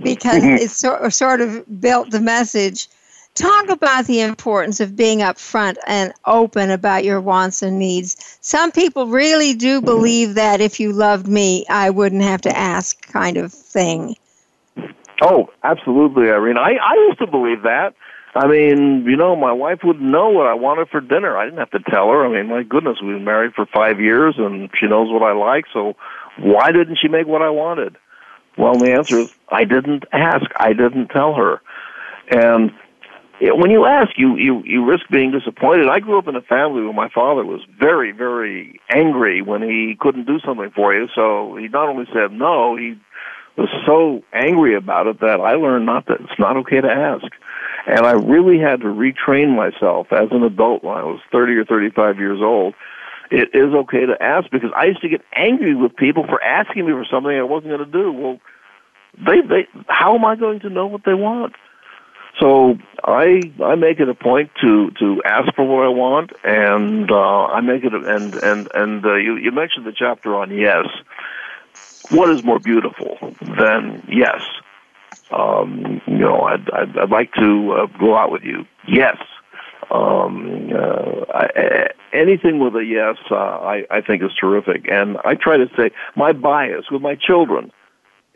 because 0.00 0.42
it 0.44 0.70
so, 0.70 1.08
sort 1.08 1.40
of 1.40 1.80
built 1.80 2.10
the 2.10 2.20
message 2.20 2.88
Talk 3.34 3.70
about 3.70 4.06
the 4.06 4.20
importance 4.20 4.80
of 4.80 4.94
being 4.94 5.20
upfront 5.20 5.76
and 5.86 6.12
open 6.26 6.70
about 6.70 7.04
your 7.04 7.20
wants 7.20 7.62
and 7.62 7.78
needs. 7.78 8.38
Some 8.42 8.72
people 8.72 9.06
really 9.06 9.54
do 9.54 9.80
believe 9.80 10.34
that 10.34 10.60
if 10.60 10.80
you 10.80 10.92
loved 10.92 11.26
me, 11.26 11.64
I 11.68 11.90
wouldn't 11.90 12.22
have 12.22 12.42
to 12.42 12.54
ask, 12.54 13.00
kind 13.10 13.38
of 13.38 13.50
thing. 13.52 14.16
Oh, 15.22 15.48
absolutely, 15.64 16.28
Irene. 16.28 16.58
I, 16.58 16.72
I 16.72 16.94
used 17.08 17.20
to 17.20 17.26
believe 17.26 17.62
that. 17.62 17.94
I 18.34 18.46
mean, 18.48 19.04
you 19.06 19.16
know, 19.16 19.36
my 19.36 19.52
wife 19.52 19.80
would 19.84 20.00
know 20.00 20.30
what 20.30 20.46
I 20.46 20.54
wanted 20.54 20.88
for 20.88 21.00
dinner. 21.00 21.36
I 21.36 21.44
didn't 21.44 21.58
have 21.58 21.70
to 21.70 21.90
tell 21.90 22.08
her. 22.08 22.26
I 22.26 22.30
mean, 22.30 22.50
my 22.50 22.62
goodness, 22.62 22.98
we've 23.02 23.16
been 23.16 23.24
married 23.24 23.52
for 23.54 23.66
five 23.66 24.00
years, 24.00 24.34
and 24.38 24.70
she 24.78 24.86
knows 24.86 25.10
what 25.10 25.22
I 25.22 25.32
like. 25.32 25.64
So, 25.72 25.96
why 26.38 26.72
didn't 26.72 26.98
she 27.00 27.08
make 27.08 27.26
what 27.26 27.42
I 27.42 27.50
wanted? 27.50 27.96
Well, 28.56 28.74
the 28.74 28.92
answer 28.92 29.18
is 29.18 29.34
I 29.48 29.64
didn't 29.64 30.04
ask. 30.12 30.44
I 30.56 30.72
didn't 30.72 31.08
tell 31.08 31.34
her. 31.34 31.60
And 32.30 32.72
when 33.50 33.70
you 33.70 33.86
ask, 33.86 34.10
you 34.16 34.36
you 34.36 34.62
you 34.64 34.84
risk 34.84 35.08
being 35.10 35.32
disappointed. 35.32 35.88
I 35.88 35.98
grew 35.98 36.18
up 36.18 36.28
in 36.28 36.36
a 36.36 36.42
family 36.42 36.82
where 36.82 36.92
my 36.92 37.08
father 37.08 37.44
was 37.44 37.60
very 37.78 38.12
very 38.12 38.80
angry 38.94 39.42
when 39.42 39.62
he 39.62 39.96
couldn't 39.98 40.26
do 40.26 40.38
something 40.40 40.70
for 40.70 40.94
you. 40.94 41.08
So 41.14 41.56
he 41.56 41.68
not 41.68 41.88
only 41.88 42.06
said 42.12 42.30
no, 42.30 42.76
he 42.76 42.96
was 43.56 43.68
so 43.84 44.22
angry 44.32 44.76
about 44.76 45.08
it 45.08 45.20
that 45.20 45.40
I 45.40 45.54
learned 45.54 45.86
not 45.86 46.06
that 46.06 46.20
it's 46.20 46.38
not 46.38 46.56
okay 46.58 46.80
to 46.80 46.88
ask. 46.88 47.26
And 47.86 48.06
I 48.06 48.12
really 48.12 48.60
had 48.60 48.80
to 48.82 48.86
retrain 48.86 49.56
myself 49.56 50.06
as 50.12 50.28
an 50.30 50.44
adult 50.44 50.84
when 50.84 50.96
I 50.96 51.02
was 51.02 51.20
30 51.32 51.54
or 51.54 51.64
35 51.64 52.18
years 52.18 52.40
old. 52.40 52.74
It 53.32 53.48
is 53.54 53.74
okay 53.74 54.06
to 54.06 54.22
ask 54.22 54.50
because 54.50 54.70
I 54.76 54.84
used 54.84 55.00
to 55.02 55.08
get 55.08 55.22
angry 55.34 55.74
with 55.74 55.96
people 55.96 56.24
for 56.26 56.40
asking 56.42 56.86
me 56.86 56.92
for 56.92 57.04
something 57.10 57.32
I 57.32 57.42
wasn't 57.42 57.72
going 57.72 57.84
to 57.84 57.90
do. 57.90 58.12
Well, 58.12 58.40
they 59.18 59.40
they 59.40 59.68
how 59.88 60.14
am 60.14 60.24
I 60.24 60.36
going 60.36 60.60
to 60.60 60.70
know 60.70 60.86
what 60.86 61.02
they 61.04 61.14
want? 61.14 61.54
So 62.40 62.78
I 63.04 63.52
I 63.62 63.74
make 63.74 64.00
it 64.00 64.08
a 64.08 64.14
point 64.14 64.50
to 64.62 64.90
to 64.98 65.22
ask 65.24 65.54
for 65.54 65.64
what 65.64 65.84
I 65.84 65.88
want, 65.88 66.32
and 66.44 67.10
uh, 67.10 67.44
I 67.46 67.60
make 67.60 67.84
it 67.84 67.92
and 67.92 68.34
and 68.34 68.68
and 68.74 69.04
uh, 69.04 69.14
you 69.14 69.36
you 69.36 69.52
mentioned 69.52 69.86
the 69.86 69.92
chapter 69.92 70.34
on 70.34 70.50
yes. 70.50 70.86
What 72.10 72.30
is 72.30 72.44
more 72.44 72.58
beautiful 72.58 73.16
than 73.58 74.02
yes? 74.08 74.40
Um, 75.30 76.02
you 76.06 76.18
know, 76.18 76.42
I'd, 76.42 76.68
I'd, 76.70 76.98
I'd 76.98 77.10
like 77.10 77.32
to 77.34 77.72
uh, 77.72 77.98
go 77.98 78.16
out 78.16 78.30
with 78.30 78.42
you. 78.42 78.66
Yes. 78.86 79.16
Um, 79.90 80.70
uh, 80.74 81.24
I, 81.32 81.88
anything 82.12 82.58
with 82.58 82.74
a 82.76 82.84
yes, 82.84 83.16
uh, 83.30 83.34
I, 83.34 83.84
I 83.90 84.00
think 84.00 84.22
is 84.22 84.30
terrific. 84.38 84.86
And 84.90 85.16
I 85.24 85.34
try 85.34 85.56
to 85.56 85.68
say 85.76 85.90
my 86.16 86.32
bias 86.32 86.90
with 86.90 87.02
my 87.02 87.14
children 87.14 87.72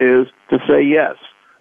is 0.01 0.27
to 0.51 0.59
say 0.67 0.83
yes. 0.83 1.17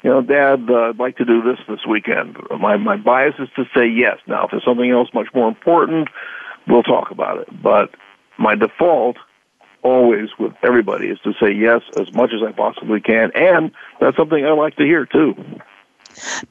You 0.05 0.11
know, 0.11 0.21
Dad, 0.21 0.69
uh, 0.69 0.89
I'd 0.89 0.99
like 0.99 1.17
to 1.17 1.25
do 1.25 1.41
this 1.41 1.57
this 1.67 1.83
weekend. 1.89 2.37
My 2.59 2.77
my 2.77 2.95
bias 2.95 3.33
is 3.39 3.49
to 3.55 3.63
say 3.75 3.87
yes. 3.87 4.19
Now, 4.27 4.45
if 4.45 4.51
there's 4.51 4.63
something 4.63 4.91
else 4.91 5.09
much 5.15 5.29
more 5.33 5.47
important, 5.47 6.09
we'll 6.67 6.83
talk 6.83 7.09
about 7.09 7.39
it. 7.39 7.47
But 7.63 7.89
my 8.37 8.53
default 8.53 9.17
always 9.81 10.29
with 10.37 10.53
everybody 10.61 11.07
is 11.07 11.17
to 11.23 11.33
say 11.41 11.51
yes 11.51 11.81
as 11.99 12.13
much 12.13 12.33
as 12.35 12.43
I 12.47 12.51
possibly 12.51 13.01
can, 13.01 13.31
and 13.33 13.71
that's 13.99 14.15
something 14.15 14.45
I 14.45 14.51
like 14.51 14.75
to 14.75 14.83
hear 14.83 15.07
too. 15.07 15.33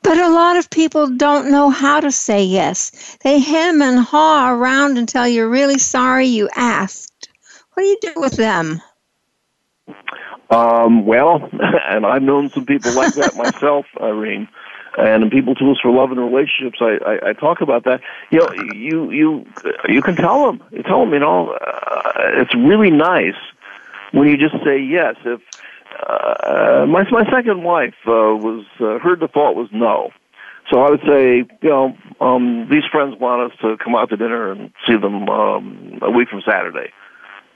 But 0.02 0.18
a 0.18 0.30
lot 0.30 0.56
of 0.56 0.68
people 0.70 1.06
don't 1.06 1.48
know 1.48 1.70
how 1.70 2.00
to 2.00 2.10
say 2.10 2.42
yes. 2.42 3.16
They 3.22 3.38
hem 3.38 3.80
and 3.80 4.00
haw 4.00 4.50
around 4.52 4.98
until 4.98 5.28
you're 5.28 5.48
really 5.48 5.78
sorry 5.78 6.26
you 6.26 6.48
asked. 6.56 7.28
What 7.74 7.84
do 7.84 7.86
you 7.86 7.98
do 8.02 8.14
with 8.16 8.36
them? 8.36 8.82
Um, 10.50 11.06
well, 11.06 11.48
and 11.52 12.06
I've 12.06 12.22
known 12.22 12.50
some 12.50 12.66
people 12.66 12.92
like 12.92 13.14
that 13.14 13.36
myself, 13.36 13.86
Irene. 14.00 14.48
And 14.96 15.24
in 15.24 15.30
People 15.30 15.56
Tools 15.56 15.80
for 15.82 15.90
Love 15.90 16.12
and 16.12 16.20
Relationships, 16.20 16.78
I, 16.80 16.98
I, 17.04 17.30
I 17.30 17.32
talk 17.32 17.60
about 17.60 17.82
that. 17.84 18.00
You 18.30 18.38
know, 18.38 18.52
you 18.72 19.10
you 19.10 19.46
you 19.88 20.02
can 20.02 20.14
tell 20.14 20.46
them. 20.46 20.62
You 20.70 20.84
tell 20.84 21.00
them, 21.00 21.12
you 21.12 21.18
know, 21.18 21.50
uh, 21.50 22.12
it's 22.36 22.54
really 22.54 22.90
nice 22.90 23.34
when 24.12 24.28
you 24.28 24.36
just 24.36 24.54
say 24.64 24.78
yes. 24.78 25.16
If 25.24 25.40
uh, 26.08 26.86
my 26.86 27.02
my 27.10 27.28
second 27.28 27.64
wife 27.64 27.96
uh, 28.06 28.38
was 28.38 28.64
uh, 28.78 29.00
her 29.00 29.16
default 29.16 29.56
was 29.56 29.68
no, 29.72 30.12
so 30.70 30.80
I 30.80 30.90
would 30.90 31.02
say, 31.06 31.38
you 31.38 31.68
know, 31.68 31.96
um, 32.20 32.68
these 32.70 32.84
friends 32.90 33.18
want 33.18 33.50
us 33.50 33.58
to 33.62 33.76
come 33.82 33.96
out 33.96 34.10
to 34.10 34.16
dinner 34.16 34.52
and 34.52 34.70
see 34.86 34.96
them 34.96 35.28
um, 35.28 35.98
a 36.02 36.10
week 36.10 36.28
from 36.28 36.42
Saturday, 36.46 36.92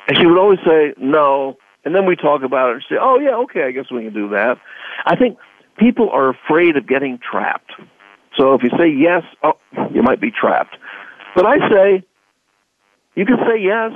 and 0.08 0.18
she 0.18 0.26
would 0.26 0.38
always 0.38 0.58
say 0.66 0.92
no, 0.98 1.56
and 1.84 1.94
then 1.94 2.06
we 2.06 2.16
talk 2.16 2.42
about 2.42 2.70
it 2.70 2.74
and 2.74 2.84
say, 2.88 2.96
oh 3.00 3.18
yeah, 3.18 3.36
okay, 3.44 3.62
I 3.62 3.70
guess 3.70 3.90
we 3.90 4.04
can 4.04 4.12
do 4.12 4.30
that. 4.30 4.58
I 5.04 5.16
think 5.16 5.38
people 5.78 6.10
are 6.10 6.30
afraid 6.30 6.76
of 6.76 6.86
getting 6.86 7.18
trapped. 7.18 7.72
So 8.36 8.54
if 8.54 8.62
you 8.62 8.70
say 8.78 8.88
yes, 8.88 9.22
oh, 9.42 9.54
you 9.92 10.02
might 10.02 10.20
be 10.20 10.30
trapped. 10.30 10.76
But 11.34 11.46
I 11.46 11.58
say, 11.68 12.04
you 13.14 13.24
can 13.24 13.38
say 13.38 13.60
yes. 13.60 13.92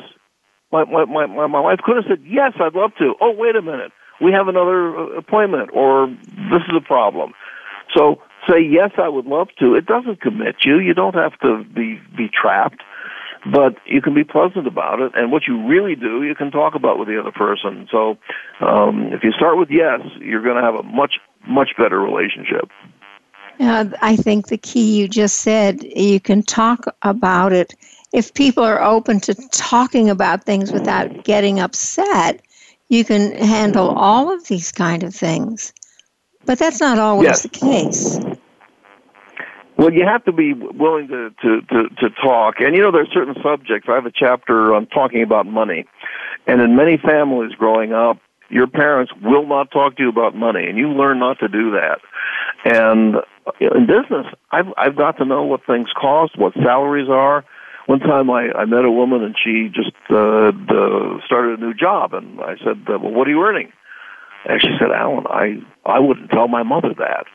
My, 0.71 0.85
my, 0.85 1.27
my, 1.27 1.47
my 1.47 1.61
wife 1.61 1.81
could 1.85 1.97
have 1.97 2.07
said, 2.09 2.23
yes, 2.27 2.53
I'd 2.59 2.75
love 2.75 2.93
to. 2.99 3.15
Oh, 3.21 3.33
wait 3.33 3.57
a 3.57 3.63
minute. 3.63 3.93
We 4.21 4.33
have 4.33 4.49
another 4.49 4.97
uh, 4.97 5.19
appointment 5.19 5.71
or 5.73 6.07
this 6.07 6.63
is 6.69 6.77
a 6.77 6.81
problem. 6.81 7.33
So 7.95 8.23
say, 8.49 8.61
yes, 8.63 8.91
I 8.97 9.09
would 9.09 9.27
love 9.27 9.49
to. 9.59 9.75
It 9.75 9.87
doesn't 9.87 10.21
commit 10.21 10.57
you. 10.65 10.79
You 10.79 10.95
don't 10.95 11.15
have 11.15 11.39
to 11.41 11.65
be, 11.65 12.01
be 12.17 12.29
trapped 12.29 12.83
but 13.51 13.75
you 13.87 14.01
can 14.01 14.15
be 14.15 14.25
pleasant 14.25 14.67
about 14.67 15.01
it. 15.01 15.13
And 15.15 15.33
what 15.33 15.43
you 15.47 15.67
really 15.67 15.95
do, 15.95 16.23
you 16.23 16.35
can 16.35 16.51
talk 16.51 16.75
about 16.75 16.99
with 16.99 17.09
the 17.09 17.19
other 17.19 17.33
person. 17.33 17.89
So 17.91 18.19
um, 18.61 19.13
if 19.13 19.25
you 19.25 19.33
start 19.33 19.59
with 19.59 19.69
yes, 19.71 20.01
you're 20.21 20.43
going 20.43 20.57
to 20.57 20.63
have 20.63 20.75
a 20.75 20.83
much 20.83 21.15
much 21.47 21.71
better 21.77 21.99
relationship. 21.99 22.71
Uh, 23.59 23.87
I 24.01 24.17
think 24.17 24.47
the 24.47 24.57
key 24.57 24.99
you 24.99 25.09
just 25.09 25.39
said, 25.39 25.83
you 25.83 26.21
can 26.21 26.43
talk 26.43 26.87
about 27.03 27.53
it. 27.53 27.75
If 28.13 28.33
people 28.35 28.63
are 28.63 28.83
open 28.83 29.21
to 29.21 29.35
talking 29.51 30.09
about 30.09 30.45
things 30.45 30.73
without 30.73 31.25
getting 31.25 31.59
upset, 31.59 32.43
you 32.89 33.05
can 33.05 33.33
handle 33.33 33.91
all 33.91 34.33
of 34.33 34.47
these 34.47 34.71
kind 34.71 35.03
of 35.03 35.15
things. 35.15 35.73
But 36.45 36.59
that's 36.59 36.81
not 36.81 36.99
always 36.99 37.27
yes. 37.27 37.43
the 37.43 37.49
case. 37.49 38.19
Well, 39.83 39.93
you 39.93 40.07
have 40.07 40.25
to 40.27 40.33
be 40.33 40.53
willing 40.53 41.09
to, 41.09 41.31
to, 41.43 41.61
to, 41.63 41.89
to 41.89 42.11
talk. 42.23 42.61
And, 42.61 42.77
you 42.77 42.83
know, 42.83 42.93
there 42.93 43.03
are 43.03 43.13
certain 43.13 43.35
subjects. 43.43 43.89
I 43.91 43.97
have 43.97 44.07
a 44.07 44.13
chapter 44.15 44.73
on 44.73 44.87
talking 44.87 45.25
about 45.25 45.45
money. 45.45 45.87
And 46.47 46.61
in 46.61 46.77
many 46.77 46.99
families 46.99 47.57
growing 47.59 47.93
up, 47.93 48.19
your 48.49 48.69
parents 48.69 49.13
will 49.21 49.45
not 49.45 49.73
talk 49.73 49.97
to 49.97 50.05
you 50.05 50.09
about 50.09 50.37
money, 50.37 50.69
and 50.69 50.79
you 50.79 50.89
learn 50.89 51.19
not 51.19 51.41
to 51.41 51.49
do 51.49 51.73
that. 51.73 51.99
And 52.65 53.17
in 53.61 53.87
business, 53.87 54.27
I've, 54.53 54.67
I've 54.77 54.95
got 54.95 55.19
to 55.19 55.25
know 55.25 55.43
what 55.43 55.67
things 55.67 55.89
cost, 56.01 56.39
what 56.39 56.55
salaries 56.55 57.09
are. 57.09 57.45
One 57.87 57.99
time 57.99 58.31
I, 58.31 58.53
I 58.53 58.65
met 58.67 58.85
a 58.85 58.91
woman 58.91 59.25
and 59.25 59.35
she 59.43 59.69
just 59.69 59.97
uh, 60.11 60.53
started 61.27 61.59
a 61.59 61.61
new 61.61 61.75
job, 61.75 62.15
and 62.15 62.41
I 62.41 62.55
said, 62.63 62.87
"Well, 62.87 63.01
what 63.01 63.27
are 63.27 63.31
you 63.31 63.43
earning?" 63.43 63.73
And 64.49 64.63
she 64.63 64.69
said, 64.79 64.93
"Alan, 64.93 65.27
I 65.27 65.61
I 65.85 65.99
wouldn't 65.99 66.31
tell 66.31 66.47
my 66.47 66.63
mother 66.63 66.95
that." 66.99 67.27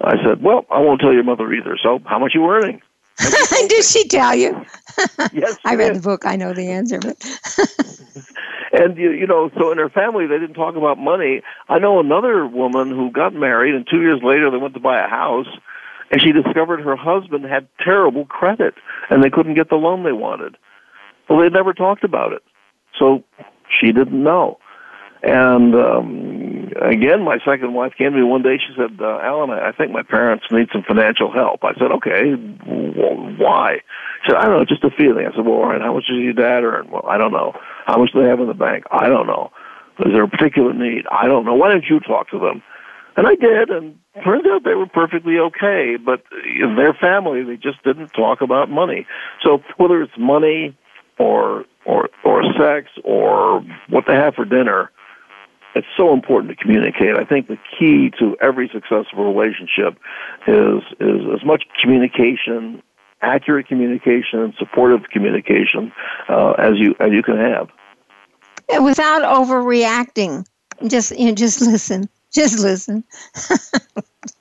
I 0.00 0.16
said, 0.24 0.42
"Well, 0.42 0.66
I 0.70 0.80
won't 0.80 1.00
tell 1.00 1.12
your 1.12 1.24
mother 1.24 1.52
either. 1.52 1.76
So, 1.82 2.00
how 2.04 2.18
much 2.18 2.32
you 2.34 2.48
earning?" 2.48 2.80
did 3.68 3.84
she 3.84 4.06
tell 4.08 4.34
you? 4.34 4.64
yes, 5.32 5.58
I 5.64 5.74
read 5.74 5.96
the 5.96 6.00
book. 6.00 6.24
I 6.26 6.36
know 6.36 6.52
the 6.52 6.70
answer, 6.70 6.98
but. 6.98 7.16
and 8.72 8.96
you, 8.96 9.10
you 9.10 9.26
know, 9.26 9.50
so 9.58 9.70
in 9.70 9.78
her 9.78 9.90
family 9.90 10.26
they 10.26 10.38
didn't 10.38 10.54
talk 10.54 10.76
about 10.76 10.98
money. 10.98 11.42
I 11.68 11.78
know 11.78 12.00
another 12.00 12.46
woman 12.46 12.90
who 12.90 13.10
got 13.10 13.34
married, 13.34 13.74
and 13.74 13.86
two 13.88 14.00
years 14.00 14.20
later 14.22 14.50
they 14.50 14.56
went 14.56 14.74
to 14.74 14.80
buy 14.80 15.04
a 15.04 15.08
house, 15.08 15.48
and 16.10 16.20
she 16.20 16.32
discovered 16.32 16.80
her 16.80 16.96
husband 16.96 17.44
had 17.44 17.68
terrible 17.78 18.24
credit, 18.24 18.74
and 19.10 19.22
they 19.22 19.30
couldn't 19.30 19.54
get 19.54 19.68
the 19.68 19.76
loan 19.76 20.04
they 20.04 20.12
wanted. 20.12 20.56
Well, 21.28 21.40
they 21.40 21.48
never 21.48 21.72
talked 21.72 22.04
about 22.04 22.32
it, 22.32 22.42
so 22.98 23.22
she 23.80 23.92
didn't 23.92 24.22
know. 24.22 24.58
And 25.22 25.74
um, 25.74 26.31
again, 26.84 27.22
my 27.22 27.38
second 27.44 27.74
wife 27.74 27.92
came 27.96 28.12
to 28.12 28.18
me 28.18 28.22
one 28.24 28.42
day. 28.42 28.58
She 28.58 28.74
said, 28.76 28.98
uh, 29.00 29.18
"Alan, 29.22 29.50
I 29.50 29.72
think 29.72 29.92
my 29.92 30.02
parents 30.02 30.46
need 30.50 30.68
some 30.72 30.82
financial 30.82 31.30
help." 31.32 31.64
I 31.64 31.74
said, 31.74 31.90
"Okay, 31.92 32.34
well, 32.66 33.16
why?" 33.36 33.80
She 34.24 34.30
said, 34.30 34.36
"I 34.36 34.46
don't 34.46 34.58
know, 34.58 34.64
just 34.64 34.84
a 34.84 34.90
feeling." 34.90 35.26
I 35.26 35.30
said, 35.34 35.44
"Well, 35.44 35.56
all 35.56 35.66
right. 35.66 35.80
How 35.80 35.94
much 35.94 36.06
does 36.06 36.18
your 36.18 36.32
dad 36.32 36.64
earn?" 36.64 36.88
Well, 36.90 37.04
I 37.08 37.18
don't 37.18 37.32
know. 37.32 37.54
How 37.86 37.98
much 37.98 38.12
do 38.12 38.22
they 38.22 38.28
have 38.28 38.40
in 38.40 38.46
the 38.46 38.54
bank? 38.54 38.84
I 38.90 39.08
don't 39.08 39.26
know. 39.26 39.50
Is 40.00 40.12
there 40.12 40.24
a 40.24 40.28
particular 40.28 40.72
need? 40.72 41.06
I 41.10 41.26
don't 41.26 41.44
know. 41.44 41.54
Why 41.54 41.70
don't 41.70 41.84
you 41.88 42.00
talk 42.00 42.30
to 42.30 42.38
them? 42.38 42.62
And 43.16 43.26
I 43.26 43.34
did, 43.34 43.68
and 43.68 43.98
turns 44.24 44.44
out 44.46 44.64
they 44.64 44.74
were 44.74 44.86
perfectly 44.86 45.38
okay. 45.38 45.96
But 45.96 46.22
in 46.60 46.76
their 46.76 46.94
family, 46.94 47.42
they 47.42 47.56
just 47.56 47.82
didn't 47.84 48.08
talk 48.08 48.40
about 48.40 48.70
money. 48.70 49.06
So 49.42 49.62
whether 49.76 50.02
it's 50.02 50.16
money 50.18 50.76
or 51.18 51.64
or 51.84 52.08
or 52.24 52.42
sex 52.58 52.88
or 53.04 53.64
what 53.88 54.04
they 54.06 54.14
have 54.14 54.34
for 54.34 54.44
dinner 54.44 54.90
it's 55.74 55.86
so 55.96 56.12
important 56.12 56.56
to 56.56 56.62
communicate. 56.62 57.16
I 57.16 57.24
think 57.24 57.48
the 57.48 57.58
key 57.78 58.10
to 58.18 58.36
every 58.40 58.68
successful 58.72 59.32
relationship 59.32 59.98
is 60.46 60.82
is 61.00 61.20
as 61.34 61.44
much 61.44 61.64
communication, 61.80 62.82
accurate 63.22 63.68
communication, 63.68 64.40
and 64.40 64.54
supportive 64.58 65.08
communication 65.10 65.92
uh, 66.28 66.52
as 66.52 66.72
you 66.76 66.94
as 67.00 67.12
you 67.12 67.22
can 67.22 67.36
have. 67.36 67.70
Without 68.82 69.22
overreacting, 69.22 70.46
just 70.88 71.18
you 71.18 71.26
know, 71.26 71.34
just 71.34 71.60
listen, 71.60 72.08
just 72.32 72.58
listen. 72.58 73.04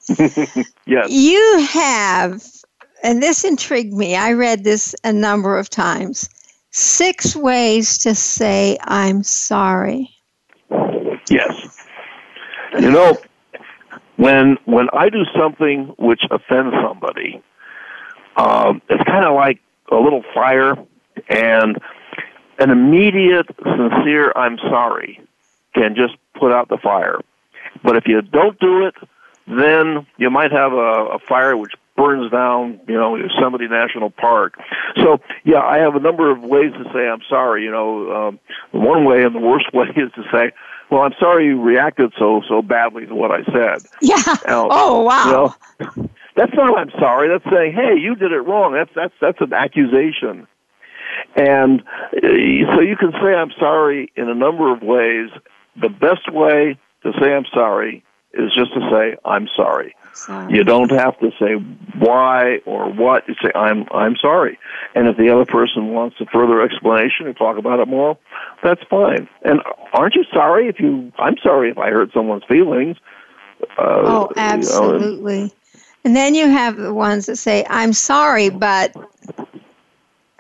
yes. 0.85 1.09
You 1.09 1.67
have, 1.69 2.43
and 3.03 3.21
this 3.21 3.43
intrigued 3.43 3.93
me. 3.93 4.15
I 4.15 4.33
read 4.33 4.63
this 4.63 4.95
a 5.03 5.13
number 5.13 5.57
of 5.57 5.69
times. 5.69 6.29
Six 6.71 7.35
ways 7.35 7.97
to 7.99 8.15
say 8.15 8.77
I'm 8.81 9.23
sorry. 9.23 10.09
Yes. 11.31 11.53
You 12.79 12.91
know, 12.91 13.17
when 14.17 14.57
when 14.65 14.89
I 14.93 15.09
do 15.09 15.23
something 15.37 15.93
which 15.97 16.23
offends 16.29 16.75
somebody, 16.83 17.41
um, 18.35 18.81
it's 18.89 19.03
kind 19.03 19.25
of 19.25 19.33
like 19.35 19.59
a 19.91 19.95
little 19.95 20.23
fire, 20.33 20.75
and 21.29 21.79
an 22.59 22.69
immediate, 22.69 23.47
sincere 23.63 24.33
"I'm 24.35 24.57
sorry" 24.57 25.21
can 25.73 25.95
just 25.95 26.15
put 26.37 26.51
out 26.51 26.67
the 26.67 26.77
fire. 26.77 27.19
But 27.81 27.95
if 27.95 28.07
you 28.07 28.21
don't 28.21 28.59
do 28.59 28.85
it, 28.85 28.95
then 29.47 30.05
you 30.17 30.29
might 30.29 30.51
have 30.51 30.73
a, 30.73 31.15
a 31.15 31.19
fire 31.19 31.55
which 31.55 31.73
burns 31.95 32.31
down, 32.31 32.79
you 32.87 32.95
know, 32.95 33.15
Yosemite 33.15 33.67
National 33.67 34.09
Park. 34.09 34.59
So, 34.97 35.19
yeah, 35.43 35.61
I 35.61 35.77
have 35.77 35.95
a 35.95 35.99
number 35.99 36.31
of 36.31 36.41
ways 36.41 36.71
to 36.73 36.83
say 36.93 37.07
I'm 37.07 37.21
sorry. 37.29 37.63
You 37.63 37.71
know, 37.71 38.11
um, 38.11 38.39
one 38.71 39.05
way 39.05 39.23
and 39.23 39.35
the 39.35 39.39
worst 39.39 39.67
way 39.73 39.87
is 39.95 40.11
to 40.15 40.23
say, 40.31 40.51
"Well, 40.91 41.01
I'm 41.01 41.13
sorry 41.19 41.45
you 41.45 41.61
reacted 41.61 42.13
so 42.19 42.41
so 42.47 42.61
badly 42.61 43.05
to 43.07 43.15
what 43.15 43.31
I 43.31 43.43
said." 43.45 43.87
Yeah. 44.01 44.21
Now, 44.47 44.67
oh 44.69 45.01
wow. 45.03 45.55
You 45.79 45.87
know, 45.95 46.09
that's 46.35 46.53
not 46.53 46.77
I'm 46.77 46.91
sorry. 46.99 47.29
That's 47.29 47.51
saying, 47.51 47.73
"Hey, 47.73 47.99
you 47.99 48.15
did 48.15 48.31
it 48.31 48.41
wrong." 48.41 48.73
That's 48.73 48.91
that's 48.95 49.13
that's 49.19 49.41
an 49.41 49.53
accusation. 49.53 50.47
And 51.35 51.81
uh, 51.81 52.75
so 52.75 52.81
you 52.81 52.95
can 52.97 53.11
say 53.13 53.33
I'm 53.33 53.51
sorry 53.59 54.11
in 54.15 54.29
a 54.29 54.35
number 54.35 54.71
of 54.71 54.81
ways. 54.81 55.29
The 55.81 55.89
best 55.89 56.31
way 56.31 56.77
to 57.03 57.11
say 57.19 57.33
I'm 57.33 57.45
sorry 57.53 58.03
is 58.33 58.53
just 58.53 58.73
to 58.73 58.79
say 58.91 59.17
I'm 59.25 59.47
sorry. 59.55 59.95
sorry. 60.13 60.53
You 60.53 60.63
don't 60.63 60.91
have 60.91 61.19
to 61.19 61.31
say 61.39 61.53
why 61.97 62.59
or 62.65 62.91
what. 62.91 63.27
You 63.27 63.35
say 63.41 63.51
I'm 63.55 63.85
I'm 63.91 64.15
sorry. 64.15 64.57
And 64.95 65.07
if 65.07 65.17
the 65.17 65.29
other 65.33 65.45
person 65.45 65.89
wants 65.89 66.17
a 66.19 66.25
further 66.25 66.61
explanation 66.61 67.27
or 67.27 67.33
talk 67.33 67.57
about 67.57 67.79
it 67.79 67.87
more, 67.87 68.17
that's 68.63 68.81
fine. 68.89 69.27
And 69.43 69.61
aren't 69.93 70.15
you 70.15 70.23
sorry 70.33 70.67
if 70.67 70.79
you? 70.79 71.11
I'm 71.17 71.35
sorry 71.43 71.71
if 71.71 71.77
I 71.77 71.89
hurt 71.89 72.11
someone's 72.13 72.43
feelings. 72.45 72.97
Uh, 73.61 73.67
oh, 73.77 74.29
you 74.29 74.41
know, 74.41 74.51
and- 74.51 74.63
absolutely. 74.63 75.53
And 76.03 76.15
then 76.15 76.33
you 76.33 76.49
have 76.49 76.77
the 76.77 76.93
ones 76.93 77.27
that 77.27 77.35
say, 77.35 77.65
"I'm 77.69 77.93
sorry, 77.93 78.49
but." 78.49 78.95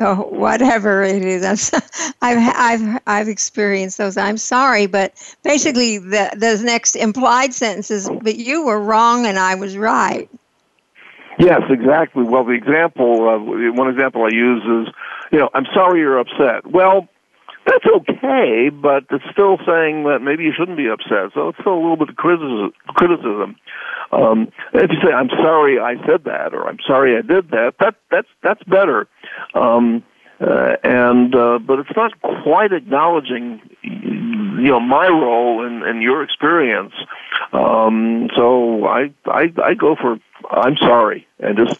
Oh, 0.11 0.27
whatever 0.31 1.03
it 1.03 1.21
is, 1.21 1.71
I've 2.23 2.37
I've 2.39 3.01
I've 3.05 3.27
experienced 3.27 3.99
those. 3.99 4.17
I'm 4.17 4.37
sorry, 4.37 4.87
but 4.87 5.13
basically 5.43 5.99
the 5.99 6.31
the 6.35 6.59
next 6.63 6.95
implied 6.95 7.53
sentences, 7.53 8.09
"But 8.09 8.35
you 8.35 8.65
were 8.65 8.79
wrong 8.79 9.27
and 9.27 9.37
I 9.37 9.53
was 9.53 9.77
right." 9.77 10.27
Yes, 11.37 11.61
exactly. 11.69 12.23
Well, 12.23 12.43
the 12.43 12.53
example, 12.53 13.29
uh, 13.29 13.37
one 13.73 13.89
example 13.89 14.23
I 14.23 14.29
use 14.29 14.63
is, 14.87 14.93
you 15.31 15.37
know, 15.37 15.49
I'm 15.53 15.65
sorry 15.73 15.99
you're 15.99 16.17
upset. 16.17 16.65
Well, 16.65 17.07
that's 17.65 17.85
okay, 17.85 18.69
but 18.69 19.05
it's 19.11 19.25
still 19.31 19.57
saying 19.65 20.03
that 20.03 20.19
maybe 20.21 20.43
you 20.43 20.53
shouldn't 20.57 20.77
be 20.77 20.87
upset. 20.87 21.31
So 21.33 21.49
it's 21.49 21.59
still 21.59 21.73
a 21.73 21.81
little 21.81 21.97
bit 21.97 22.09
of 22.09 22.15
criticism. 22.15 23.55
Um, 24.11 24.51
if 24.73 24.91
you 24.91 24.97
say, 25.01 25.13
"I'm 25.13 25.29
sorry 25.29 25.79
I 25.79 25.95
said 26.05 26.23
that," 26.25 26.53
or 26.53 26.67
"I'm 26.67 26.79
sorry 26.85 27.17
I 27.17 27.21
did 27.21 27.51
that," 27.51 27.75
that 27.79 27.95
that's 28.09 28.27
that's 28.41 28.63
better. 28.63 29.07
Um, 29.53 30.03
uh, 30.41 30.75
and 30.83 31.35
uh, 31.35 31.59
but 31.59 31.79
it's 31.79 31.95
not 31.95 32.19
quite 32.43 32.73
acknowledging, 32.73 33.61
you 33.83 34.69
know, 34.71 34.79
my 34.79 35.07
role 35.07 35.65
in, 35.65 35.83
in 35.83 36.01
your 36.01 36.23
experience. 36.23 36.93
Um, 37.53 38.29
so 38.35 38.85
I, 38.85 39.13
I 39.25 39.53
I 39.63 39.73
go 39.75 39.95
for 39.95 40.17
I'm 40.49 40.77
sorry 40.77 41.27
and 41.39 41.57
just 41.57 41.79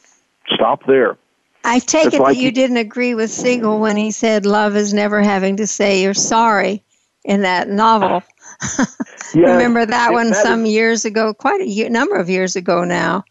stop 0.54 0.86
there. 0.86 1.18
I 1.64 1.80
take 1.80 2.14
it 2.14 2.20
like 2.20 2.36
that 2.36 2.39
you 2.39 2.47
you- 2.47 2.51
didn't 2.51 2.78
agree 2.78 3.14
with 3.14 3.30
Segal 3.30 3.80
when 3.80 3.97
he 3.97 4.12
said 4.12 4.45
love 4.45 4.76
is 4.76 4.93
never 4.93 5.22
having 5.22 5.57
to 5.57 5.68
say 5.68 6.01
you're 6.01 6.14
sorry 6.14 6.84
in 7.24 7.41
that 7.41 7.70
novel. 7.70 8.24
Yeah, 9.34 9.51
Remember 9.53 9.86
that 9.86 10.12
it- 10.12 10.14
one 10.14 10.32
that 10.32 10.43
some 10.43 10.66
years 10.66 11.05
ago, 11.05 11.34
quite 11.34 11.62
a 11.62 11.68
year, 11.68 11.89
number 11.89 12.16
of 12.16 12.30
years 12.30 12.57
ago 12.57 12.84
now. 12.84 13.24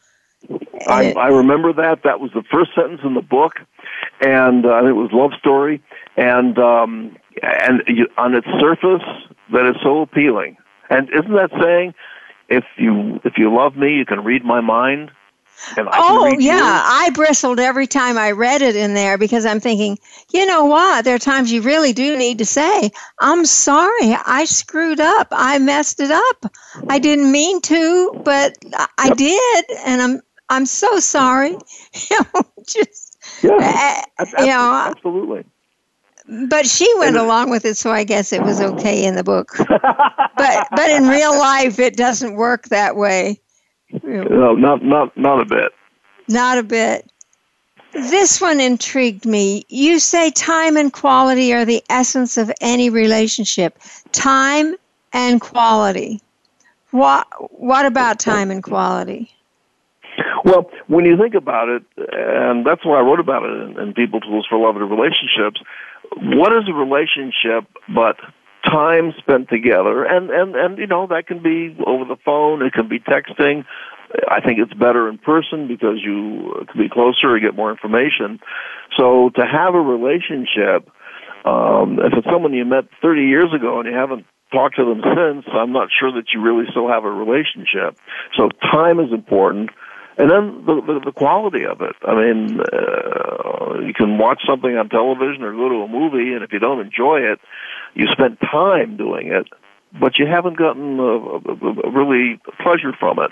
I, 0.88 1.12
I 1.12 1.28
remember 1.28 1.74
that. 1.74 2.04
That 2.04 2.20
was 2.20 2.30
the 2.32 2.42
first 2.50 2.74
sentence 2.74 3.02
in 3.04 3.12
the 3.12 3.20
book, 3.20 3.60
and 4.22 4.64
uh, 4.64 4.86
it 4.86 4.92
was 4.92 5.10
love 5.12 5.32
story, 5.38 5.82
and 6.16 6.58
um, 6.58 7.16
and 7.42 7.82
you, 7.86 8.06
on 8.16 8.34
its 8.34 8.46
surface, 8.58 9.02
that 9.52 9.66
is 9.66 9.76
so 9.82 10.00
appealing. 10.00 10.56
And 10.88 11.10
isn't 11.10 11.34
that 11.34 11.50
saying, 11.60 11.92
if 12.48 12.64
you 12.78 13.20
if 13.24 13.34
you 13.36 13.54
love 13.54 13.76
me, 13.76 13.92
you 13.94 14.06
can 14.06 14.24
read 14.24 14.42
my 14.42 14.60
mind, 14.62 15.10
and 15.10 15.10
I 15.10 15.10
can 15.10 15.19
Oh, 15.76 16.36
yeah. 16.38 16.52
yours? 16.56 16.82
I 16.84 17.10
bristled 17.14 17.60
every 17.60 17.86
time 17.86 18.16
I 18.18 18.32
read 18.32 18.62
it 18.62 18.76
in 18.76 18.94
there 18.94 19.18
because 19.18 19.44
I'm 19.46 19.60
thinking, 19.60 19.98
you 20.32 20.46
know 20.46 20.64
what? 20.66 21.04
There 21.04 21.14
are 21.14 21.18
times 21.18 21.52
you 21.52 21.62
really 21.62 21.92
do 21.92 22.16
need 22.16 22.38
to 22.38 22.44
say, 22.46 22.90
I'm 23.18 23.44
sorry. 23.44 24.14
I 24.26 24.44
screwed 24.46 25.00
up. 25.00 25.28
I 25.30 25.58
messed 25.58 26.00
it 26.00 26.10
up. 26.10 26.52
I 26.88 26.98
didn't 26.98 27.30
mean 27.30 27.60
to, 27.62 28.20
but 28.24 28.56
I- 28.74 28.88
I 28.98 29.14
did. 29.14 29.64
And 29.86 30.00
I'm, 30.02 30.20
I'm 30.48 30.66
so 30.66 30.98
sorry. 30.98 31.56
You 32.10 32.18
know, 32.34 32.42
just, 32.66 33.18
Yeah, 33.42 34.02
uh, 34.18 34.24
you 34.38 34.46
know, 34.46 34.72
absolutely. 34.90 35.44
but 36.48 36.66
she 36.66 36.92
went 36.98 37.16
along 37.16 37.50
with 37.50 37.64
it, 37.64 37.76
so 37.76 37.90
I 37.90 38.04
guess 38.04 38.32
it 38.32 38.42
was 38.42 38.60
okay 38.60 39.04
in 39.04 39.14
the 39.16 39.24
book. 39.24 39.48
but, 39.58 40.68
but 40.70 40.90
in 40.90 41.08
real 41.08 41.36
life, 41.38 41.78
it 41.80 41.96
doesn't 41.96 42.34
work 42.34 42.68
that 42.68 42.96
way. 42.96 43.40
No, 44.02 44.54
not 44.54 44.84
not 44.84 45.16
not 45.16 45.40
a 45.40 45.44
bit. 45.44 45.72
Not 46.28 46.58
a 46.58 46.62
bit. 46.62 47.10
This 47.92 48.40
one 48.40 48.60
intrigued 48.60 49.26
me. 49.26 49.64
You 49.68 49.98
say 49.98 50.30
time 50.30 50.76
and 50.76 50.92
quality 50.92 51.52
are 51.52 51.64
the 51.64 51.82
essence 51.90 52.38
of 52.38 52.52
any 52.60 52.88
relationship. 52.88 53.78
Time 54.12 54.76
and 55.12 55.40
quality. 55.40 56.20
What 56.92 57.26
what 57.58 57.86
about 57.86 58.18
time 58.18 58.50
and 58.50 58.62
quality? 58.62 59.32
Well, 60.44 60.70
when 60.86 61.04
you 61.04 61.16
think 61.16 61.34
about 61.34 61.68
it, 61.68 61.82
and 61.96 62.64
that's 62.64 62.84
why 62.84 62.98
I 62.98 63.02
wrote 63.02 63.20
about 63.20 63.44
it 63.44 63.50
in, 63.50 63.78
in 63.78 63.94
People 63.94 64.20
Tools 64.20 64.46
for 64.48 64.58
Love 64.58 64.76
and 64.76 64.90
Relationships, 64.90 65.60
what 66.16 66.52
is 66.52 66.68
a 66.68 66.72
relationship 66.72 67.66
but 67.94 68.16
time 68.64 69.12
spent 69.18 69.48
together? 69.48 70.04
And, 70.04 70.30
and, 70.30 70.54
and, 70.54 70.78
you 70.78 70.86
know, 70.86 71.06
that 71.08 71.26
can 71.26 71.42
be 71.42 71.76
over 71.86 72.04
the 72.04 72.16
phone, 72.24 72.62
it 72.62 72.72
can 72.72 72.88
be 72.88 73.00
texting. 73.00 73.64
I 74.28 74.40
think 74.40 74.58
it's 74.58 74.74
better 74.74 75.08
in 75.08 75.18
person 75.18 75.68
because 75.68 75.98
you 76.02 76.66
can 76.70 76.80
be 76.80 76.88
closer 76.88 77.34
and 77.34 77.42
get 77.42 77.54
more 77.54 77.70
information. 77.70 78.40
So 78.96 79.30
to 79.36 79.46
have 79.46 79.74
a 79.74 79.80
relationship, 79.80 80.90
um, 81.44 81.98
if 82.00 82.12
it's 82.14 82.26
someone 82.26 82.52
you 82.52 82.64
met 82.64 82.84
30 83.02 83.22
years 83.22 83.54
ago 83.54 83.78
and 83.78 83.88
you 83.88 83.94
haven't 83.94 84.26
talked 84.52 84.76
to 84.76 84.84
them 84.84 85.02
since, 85.02 85.46
I'm 85.52 85.72
not 85.72 85.88
sure 85.96 86.12
that 86.12 86.32
you 86.34 86.42
really 86.42 86.64
still 86.70 86.88
have 86.88 87.04
a 87.04 87.10
relationship. 87.10 87.96
So 88.36 88.48
time 88.72 88.98
is 89.00 89.12
important. 89.12 89.70
And 90.18 90.30
then 90.30 90.66
the, 90.66 90.82
the, 90.82 91.00
the 91.06 91.12
quality 91.12 91.64
of 91.64 91.80
it. 91.80 91.96
I 92.06 92.14
mean, 92.14 92.60
uh, 92.60 93.80
you 93.80 93.94
can 93.94 94.18
watch 94.18 94.42
something 94.46 94.76
on 94.76 94.88
television 94.90 95.42
or 95.42 95.52
go 95.52 95.68
to 95.68 95.76
a 95.76 95.88
movie, 95.88 96.34
and 96.34 96.42
if 96.42 96.52
you 96.52 96.58
don't 96.58 96.80
enjoy 96.80 97.20
it, 97.20 97.40
you 97.94 98.06
spent 98.12 98.40
time 98.40 98.96
doing 98.96 99.28
it, 99.28 99.46
but 99.98 100.18
you 100.18 100.26
haven't 100.26 100.56
gotten 100.56 100.98
a, 101.00 101.02
a, 101.02 101.88
a 101.88 101.90
really 101.90 102.40
pleasure 102.62 102.92
from 102.98 103.18
it. 103.18 103.30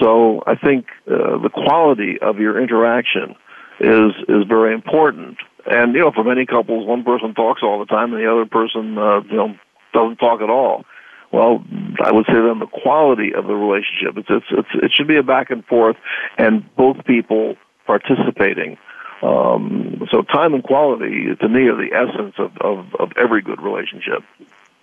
So 0.00 0.42
I 0.46 0.56
think 0.56 0.86
uh, 1.06 1.38
the 1.38 1.50
quality 1.52 2.18
of 2.20 2.38
your 2.38 2.60
interaction 2.60 3.36
is 3.80 4.12
is 4.28 4.44
very 4.48 4.74
important. 4.74 5.38
And 5.66 5.94
you 5.94 6.00
know, 6.00 6.12
for 6.12 6.24
many 6.24 6.46
couples, 6.46 6.86
one 6.86 7.04
person 7.04 7.34
talks 7.34 7.62
all 7.62 7.78
the 7.78 7.86
time, 7.86 8.12
and 8.12 8.22
the 8.22 8.30
other 8.30 8.46
person, 8.46 8.98
uh, 8.98 9.20
you 9.22 9.36
know, 9.36 9.54
doesn't 9.92 10.16
talk 10.16 10.40
at 10.40 10.50
all. 10.50 10.84
Well, 11.32 11.64
I 12.00 12.12
would 12.12 12.26
say 12.26 12.34
then 12.34 12.60
the 12.60 12.66
quality 12.66 13.34
of 13.34 13.46
the 13.46 13.54
relationship. 13.54 14.16
It's, 14.16 14.28
it's, 14.30 14.46
it's, 14.50 14.84
it 14.84 14.92
should 14.94 15.08
be 15.08 15.16
a 15.16 15.22
back 15.22 15.50
and 15.50 15.64
forth, 15.64 15.96
and 16.38 16.64
both 16.76 17.04
people 17.06 17.56
participating. 17.86 18.76
Um, 19.24 20.06
so 20.10 20.22
time 20.22 20.52
and 20.52 20.62
quality, 20.62 21.34
to 21.40 21.48
me, 21.48 21.62
are 21.68 21.76
the 21.76 21.94
essence 21.94 22.34
of, 22.38 22.56
of, 22.58 22.94
of 23.00 23.10
every 23.16 23.40
good 23.40 23.60
relationship. 23.62 24.22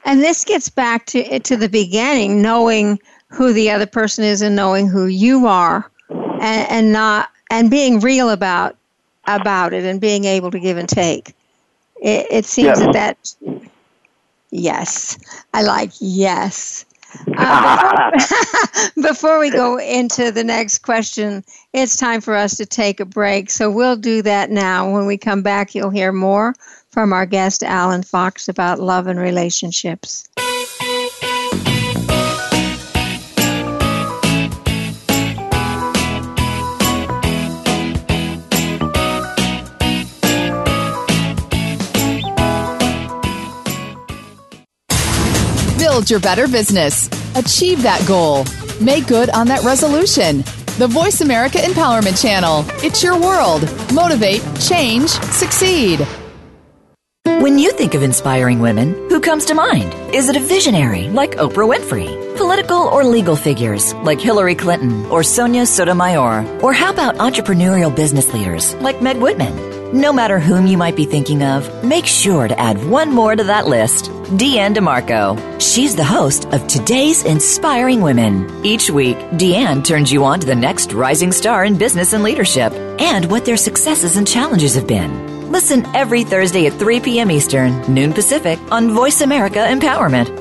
And 0.04 0.20
this 0.20 0.44
gets 0.44 0.68
back 0.68 1.06
to 1.08 1.40
to 1.40 1.56
the 1.56 1.70
beginning, 1.70 2.42
knowing 2.42 3.00
who 3.28 3.54
the 3.54 3.70
other 3.70 3.86
person 3.86 4.24
is 4.24 4.42
and 4.42 4.56
knowing 4.56 4.88
who 4.88 5.06
you 5.06 5.46
are, 5.46 5.92
and, 6.10 6.70
and 6.72 6.92
not 6.92 7.30
and 7.52 7.70
being 7.70 8.00
real 8.00 8.32
about 8.32 8.78
about 9.28 9.74
it 9.74 9.84
and 9.84 10.02
being 10.02 10.26
able 10.26 10.50
to 10.50 10.60
give 10.60 10.78
and 10.78 10.90
take. 10.90 11.36
It, 12.02 12.26
it 12.32 12.46
seems 12.46 12.80
Yes. 12.80 12.80
that 12.80 12.94
that 12.94 13.58
yes, 14.50 15.20
I 15.54 15.62
like 15.62 15.92
yes. 16.00 16.86
Uh, 17.38 18.12
before, 18.12 18.92
before 19.02 19.40
we 19.40 19.50
go 19.50 19.80
into 19.80 20.32
the 20.32 20.44
next 20.44 20.80
question, 20.80 21.44
it's 21.74 21.96
time 21.96 22.22
for 22.22 22.36
us 22.36 22.58
to 22.58 22.66
take 22.66 23.00
a 23.00 23.06
break. 23.06 23.50
So 23.50 23.70
we'll 23.70 23.96
do 23.96 24.22
that 24.24 24.50
now. 24.50 24.92
When 24.92 25.06
we 25.06 25.18
come 25.18 25.42
back, 25.42 25.76
you'll 25.76 25.90
hear 25.90 26.12
more 26.12 26.54
from 26.90 27.14
our 27.14 27.26
guest, 27.26 27.64
Alan 27.64 28.04
Fox, 28.04 28.50
about 28.50 28.80
love 28.80 29.08
and 29.08 29.20
relationships. 29.20 30.28
Build 46.02 46.10
your 46.10 46.20
better 46.20 46.48
business. 46.48 47.08
Achieve 47.36 47.84
that 47.84 48.04
goal. 48.08 48.46
Make 48.84 49.06
good 49.06 49.30
on 49.30 49.46
that 49.50 49.64
resolution. 49.64 50.38
the 50.80 50.88
Voice 50.88 51.22
America 51.22 51.60
Empowerment 51.60 52.20
Channel. 52.20 52.66
It's 52.84 53.04
your 53.04 53.20
world. 53.22 53.62
Motivate, 53.94 54.42
change, 54.60 55.10
succeed. 55.10 56.00
When 57.24 57.60
you 57.60 57.72
think 57.74 57.94
of 57.94 58.02
inspiring 58.02 58.62
women, 58.62 58.94
who 59.10 59.20
comes 59.20 59.46
to 59.46 59.54
mind? 59.54 59.94
Is 60.12 60.28
it 60.28 60.36
a 60.36 60.40
visionary 60.40 61.08
like 61.10 61.34
Oprah 61.36 61.70
Winfrey? 61.72 62.36
Political 62.36 62.78
or 62.78 63.04
legal 63.04 63.36
figures 63.36 63.94
like 63.96 64.20
Hillary 64.20 64.56
Clinton 64.56 65.06
or 65.06 65.22
Sonia 65.22 65.68
Sotomayor? 65.68 66.62
Or 66.64 66.74
how 66.74 66.92
about 66.92 67.18
entrepreneurial 67.18 67.96
business 67.96 68.34
leaders 68.34 68.74
like 68.76 69.04
Meg 69.04 69.18
Whitman? 69.18 69.81
No 69.94 70.14
matter 70.14 70.40
whom 70.40 70.68
you 70.68 70.78
might 70.78 70.96
be 70.96 71.04
thinking 71.04 71.44
of, 71.44 71.84
make 71.84 72.06
sure 72.06 72.48
to 72.48 72.58
add 72.58 72.82
one 72.86 73.12
more 73.12 73.36
to 73.36 73.44
that 73.44 73.68
list 73.68 74.06
Deanne 74.38 74.74
DeMarco. 74.74 75.60
She's 75.60 75.98
the 75.98 76.04
host 76.06 76.46
of 76.54 76.66
Today's 76.68 77.26
Inspiring 77.26 78.00
Women. 78.00 78.66
Each 78.66 78.90
week, 78.90 79.18
Deanne 79.32 79.84
turns 79.84 80.10
you 80.10 80.24
on 80.24 80.40
to 80.40 80.48
the 80.48 80.56
next 80.56 80.94
rising 80.94 81.34
star 81.34 81.66
in 81.66 81.78
business 81.78 82.14
and 82.14 82.24
leadership 82.24 82.72
and 82.72 83.30
what 83.30 83.44
their 83.44 83.58
successes 83.58 84.16
and 84.16 84.26
challenges 84.26 84.76
have 84.76 84.88
been. 84.88 85.52
Listen 85.52 85.86
every 85.94 86.24
Thursday 86.24 86.68
at 86.68 86.80
3 86.80 87.02
p.m. 87.02 87.30
Eastern, 87.30 87.82
noon 87.94 88.14
Pacific 88.14 88.58
on 88.72 88.92
Voice 88.92 89.20
America 89.20 89.60
Empowerment. 89.60 90.41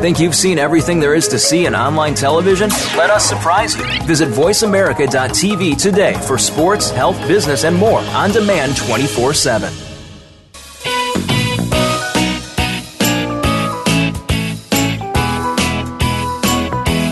Think 0.00 0.20
you've 0.20 0.36
seen 0.36 0.60
everything 0.60 1.00
there 1.00 1.16
is 1.16 1.26
to 1.26 1.40
see 1.40 1.66
in 1.66 1.74
online 1.74 2.14
television? 2.14 2.70
Let 2.96 3.10
us 3.10 3.28
surprise 3.28 3.76
you. 3.76 3.84
Visit 4.04 4.28
VoiceAmerica.tv 4.28 5.76
today 5.76 6.14
for 6.24 6.38
sports, 6.38 6.88
health, 6.88 7.18
business, 7.26 7.64
and 7.64 7.74
more 7.74 7.98
on 7.98 8.30
demand 8.30 8.76
24 8.76 9.34
7. 9.34 9.72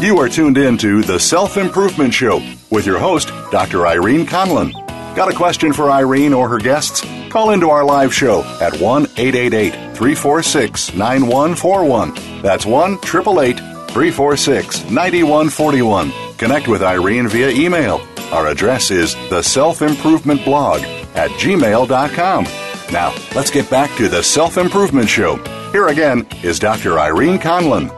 You 0.01 0.19
are 0.21 0.29
tuned 0.29 0.57
in 0.57 0.79
to 0.79 1.03
The 1.03 1.19
Self 1.19 1.57
Improvement 1.57 2.15
Show 2.15 2.41
with 2.71 2.87
your 2.87 3.01
host, 3.01 3.33
Dr. 3.51 3.89
Irene 3.89 4.25
Conlon. 4.25 4.71
Got 5.17 5.29
a 5.29 5.35
question 5.35 5.73
for 5.73 5.91
Irene 5.91 6.33
or 6.33 6.49
her 6.49 6.59
guests? 6.59 7.05
Call 7.37 7.51
into 7.51 7.69
our 7.69 7.85
live 7.85 8.15
show 8.15 8.45
at 8.63 8.81
1 8.81 9.03
888 9.19 9.73
346 9.95 10.95
9141. 10.95 12.41
That's 12.41 12.65
1 12.65 12.93
888 12.95 13.59
346 13.59 14.85
9141. 14.85 16.13
Connect 16.39 16.67
with 16.67 16.83
Irene 16.83 17.29
via 17.29 17.51
email. 17.51 18.01
Our 18.33 18.47
address 18.47 18.91
is 18.91 19.15
the 19.29 19.43
self 19.43 19.83
improvement 19.83 20.47
blog 20.47 20.81
at 21.15 21.31
gmail.com. 21.33 22.45
Now, 22.91 23.15
let's 23.35 23.51
get 23.51 23.69
back 23.69 23.95
to 23.99 24.09
the 24.09 24.23
Self 24.23 24.57
Improvement 24.57 25.11
Show. 25.11 25.37
Here 25.73 25.89
again 25.89 26.27
is 26.43 26.59
Dr. 26.59 26.99
Irene 26.99 27.39
Conlon. 27.39 27.91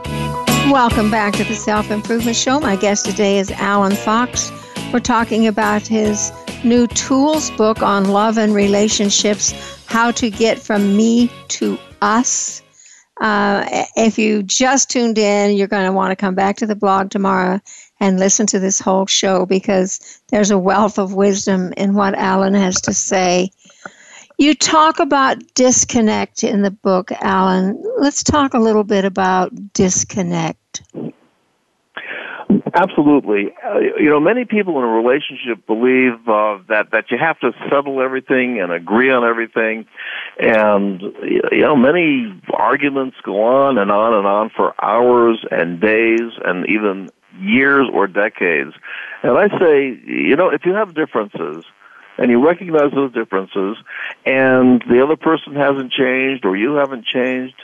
Welcome 0.72 1.12
back 1.12 1.34
to 1.34 1.44
the 1.44 1.54
Self 1.54 1.92
Improvement 1.92 2.36
Show. 2.36 2.58
My 2.58 2.74
guest 2.74 3.06
today 3.06 3.38
is 3.38 3.52
Alan 3.52 3.94
Fox. 3.94 4.50
We're 4.92 4.98
talking 4.98 5.46
about 5.46 5.86
his 5.86 6.32
new 6.64 6.86
tools 6.88 7.50
book 7.52 7.82
on 7.82 8.08
love 8.08 8.38
and 8.38 8.54
relationships 8.54 9.52
how 9.86 10.10
to 10.12 10.30
get 10.30 10.58
from 10.58 10.96
me 10.96 11.30
to 11.48 11.78
us. 12.02 12.62
Uh, 13.20 13.64
if 13.96 14.18
you 14.18 14.42
just 14.42 14.90
tuned 14.90 15.18
in, 15.18 15.56
you're 15.56 15.66
going 15.66 15.86
to 15.86 15.92
want 15.92 16.10
to 16.12 16.16
come 16.16 16.34
back 16.34 16.56
to 16.56 16.66
the 16.66 16.76
blog 16.76 17.10
tomorrow 17.10 17.60
and 18.00 18.18
listen 18.18 18.46
to 18.46 18.58
this 18.58 18.78
whole 18.78 19.06
show 19.06 19.44
because 19.44 20.20
there's 20.28 20.50
a 20.50 20.58
wealth 20.58 20.98
of 20.98 21.14
wisdom 21.14 21.72
in 21.76 21.94
what 21.94 22.14
Alan 22.14 22.54
has 22.54 22.80
to 22.82 22.94
say. 22.94 23.50
You 24.38 24.54
talk 24.54 25.00
about 25.00 25.38
disconnect 25.54 26.44
in 26.44 26.62
the 26.62 26.70
book, 26.70 27.10
Alan. 27.20 27.82
Let's 27.98 28.22
talk 28.22 28.54
a 28.54 28.60
little 28.60 28.84
bit 28.84 29.04
about 29.04 29.72
disconnect. 29.72 30.58
Absolutely. 32.74 33.52
Uh, 33.64 33.78
you 33.98 34.10
know, 34.10 34.20
many 34.20 34.44
people 34.44 34.78
in 34.78 34.84
a 34.84 34.88
relationship 34.88 35.66
believe 35.66 36.28
uh, 36.28 36.58
that 36.68 36.90
that 36.92 37.10
you 37.10 37.18
have 37.18 37.38
to 37.40 37.52
settle 37.70 38.00
everything 38.02 38.60
and 38.60 38.72
agree 38.72 39.10
on 39.10 39.24
everything, 39.24 39.86
and 40.38 41.00
you 41.00 41.60
know, 41.60 41.76
many 41.76 42.40
arguments 42.52 43.16
go 43.22 43.44
on 43.44 43.78
and 43.78 43.90
on 43.90 44.14
and 44.14 44.26
on 44.26 44.50
for 44.50 44.74
hours 44.82 45.44
and 45.50 45.80
days 45.80 46.32
and 46.44 46.66
even 46.68 47.08
years 47.40 47.88
or 47.92 48.06
decades. 48.06 48.72
And 49.22 49.38
I 49.38 49.48
say, 49.58 50.00
you 50.06 50.36
know, 50.36 50.50
if 50.50 50.64
you 50.64 50.74
have 50.74 50.94
differences 50.94 51.64
and 52.18 52.30
you 52.30 52.44
recognize 52.44 52.92
those 52.92 53.12
differences, 53.12 53.76
and 54.26 54.82
the 54.90 55.02
other 55.04 55.16
person 55.16 55.54
hasn't 55.54 55.92
changed 55.92 56.44
or 56.44 56.56
you 56.56 56.74
haven't 56.74 57.04
changed, 57.04 57.54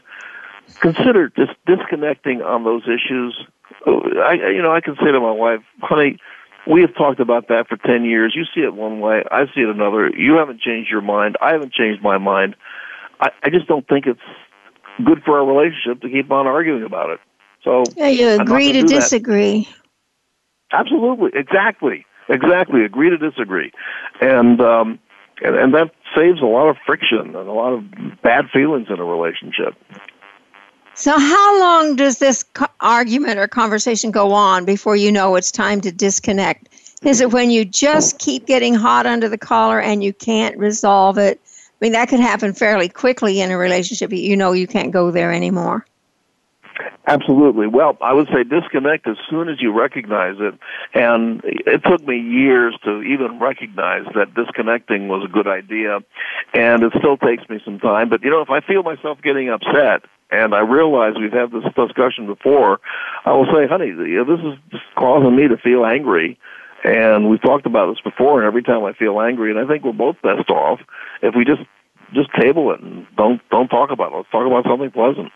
consider 0.81 1.29
just 1.31 1.53
disconnecting 1.67 2.43
on 2.43 2.63
those 2.63 2.83
issues 2.85 3.37
I, 3.87 4.35
you 4.55 4.63
know, 4.63 4.73
I 4.73 4.81
can 4.81 4.97
say 4.97 5.13
to 5.13 5.21
my 5.21 5.31
wife, 5.31 5.61
honey, 5.81 6.19
we 6.67 6.81
have 6.81 6.95
talked 6.95 7.21
about 7.21 7.49
that 7.49 7.69
for 7.69 7.77
10 7.77 8.05
years. 8.05 8.35
You 8.35 8.45
see 8.55 8.63
it 8.63 8.75
one 8.75 9.01
way, 9.01 9.23
I 9.31 9.45
see 9.55 9.61
it 9.61 9.69
another. 9.69 10.11
You 10.11 10.37
haven't 10.37 10.61
changed 10.61 10.91
your 10.91 11.03
mind. 11.03 11.37
I 11.41 11.53
haven't 11.53 11.73
changed 11.73 12.03
my 12.03 12.19
mind. 12.19 12.57
I, 13.21 13.31
I 13.43 13.51
just 13.51 13.67
don't 13.67 13.87
think 13.87 14.07
it's 14.07 14.21
good 15.05 15.23
for 15.25 15.39
our 15.39 15.47
relationship 15.47 16.03
to 16.03 16.09
keep 16.09 16.31
on 16.31 16.47
arguing 16.47 16.85
about 16.85 17.11
it. 17.11 17.21
So 17.63 17.85
yeah, 17.97 18.09
you 18.09 18.29
agree 18.29 18.73
to 18.73 18.83
disagree. 18.83 19.69
That. 20.71 20.81
Absolutely, 20.81 21.31
exactly, 21.35 22.05
exactly. 22.29 22.85
Agree 22.85 23.11
to 23.11 23.17
disagree, 23.17 23.73
and 24.21 24.61
um, 24.61 24.99
and 25.43 25.57
and 25.57 25.75
that 25.75 25.93
saves 26.15 26.41
a 26.43 26.47
lot 26.47 26.69
of 26.69 26.77
friction 26.85 27.35
and 27.35 27.49
a 27.49 27.53
lot 27.53 27.73
of 27.73 27.85
bad 28.23 28.47
feelings 28.53 28.89
in 28.91 28.99
a 28.99 29.05
relationship. 29.05 29.75
So, 30.97 31.19
how 31.19 31.61
long 31.61 31.97
does 31.97 32.19
this 32.19 32.45
co- 32.45 32.67
argument 32.81 33.39
or 33.39 33.49
conversation 33.49 34.13
go 34.13 34.33
on 34.33 34.65
before 34.65 34.95
you 34.95 35.11
know 35.11 35.35
it's 35.35 35.51
time 35.51 35.81
to 35.81 35.91
disconnect? 35.91 36.69
Is 37.03 37.21
it 37.21 37.33
when 37.33 37.51
you 37.51 37.65
just 37.65 38.19
keep 38.19 38.47
getting 38.47 38.75
hot 38.75 39.05
under 39.05 39.29
the 39.29 39.37
collar 39.37 39.81
and 39.81 40.03
you 40.03 40.13
can't 40.13 40.57
resolve 40.57 41.19
it? 41.19 41.41
I 41.45 41.85
mean, 41.85 41.93
that 41.93 42.09
could 42.09 42.21
happen 42.21 42.55
fairly 42.55 42.89
quickly 42.89 43.41
in 43.41 43.51
a 43.51 43.59
relationship. 43.59 44.13
You 44.13 44.37
know, 44.37 44.53
you 44.53 44.67
can't 44.67 44.93
go 44.93 45.11
there 45.11 45.33
anymore. 45.33 45.85
Absolutely. 47.07 47.67
Well, 47.67 47.99
I 48.01 48.13
would 48.15 48.29
say 48.29 48.45
disconnect 48.45 49.07
as 49.07 49.17
soon 49.29 49.49
as 49.49 49.61
you 49.61 49.73
recognize 49.73 50.37
it. 50.39 50.55
And 50.95 51.43
it 51.45 51.83
took 51.85 52.07
me 52.07 52.19
years 52.19 52.77
to 52.85 53.03
even 53.03 53.39
recognize 53.39 54.07
that 54.15 54.35
disconnecting 54.35 55.09
was 55.09 55.25
a 55.25 55.29
good 55.31 55.47
idea. 55.47 56.01
And 56.55 56.83
it 56.83 56.93
still 56.99 57.19
takes 57.19 57.49
me 57.51 57.61
some 57.65 57.79
time. 57.79 58.09
But, 58.09 58.23
you 58.23 58.31
know, 58.31 58.41
if 58.41 58.51
I 58.51 58.61
feel 58.61 58.83
myself 58.83 59.21
getting 59.23 59.51
upset, 59.51 60.05
and 60.35 60.55
I 60.55 60.61
realize 60.61 61.15
we've 61.19 61.33
had 61.33 61.53
this 61.53 61.63
discussion 61.75 62.27
before, 62.27 62.81
I 63.25 63.33
will 63.33 63.47
say, 63.47 63.69
honey, 63.69 63.93
this 63.93 64.41
is 64.73 64.81
causing 64.97 65.37
me 65.37 65.47
to 65.49 65.57
feel 65.57 65.87
angry. 65.87 66.39
And 66.83 67.31
we've 67.31 67.41
talked 67.41 67.67
about 67.67 67.95
this 67.95 68.01
before, 68.03 68.41
and 68.41 68.47
every 68.47 68.63
time 68.63 68.85
I 68.85 68.93
feel 68.93 69.21
angry, 69.21 69.51
and 69.51 69.59
I 69.59 69.67
think 69.67 69.85
we're 69.85 69.93
both 69.93 70.21
best 70.23 70.51
off 70.51 70.81
if 71.23 71.35
we 71.35 71.45
just 71.45 71.63
just 72.13 72.29
table 72.39 72.73
it 72.73 72.81
and 72.81 73.07
don't 73.17 73.41
don't 73.51 73.69
talk 73.69 73.91
about 73.91 74.13
it. 74.13 74.17
Let's 74.17 74.31
talk 74.31 74.47
about 74.47 74.65
something 74.65 74.91
pleasant. 74.91 75.33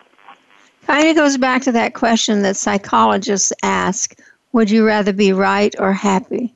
Kind 0.85 1.07
of 1.07 1.15
goes 1.15 1.37
back 1.37 1.63
to 1.63 1.71
that 1.71 1.95
question 1.95 2.43
that 2.43 2.55
psychologists 2.55 3.51
ask: 3.63 4.15
Would 4.53 4.69
you 4.69 4.85
rather 4.85 5.11
be 5.11 5.33
right 5.33 5.73
or 5.79 5.91
happy? 5.91 6.53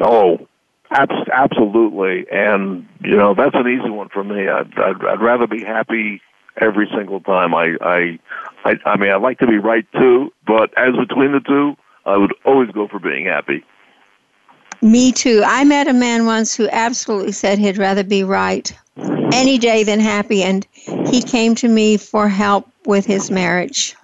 Oh, 0.00 0.46
absolutely. 0.90 2.26
And 2.30 2.86
you 3.02 3.16
know 3.16 3.32
that's 3.34 3.54
an 3.54 3.66
easy 3.66 3.88
one 3.88 4.10
for 4.10 4.22
me. 4.22 4.48
I'd, 4.48 4.78
I'd, 4.78 5.02
I'd 5.02 5.22
rather 5.22 5.46
be 5.46 5.64
happy 5.64 6.20
every 6.60 6.88
single 6.94 7.20
time. 7.20 7.54
I, 7.54 7.76
I, 7.80 8.18
I, 8.64 8.74
I 8.84 8.96
mean, 8.96 9.10
I'd 9.10 9.22
like 9.22 9.38
to 9.40 9.46
be 9.46 9.58
right 9.58 9.86
too, 9.92 10.32
but 10.46 10.70
as 10.76 10.94
between 10.96 11.32
the 11.32 11.40
two, 11.40 11.76
I 12.04 12.16
would 12.16 12.34
always 12.44 12.70
go 12.70 12.88
for 12.88 12.98
being 12.98 13.26
happy. 13.26 13.64
Me 14.82 15.10
too. 15.10 15.42
I 15.44 15.64
met 15.64 15.88
a 15.88 15.92
man 15.92 16.26
once 16.26 16.54
who 16.54 16.68
absolutely 16.70 17.32
said 17.32 17.58
he'd 17.58 17.78
rather 17.78 18.04
be 18.04 18.22
right 18.22 18.72
any 19.32 19.58
day 19.58 19.82
than 19.84 20.00
happy, 20.00 20.42
and 20.42 20.66
he 21.06 21.22
came 21.22 21.54
to 21.56 21.68
me 21.68 21.96
for 21.96 22.28
help 22.28 22.68
with 22.84 23.04
his 23.04 23.30
marriage. 23.30 23.94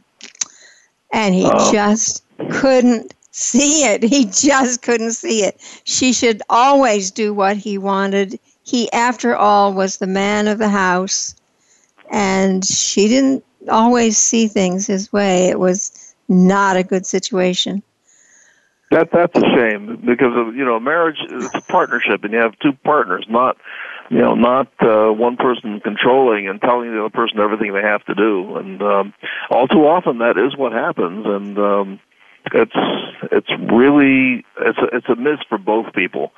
And 1.12 1.34
he 1.34 1.46
oh. 1.46 1.72
just 1.72 2.24
couldn't 2.50 3.14
see 3.30 3.84
it. 3.84 4.02
He 4.02 4.24
just 4.24 4.82
couldn't 4.82 5.12
see 5.12 5.44
it. 5.44 5.60
She 5.84 6.12
should 6.12 6.42
always 6.48 7.10
do 7.10 7.34
what 7.34 7.56
he 7.56 7.78
wanted. 7.78 8.38
He, 8.64 8.90
after 8.92 9.36
all, 9.36 9.72
was 9.74 9.98
the 9.98 10.06
man 10.06 10.48
of 10.48 10.58
the 10.58 10.68
house 10.68 11.34
and 12.12 12.64
she 12.64 13.08
didn't 13.08 13.42
always 13.68 14.18
see 14.18 14.46
things 14.46 14.86
his 14.86 15.12
way. 15.12 15.48
It 15.48 15.58
was 15.58 16.14
not 16.28 16.76
a 16.76 16.84
good 16.84 17.06
situation. 17.06 17.82
That 18.90 19.10
that's 19.10 19.34
a 19.36 19.40
shame 19.40 20.02
because 20.04 20.36
of, 20.36 20.54
you 20.54 20.66
know 20.66 20.78
marriage 20.78 21.16
is 21.30 21.50
a 21.54 21.62
partnership 21.62 22.24
and 22.24 22.32
you 22.32 22.38
have 22.38 22.58
two 22.58 22.74
partners, 22.84 23.24
not 23.28 23.56
you 24.10 24.18
know 24.18 24.34
not 24.34 24.68
uh, 24.80 25.10
one 25.10 25.38
person 25.38 25.80
controlling 25.80 26.46
and 26.46 26.60
telling 26.60 26.92
the 26.92 27.00
other 27.00 27.08
person 27.08 27.40
everything 27.40 27.72
they 27.72 27.80
have 27.80 28.04
to 28.04 28.14
do. 28.14 28.56
And 28.56 28.82
um, 28.82 29.14
all 29.50 29.66
too 29.66 29.86
often 29.86 30.18
that 30.18 30.36
is 30.36 30.54
what 30.54 30.72
happens, 30.72 31.24
and 31.24 31.58
um, 31.58 32.00
it's 32.52 32.76
it's 33.32 33.50
really 33.72 34.44
it's 34.60 34.78
a, 34.78 34.96
it's 34.96 35.08
a 35.08 35.16
miss 35.16 35.38
for 35.48 35.56
both 35.56 35.94
people 35.94 36.32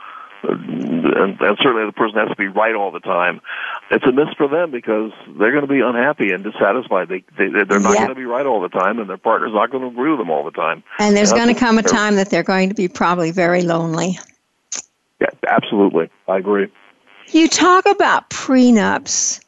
and, 0.44 1.40
and 1.40 1.58
certainly 1.62 1.86
the 1.86 1.92
person 1.92 2.18
has 2.18 2.28
to 2.28 2.36
be 2.36 2.48
right 2.48 2.74
all 2.74 2.90
the 2.90 3.00
time. 3.00 3.40
It's 3.90 4.04
a 4.04 4.12
miss 4.12 4.28
for 4.36 4.48
them 4.48 4.70
because 4.70 5.12
they're 5.38 5.50
going 5.50 5.66
to 5.66 5.72
be 5.72 5.80
unhappy 5.80 6.32
and 6.32 6.44
dissatisfied. 6.44 7.08
They, 7.08 7.24
they 7.36 7.48
they're 7.48 7.80
not 7.80 7.90
yep. 7.90 7.98
going 7.98 8.08
to 8.08 8.14
be 8.14 8.24
right 8.24 8.46
all 8.46 8.60
the 8.60 8.68
time, 8.68 8.98
and 8.98 9.08
their 9.08 9.18
partner's 9.18 9.52
not 9.52 9.70
going 9.70 9.82
to 9.82 9.90
agree 9.90 10.10
with 10.10 10.18
them 10.18 10.30
all 10.30 10.44
the 10.44 10.50
time. 10.50 10.82
And 10.98 11.16
there's 11.16 11.32
going 11.32 11.48
to 11.48 11.58
come 11.58 11.78
a 11.78 11.82
time 11.82 12.16
that 12.16 12.30
they're 12.30 12.42
going 12.42 12.68
to 12.68 12.74
be 12.74 12.88
probably 12.88 13.30
very 13.30 13.62
lonely. 13.62 14.18
Yeah, 15.20 15.28
absolutely, 15.46 16.10
I 16.28 16.38
agree. 16.38 16.68
You 17.28 17.48
talk 17.48 17.86
about 17.86 18.30
prenups. 18.30 19.40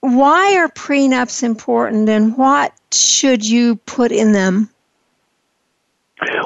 Why 0.00 0.56
are 0.56 0.68
prenups 0.68 1.42
important, 1.42 2.08
and 2.08 2.36
what 2.36 2.72
should 2.92 3.46
you 3.46 3.76
put 3.76 4.12
in 4.12 4.32
them? 4.32 4.70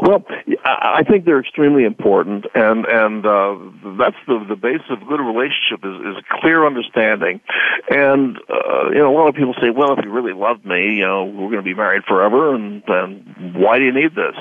Well, 0.03 0.25
I 0.64 1.05
think 1.09 1.25
they're 1.25 1.39
extremely 1.39 1.85
important, 1.85 2.47
and 2.57 2.85
and 2.87 3.25
uh, 3.25 3.55
that's 3.99 4.16
the 4.27 4.45
the 4.49 4.57
base 4.57 4.83
of 4.91 4.99
good 5.07 5.21
relationship 5.21 5.85
is 5.85 6.16
is 6.16 6.25
clear 6.41 6.66
understanding. 6.66 7.41
And 7.89 8.37
uh, 8.51 8.91
you 8.91 8.99
know, 8.99 9.14
a 9.14 9.16
lot 9.16 9.29
of 9.29 9.37
people 9.37 9.55
say, 9.61 9.71
well, 9.71 9.97
if 9.97 10.05
you 10.05 10.11
really 10.11 10.33
love 10.33 10.64
me, 10.64 10.97
you 10.97 11.07
know, 11.07 11.25
we're 11.25 11.51
going 11.51 11.62
to 11.62 11.71
be 11.71 11.75
married 11.75 12.03
forever, 12.03 12.53
and 12.53 12.83
then 12.89 13.55
why 13.55 13.79
do 13.79 13.85
you 13.85 13.93
need 13.93 14.16
this? 14.16 14.35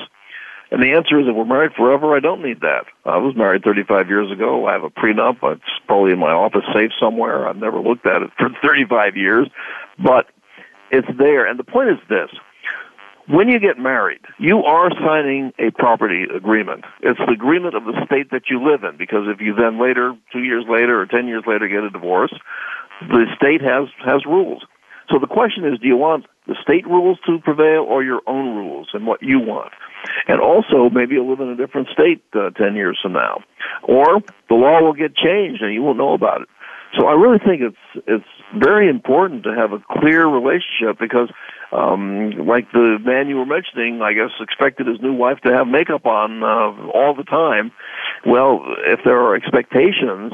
And 0.71 0.81
the 0.81 0.93
answer 0.93 1.19
is, 1.19 1.27
if 1.27 1.35
we're 1.35 1.45
married 1.45 1.73
forever, 1.73 2.15
I 2.15 2.19
don't 2.19 2.43
need 2.43 2.61
that. 2.61 2.85
I 3.05 3.17
was 3.17 3.35
married 3.35 3.63
35 3.63 4.07
years 4.07 4.31
ago. 4.31 4.65
I 4.67 4.73
have 4.73 4.83
a 4.83 4.89
prenup. 4.89 5.37
It's 5.43 5.63
probably 5.85 6.11
in 6.11 6.19
my 6.19 6.31
office 6.31 6.65
safe 6.73 6.91
somewhere. 6.99 7.47
I've 7.47 7.57
never 7.57 7.79
looked 7.79 8.05
at 8.05 8.21
it 8.21 8.29
for 8.37 8.49
35 8.63 9.15
years, 9.15 9.47
but 10.03 10.25
it's 10.91 11.07
there. 11.17 11.45
And 11.45 11.59
the 11.59 11.63
point 11.63 11.89
is 11.89 11.97
this 12.07 12.29
when 13.29 13.47
you 13.47 13.59
get 13.59 13.77
married, 13.77 14.21
you 14.39 14.63
are 14.63 14.89
signing 15.05 15.53
a 15.59 15.69
property 15.71 16.25
agreement. 16.35 16.83
It's 17.01 17.19
the 17.19 17.31
agreement 17.31 17.75
of 17.75 17.85
the 17.85 17.93
state 18.05 18.31
that 18.31 18.49
you 18.49 18.63
live 18.63 18.83
in 18.83 18.97
because 18.97 19.27
if 19.27 19.39
you 19.39 19.53
then 19.53 19.79
later, 19.79 20.15
two 20.33 20.43
years 20.43 20.65
later 20.67 20.99
or 20.99 21.05
ten 21.05 21.27
years 21.27 21.43
later 21.45 21.67
get 21.67 21.83
a 21.83 21.91
divorce, 21.91 22.33
the 23.01 23.25
state 23.35 23.61
has, 23.61 23.87
has 24.03 24.25
rules. 24.25 24.63
So 25.11 25.19
the 25.19 25.27
question 25.27 25.65
is, 25.65 25.79
do 25.79 25.87
you 25.87 25.97
want 25.97 26.25
the 26.47 26.55
state 26.61 26.85
rules 26.85 27.19
to 27.25 27.39
prevail 27.39 27.81
or 27.81 28.03
your 28.03 28.21
own 28.27 28.55
rules 28.55 28.89
and 28.93 29.05
what 29.05 29.21
you 29.21 29.39
want? 29.39 29.73
And 30.27 30.39
also, 30.39 30.89
maybe 30.89 31.15
you'll 31.15 31.29
live 31.29 31.39
in 31.39 31.49
a 31.49 31.55
different 31.55 31.89
state 31.89 32.23
uh, 32.33 32.51
10 32.51 32.75
years 32.75 32.97
from 33.01 33.13
now. 33.13 33.41
Or 33.83 34.21
the 34.49 34.55
law 34.55 34.81
will 34.81 34.93
get 34.93 35.15
changed 35.15 35.61
and 35.61 35.73
you 35.73 35.81
won't 35.81 35.97
know 35.97 36.13
about 36.13 36.41
it. 36.41 36.47
So 36.97 37.05
I 37.05 37.13
really 37.13 37.39
think 37.39 37.61
it's, 37.61 38.05
it's 38.07 38.25
very 38.57 38.89
important 38.89 39.43
to 39.43 39.53
have 39.53 39.73
a 39.73 39.79
clear 39.99 40.25
relationship 40.25 40.97
because 40.99 41.29
um, 41.71 42.31
like 42.47 42.71
the 42.71 42.97
man 43.03 43.29
you 43.29 43.37
were 43.37 43.45
mentioning, 43.45 44.01
I 44.01 44.13
guess 44.13 44.31
expected 44.39 44.87
his 44.87 44.99
new 45.01 45.13
wife 45.13 45.39
to 45.41 45.53
have 45.53 45.67
makeup 45.67 46.05
on 46.05 46.43
uh, 46.43 46.91
all 46.93 47.13
the 47.15 47.23
time. 47.23 47.71
Well, 48.25 48.63
if 48.87 49.01
there 49.05 49.21
are 49.21 49.35
expectations, 49.35 50.33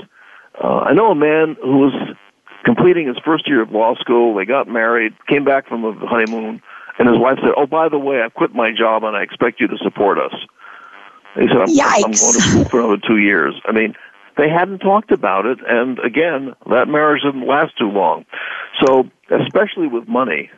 uh, 0.63 0.79
I 0.79 0.93
know 0.93 1.11
a 1.11 1.15
man 1.15 1.57
who 1.61 1.79
was 1.79 2.15
completing 2.63 3.07
his 3.07 3.17
first 3.23 3.47
year 3.47 3.61
of 3.61 3.71
law 3.71 3.95
school. 3.95 4.35
They 4.35 4.45
got 4.45 4.67
married, 4.67 5.13
came 5.27 5.43
back 5.43 5.67
from 5.67 5.83
a 5.83 5.93
honeymoon, 6.07 6.61
and 6.97 7.09
his 7.09 7.17
wife 7.19 7.37
said, 7.41 7.51
"Oh, 7.57 7.67
by 7.67 7.89
the 7.89 7.99
way, 7.99 8.21
I've 8.21 8.33
quit 8.33 8.55
my 8.55 8.71
job 8.71 9.03
and 9.03 9.15
I 9.15 9.21
expect 9.21 9.59
you 9.59 9.67
to 9.67 9.77
support 9.77 10.17
us." 10.17 10.33
He 11.35 11.47
said, 11.47 11.57
I'm, 11.57 11.67
Yikes. 11.67 12.03
I'm 12.05 12.11
going 12.11 12.13
to 12.13 12.41
school 12.41 12.65
for 12.65 12.79
another 12.79 13.01
two 13.05 13.17
years." 13.17 13.59
I 13.65 13.73
mean, 13.73 13.93
they 14.37 14.49
hadn't 14.49 14.79
talked 14.79 15.11
about 15.11 15.45
it, 15.45 15.59
and 15.67 15.99
again, 15.99 16.53
that 16.69 16.87
marriage 16.87 17.23
didn't 17.23 17.47
last 17.47 17.77
too 17.77 17.89
long. 17.89 18.25
So, 18.81 19.09
especially 19.29 19.87
with 19.87 20.07
money, 20.07 20.49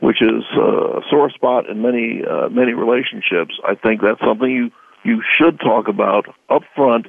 which 0.00 0.22
is 0.22 0.42
a 0.56 1.00
sore 1.08 1.30
spot 1.30 1.68
in 1.68 1.82
many 1.82 2.22
uh, 2.24 2.48
many 2.48 2.72
relationships. 2.72 3.54
I 3.66 3.74
think 3.74 4.00
that's 4.02 4.20
something 4.20 4.50
you 4.50 4.70
you 5.02 5.22
should 5.38 5.60
talk 5.60 5.88
about 5.88 6.26
up 6.48 6.62
front, 6.74 7.06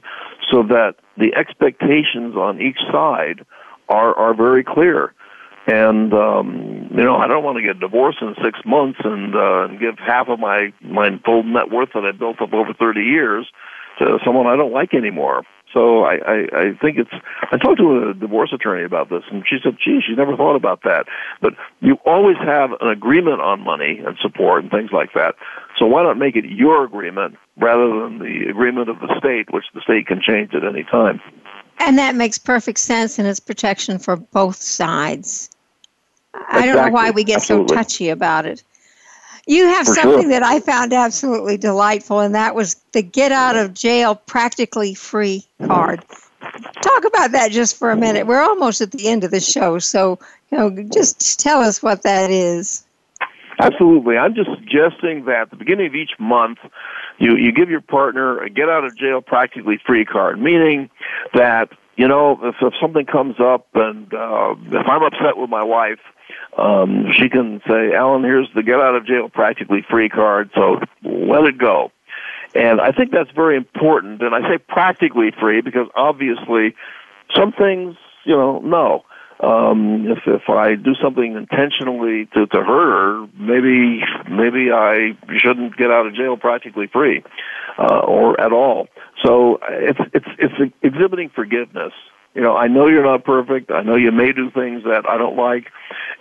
so 0.50 0.64
that 0.64 0.96
the 1.18 1.34
expectations 1.36 2.36
on 2.36 2.62
each 2.62 2.80
side 2.92 3.46
are 3.90 4.16
are 4.16 4.34
very 4.34 4.64
clear. 4.64 5.14
And 5.68 6.14
um, 6.14 6.88
you 6.92 7.04
know, 7.04 7.16
I 7.16 7.28
don't 7.28 7.44
want 7.44 7.58
to 7.58 7.64
get 7.64 7.80
divorced 7.80 8.18
in 8.22 8.36
six 8.44 8.60
months 8.66 9.00
and 9.04 9.36
uh, 9.36 9.68
and 9.70 9.80
give 9.80 9.98
half 10.00 10.28
of 10.28 10.40
my 10.40 10.74
my 10.82 11.10
full 11.24 11.44
net 11.44 11.70
worth 11.72 11.90
that 11.94 12.06
I 12.06 12.12
built 12.12 12.42
up 12.42 12.54
over 12.54 12.74
thirty 12.74 13.04
years 13.04 13.48
to 14.00 14.20
someone 14.26 14.48
I 14.48 14.56
don't 14.56 14.74
like 14.74 14.94
anymore. 14.94 15.44
So 15.74 16.04
I, 16.04 16.16
I, 16.16 16.38
I 16.54 16.74
think 16.82 16.98
it's. 16.98 17.12
I 17.52 17.58
talked 17.58 17.78
to 17.80 18.10
a 18.10 18.14
divorce 18.14 18.52
attorney 18.54 18.84
about 18.84 19.10
this, 19.10 19.24
and 19.32 19.44
she 19.48 19.58
said, 19.64 19.78
"Gee, 19.84 20.02
she 20.06 20.16
never 20.16 20.36
thought 20.36 20.56
about 20.56 20.84
that." 20.84 21.06
But 21.42 21.54
you 21.80 21.98
always 22.06 22.38
have 22.38 22.72
an 22.82 22.90
agreement 22.90 23.42
on 23.42 23.62
money 23.62 24.02
and 24.06 24.18
support 24.22 24.64
and 24.64 24.72
things 24.72 24.92
like 24.92 25.14
that. 25.14 25.36
So 25.78 25.86
why 25.86 26.04
not 26.04 26.18
make 26.18 26.36
it 26.36 26.46
your 26.46 26.84
agreement 26.84 27.38
rather 27.58 27.88
than 27.88 28.20
the 28.20 28.50
agreement 28.50 28.90
of 28.90 29.00
the 29.00 29.16
state, 29.18 29.54
which 29.54 29.66
the 29.74 29.82
state 29.82 30.08
can 30.08 30.22
change 30.22 30.54
at 30.54 30.64
any 30.64 30.84
time? 30.84 31.22
And 31.80 31.98
that 31.98 32.16
makes 32.16 32.38
perfect 32.38 32.80
sense, 32.80 33.18
and 33.18 33.28
it's 33.28 33.40
protection 33.40 33.98
for 33.98 34.16
both 34.16 34.58
sides. 34.58 35.50
I 36.34 36.66
don't 36.66 36.76
know 36.76 36.92
why 36.92 37.12
we 37.12 37.24
get 37.24 37.38
Absolutely. 37.38 37.70
so 37.70 37.76
touchy 37.76 38.10
about 38.10 38.46
it. 38.46 38.64
You 39.48 39.66
have 39.66 39.88
For 39.88 39.96
something 39.96 40.22
sure. 40.24 40.30
that 40.32 40.44
I 40.44 40.60
found 40.60 40.94
absolutely 40.94 41.58
delightful, 41.58 42.20
and 42.20 42.36
that 42.36 42.56
was 42.56 42.76
the 42.92 43.02
get 43.02 43.32
out 43.32 43.56
of 43.56 43.74
jail 43.74 44.16
practically 44.16 44.94
free 44.94 45.46
card. 45.66 46.04
Talk 46.82 47.06
about 47.06 47.32
that 47.32 47.52
just 47.52 47.78
for 47.78 47.92
a 47.92 47.96
minute. 47.96 48.28
We're 48.28 48.42
almost 48.42 48.82
at 48.82 48.92
the 48.92 49.08
end 49.08 49.24
of 49.24 49.32
the 49.32 49.40
show, 49.40 49.80
so 49.80 50.20
you 50.52 50.58
know, 50.58 50.84
just 50.92 51.40
tell 51.40 51.62
us 51.62 51.82
what 51.82 52.04
that 52.04 52.30
is. 52.30 52.84
Absolutely. 53.60 54.18
I'm 54.18 54.34
just 54.34 54.50
suggesting 54.50 55.26
that 55.26 55.42
at 55.42 55.50
the 55.52 55.56
beginning 55.56 55.88
of 55.88 55.96
each 55.96 56.12
month, 56.20 56.58
you, 57.20 57.36
you 57.36 57.52
give 57.52 57.70
your 57.70 57.82
partner 57.82 58.40
a 58.40 58.50
get 58.50 58.70
out 58.70 58.84
of 58.84 58.98
jail 58.98 59.22
practically 59.22 59.80
free 59.86 60.06
card, 60.06 60.42
meaning 60.42 60.90
that, 61.34 61.70
you 61.96 62.08
know, 62.08 62.40
if, 62.44 62.56
if 62.62 62.74
something 62.82 63.06
comes 63.06 63.36
up 63.40 63.68
and 63.76 64.14
uh, 64.14 64.56
if 64.72 64.88
I'm 64.88 65.04
upset 65.04 65.38
with 65.38 65.50
my 65.50 65.64
wife, 65.64 66.00
um, 66.58 67.12
she 67.14 67.30
can 67.30 67.62
say, 67.68 67.94
Alan, 67.94 68.24
here's 68.24 68.50
the 68.56 68.64
get 68.64 68.80
out 68.80 68.96
of 68.96 69.06
jail 69.06 69.30
practically 69.30 69.86
free 69.90 70.10
card, 70.10 70.52
so 70.56 70.80
let 71.04 71.46
it 71.46 71.58
go. 71.58 71.92
And 72.54 72.82
I 72.82 72.92
think 72.92 73.12
that's 73.12 73.32
very 73.32 73.56
important. 73.56 74.22
And 74.22 74.36
I 74.36 74.42
say 74.42 74.58
practically 74.58 75.32
free 75.40 75.62
because 75.62 75.88
obviously 75.96 76.76
some 77.36 77.52
things, 77.52 77.96
you 78.26 78.36
know, 78.36 78.60
no. 78.60 79.06
Um, 79.40 80.06
if 80.08 80.20
if 80.28 80.50
I 80.50 80.76
do 80.76 80.94
something 81.02 81.36
intentionally 81.36 82.28
to 82.36 82.46
to 82.46 82.58
hurt 82.62 82.92
her, 82.92 83.28
maybe 83.40 84.04
maybe 84.30 84.72
I 84.72 85.18
shouldn't 85.36 85.78
get 85.78 85.90
out 85.90 86.06
of 86.06 86.14
jail 86.14 86.38
practically 86.38 86.86
free, 86.86 87.24
uh, 87.80 88.02
or 88.02 88.40
at 88.40 88.54
all. 88.54 88.88
So 89.24 89.60
it's 89.70 90.00
it's 90.14 90.26
it's 90.38 90.74
exhibiting 90.82 91.30
forgiveness. 91.30 91.94
You 92.34 92.42
know, 92.42 92.56
I 92.56 92.68
know 92.68 92.88
you're 92.88 93.04
not 93.04 93.26
perfect. 93.26 93.72
I 93.72 93.82
know 93.82 93.96
you 93.96 94.12
may 94.12 94.32
do 94.32 94.50
things 94.52 94.84
that 94.84 95.04
I 95.08 95.18
don't 95.18 95.36
like, 95.36 95.68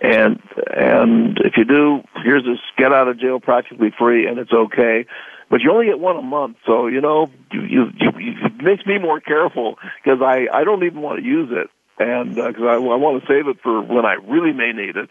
and 0.01 0.41
and 0.75 1.37
if 1.39 1.53
you 1.57 1.65
do, 1.65 2.03
here's 2.23 2.43
this 2.43 2.59
get 2.77 2.91
out 2.91 3.07
of 3.07 3.19
jail 3.19 3.39
practically 3.39 3.93
free, 3.97 4.27
and 4.27 4.37
it's 4.37 4.51
okay. 4.51 5.05
But 5.49 5.61
you 5.61 5.71
only 5.71 5.85
get 5.87 5.99
one 5.99 6.17
a 6.17 6.21
month, 6.21 6.57
so 6.65 6.87
you 6.87 7.01
know 7.01 7.29
you 7.51 7.61
you, 7.61 7.85
you, 7.99 8.33
it 8.45 8.63
makes 8.63 8.85
me 8.85 8.99
more 8.99 9.19
careful 9.19 9.77
because 10.03 10.21
I 10.21 10.47
I 10.53 10.63
don't 10.63 10.83
even 10.83 11.01
want 11.01 11.19
to 11.19 11.25
use 11.25 11.49
it 11.51 11.69
and 12.01 12.35
because 12.35 12.63
I, 12.63 12.75
I 12.75 12.95
want 12.97 13.21
to 13.21 13.27
save 13.27 13.47
it 13.47 13.57
for 13.61 13.81
when 13.81 14.05
I 14.05 14.13
really 14.13 14.53
may 14.53 14.71
need 14.71 14.97
it. 14.97 15.09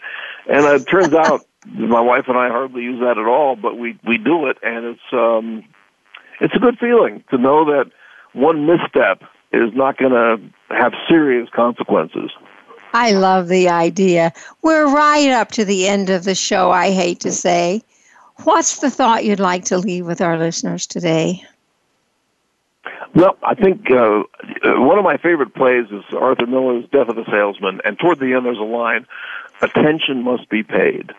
And 0.48 0.66
it 0.66 0.84
turns 0.90 1.14
out 1.14 1.46
my 1.66 2.00
wife 2.00 2.24
and 2.28 2.36
I 2.36 2.48
hardly 2.48 2.82
use 2.82 3.00
that 3.00 3.18
at 3.18 3.26
all, 3.26 3.56
but 3.56 3.78
we 3.78 3.98
we 4.06 4.18
do 4.18 4.46
it, 4.46 4.58
and 4.62 4.84
it's 4.84 5.12
um 5.12 5.64
it's 6.40 6.54
a 6.54 6.58
good 6.58 6.78
feeling 6.78 7.22
to 7.30 7.38
know 7.38 7.64
that 7.66 7.90
one 8.32 8.66
misstep 8.66 9.22
is 9.52 9.74
not 9.74 9.98
going 9.98 10.12
to 10.12 10.40
have 10.74 10.92
serious 11.08 11.48
consequences. 11.50 12.30
I 12.92 13.12
love 13.12 13.48
the 13.48 13.68
idea. 13.68 14.32
We're 14.62 14.92
right 14.92 15.30
up 15.30 15.52
to 15.52 15.64
the 15.64 15.86
end 15.86 16.10
of 16.10 16.24
the 16.24 16.34
show, 16.34 16.70
I 16.70 16.90
hate 16.90 17.20
to 17.20 17.32
say. 17.32 17.82
What's 18.44 18.80
the 18.80 18.90
thought 18.90 19.24
you'd 19.24 19.40
like 19.40 19.66
to 19.66 19.78
leave 19.78 20.06
with 20.06 20.20
our 20.20 20.38
listeners 20.38 20.86
today? 20.86 21.44
Well, 23.14 23.36
I 23.42 23.54
think 23.54 23.90
uh, 23.90 24.22
one 24.64 24.98
of 24.98 25.04
my 25.04 25.16
favorite 25.18 25.54
plays 25.54 25.86
is 25.90 26.04
Arthur 26.16 26.46
Miller's 26.46 26.88
Death 26.90 27.08
of 27.08 27.18
a 27.18 27.24
Salesman, 27.24 27.80
and 27.84 27.98
toward 27.98 28.18
the 28.18 28.34
end 28.34 28.46
there's 28.46 28.58
a 28.58 28.62
line, 28.62 29.06
attention 29.60 30.22
must 30.22 30.48
be 30.48 30.62
paid. 30.62 31.12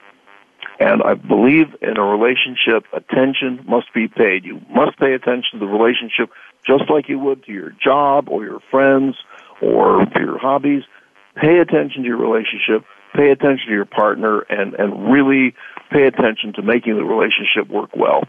And 0.82 1.04
I 1.04 1.14
believe 1.14 1.76
in 1.84 1.98
a 1.98 2.04
relationship, 2.04 2.88
attention 2.92 3.64
must 3.68 3.94
be 3.94 4.08
paid. 4.08 4.46
You 4.46 4.60
must 4.72 4.98
pay 4.98 5.14
attention 5.14 5.60
to 5.60 5.60
the 5.60 5.68
relationship 5.68 6.32
just 6.66 6.90
like 6.90 7.08
you 7.08 7.20
would 7.20 7.46
to 7.46 7.52
your 7.52 7.70
job 7.70 8.30
or 8.30 8.44
your 8.44 8.62
friends 8.72 9.16
or 9.62 10.08
your 10.20 10.40
hobbies. 10.40 10.82
Pay 11.36 11.60
attention 11.60 12.02
to 12.02 12.08
your 12.08 12.18
relationship, 12.18 12.84
pay 13.14 13.30
attention 13.30 13.68
to 13.68 13.74
your 13.74 13.86
partner, 13.86 14.40
and, 14.50 14.74
and 14.74 15.12
really 15.12 15.54
pay 15.92 16.08
attention 16.08 16.52
to 16.54 16.64
making 16.64 16.96
the 16.96 17.04
relationship 17.04 17.70
work 17.70 17.96
well. 17.96 18.24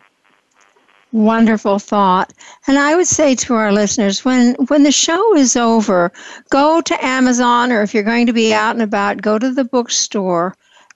Wonderful 1.13 1.79
thought. 1.79 2.35
And 2.67 2.79
I 2.79 2.95
would 2.97 3.07
say 3.07 3.35
to 3.35 3.55
our 3.55 3.73
listeners 3.73 4.27
when 4.27 4.57
when 4.69 4.83
the 4.83 4.93
show 4.93 5.37
is 5.37 5.57
over, 5.57 6.13
go 6.51 6.83
to 6.83 7.05
Amazon 7.05 7.73
or 7.73 7.81
if 7.81 7.95
you're 7.95 8.03
going 8.03 8.27
to 8.27 8.35
be 8.35 8.53
out 8.53 8.75
and 8.75 8.83
about, 8.83 9.23
go 9.23 9.39
to 9.39 9.51
the 9.51 9.65
bookstore 9.65 10.55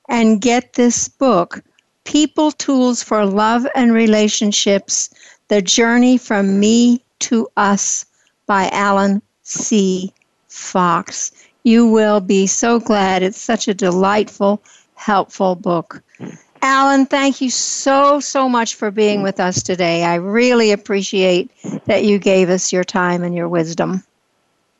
and 0.09 0.41
get 0.41 0.75
this 0.75 1.09
book, 1.09 1.63
People 2.05 2.53
Tools 2.53 3.03
for 3.03 3.27
Love 3.27 3.67
and 3.75 3.93
Relationships: 3.93 5.11
The 5.49 5.63
Journey 5.63 6.19
from 6.19 6.61
Me 6.61 7.03
to 7.21 7.49
Us 7.57 8.07
by 8.47 8.69
Alan 8.71 9.23
C. 9.43 10.13
Fox. 10.49 11.33
You 11.65 11.89
will 11.89 12.21
be 12.21 12.47
so 12.47 12.79
glad. 12.79 13.23
It's 13.23 13.41
such 13.41 13.69
a 13.69 13.75
delightful, 13.75 14.63
helpful 14.95 15.55
book. 15.57 16.03
Alan, 16.63 17.07
thank 17.07 17.41
you 17.41 17.51
so, 17.51 18.21
so 18.21 18.49
much 18.49 18.75
for 18.75 18.91
being 18.91 19.23
with 19.23 19.41
us 19.41 19.63
today. 19.63 20.05
I 20.05 20.15
really 20.17 20.73
appreciate 20.73 21.51
that 21.85 22.05
you 22.05 22.19
gave 22.19 22.49
us 22.49 22.73
your 22.73 22.85
time 22.85 23.23
and 23.23 23.35
your 23.35 23.49
wisdom. 23.49 24.03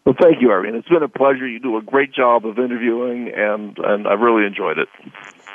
Well, 0.07 0.15
thank 0.23 0.41
you, 0.41 0.53
Irene. 0.53 0.77
It's 0.77 0.89
been 0.89 1.03
a 1.03 1.09
pleasure. 1.09 1.49
You 1.49 1.59
do 1.59 1.77
a 1.77 1.83
great 1.83 2.13
job 2.13 2.47
of 2.47 2.61
interviewing, 2.61 3.33
and, 3.35 3.77
and 3.81 4.07
I've 4.07 4.21
really 4.21 4.47
enjoyed 4.47 4.79
it. 4.79 4.89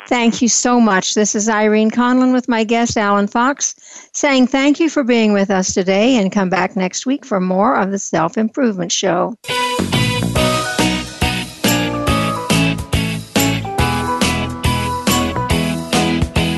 Thank 0.08 0.42
you 0.42 0.50
so 0.50 0.82
much. 0.82 1.14
This 1.14 1.36
is 1.36 1.48
Irene 1.48 1.90
Conlon 1.90 2.34
with 2.34 2.50
my 2.50 2.66
guest, 2.66 2.98
Alan 2.98 3.28
Fox, 3.28 3.76
saying 4.12 4.48
thank 4.48 4.78
you 4.78 4.90
for 4.90 5.06
being 5.06 5.32
with 5.32 5.50
us 5.50 5.74
today 5.74 6.18
and 6.18 6.34
come 6.34 6.50
back 6.50 6.76
next 6.76 7.06
week 7.06 7.24
for 7.24 7.40
more 7.40 7.78
of 7.78 7.92
the 7.92 8.00
Self 8.00 8.38
Improvement 8.38 8.92
Show. 8.92 9.38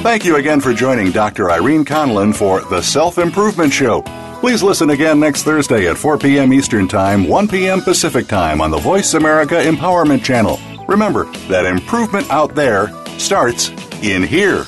Thank 0.01 0.25
you 0.25 0.37
again 0.37 0.59
for 0.59 0.73
joining 0.73 1.11
Dr. 1.11 1.51
Irene 1.51 1.85
Conlon 1.85 2.33
for 2.33 2.61
The 2.61 2.81
Self 2.81 3.19
Improvement 3.19 3.71
Show. 3.71 4.03
Please 4.43 4.61
listen 4.61 4.89
again 4.89 5.21
next 5.21 5.43
Thursday 5.43 5.87
at 5.87 5.97
4 5.97 6.17
p.m. 6.17 6.51
Eastern 6.51 6.85
Time, 6.85 7.29
1 7.29 7.47
p.m. 7.47 7.79
Pacific 7.79 8.27
Time 8.27 8.59
on 8.59 8.71
the 8.71 8.77
Voice 8.77 9.13
America 9.13 9.55
Empowerment 9.55 10.21
Channel. 10.21 10.59
Remember 10.85 11.31
that 11.47 11.65
improvement 11.65 12.29
out 12.29 12.53
there 12.53 12.91
starts 13.17 13.69
in 14.01 14.21
here. 14.21 14.65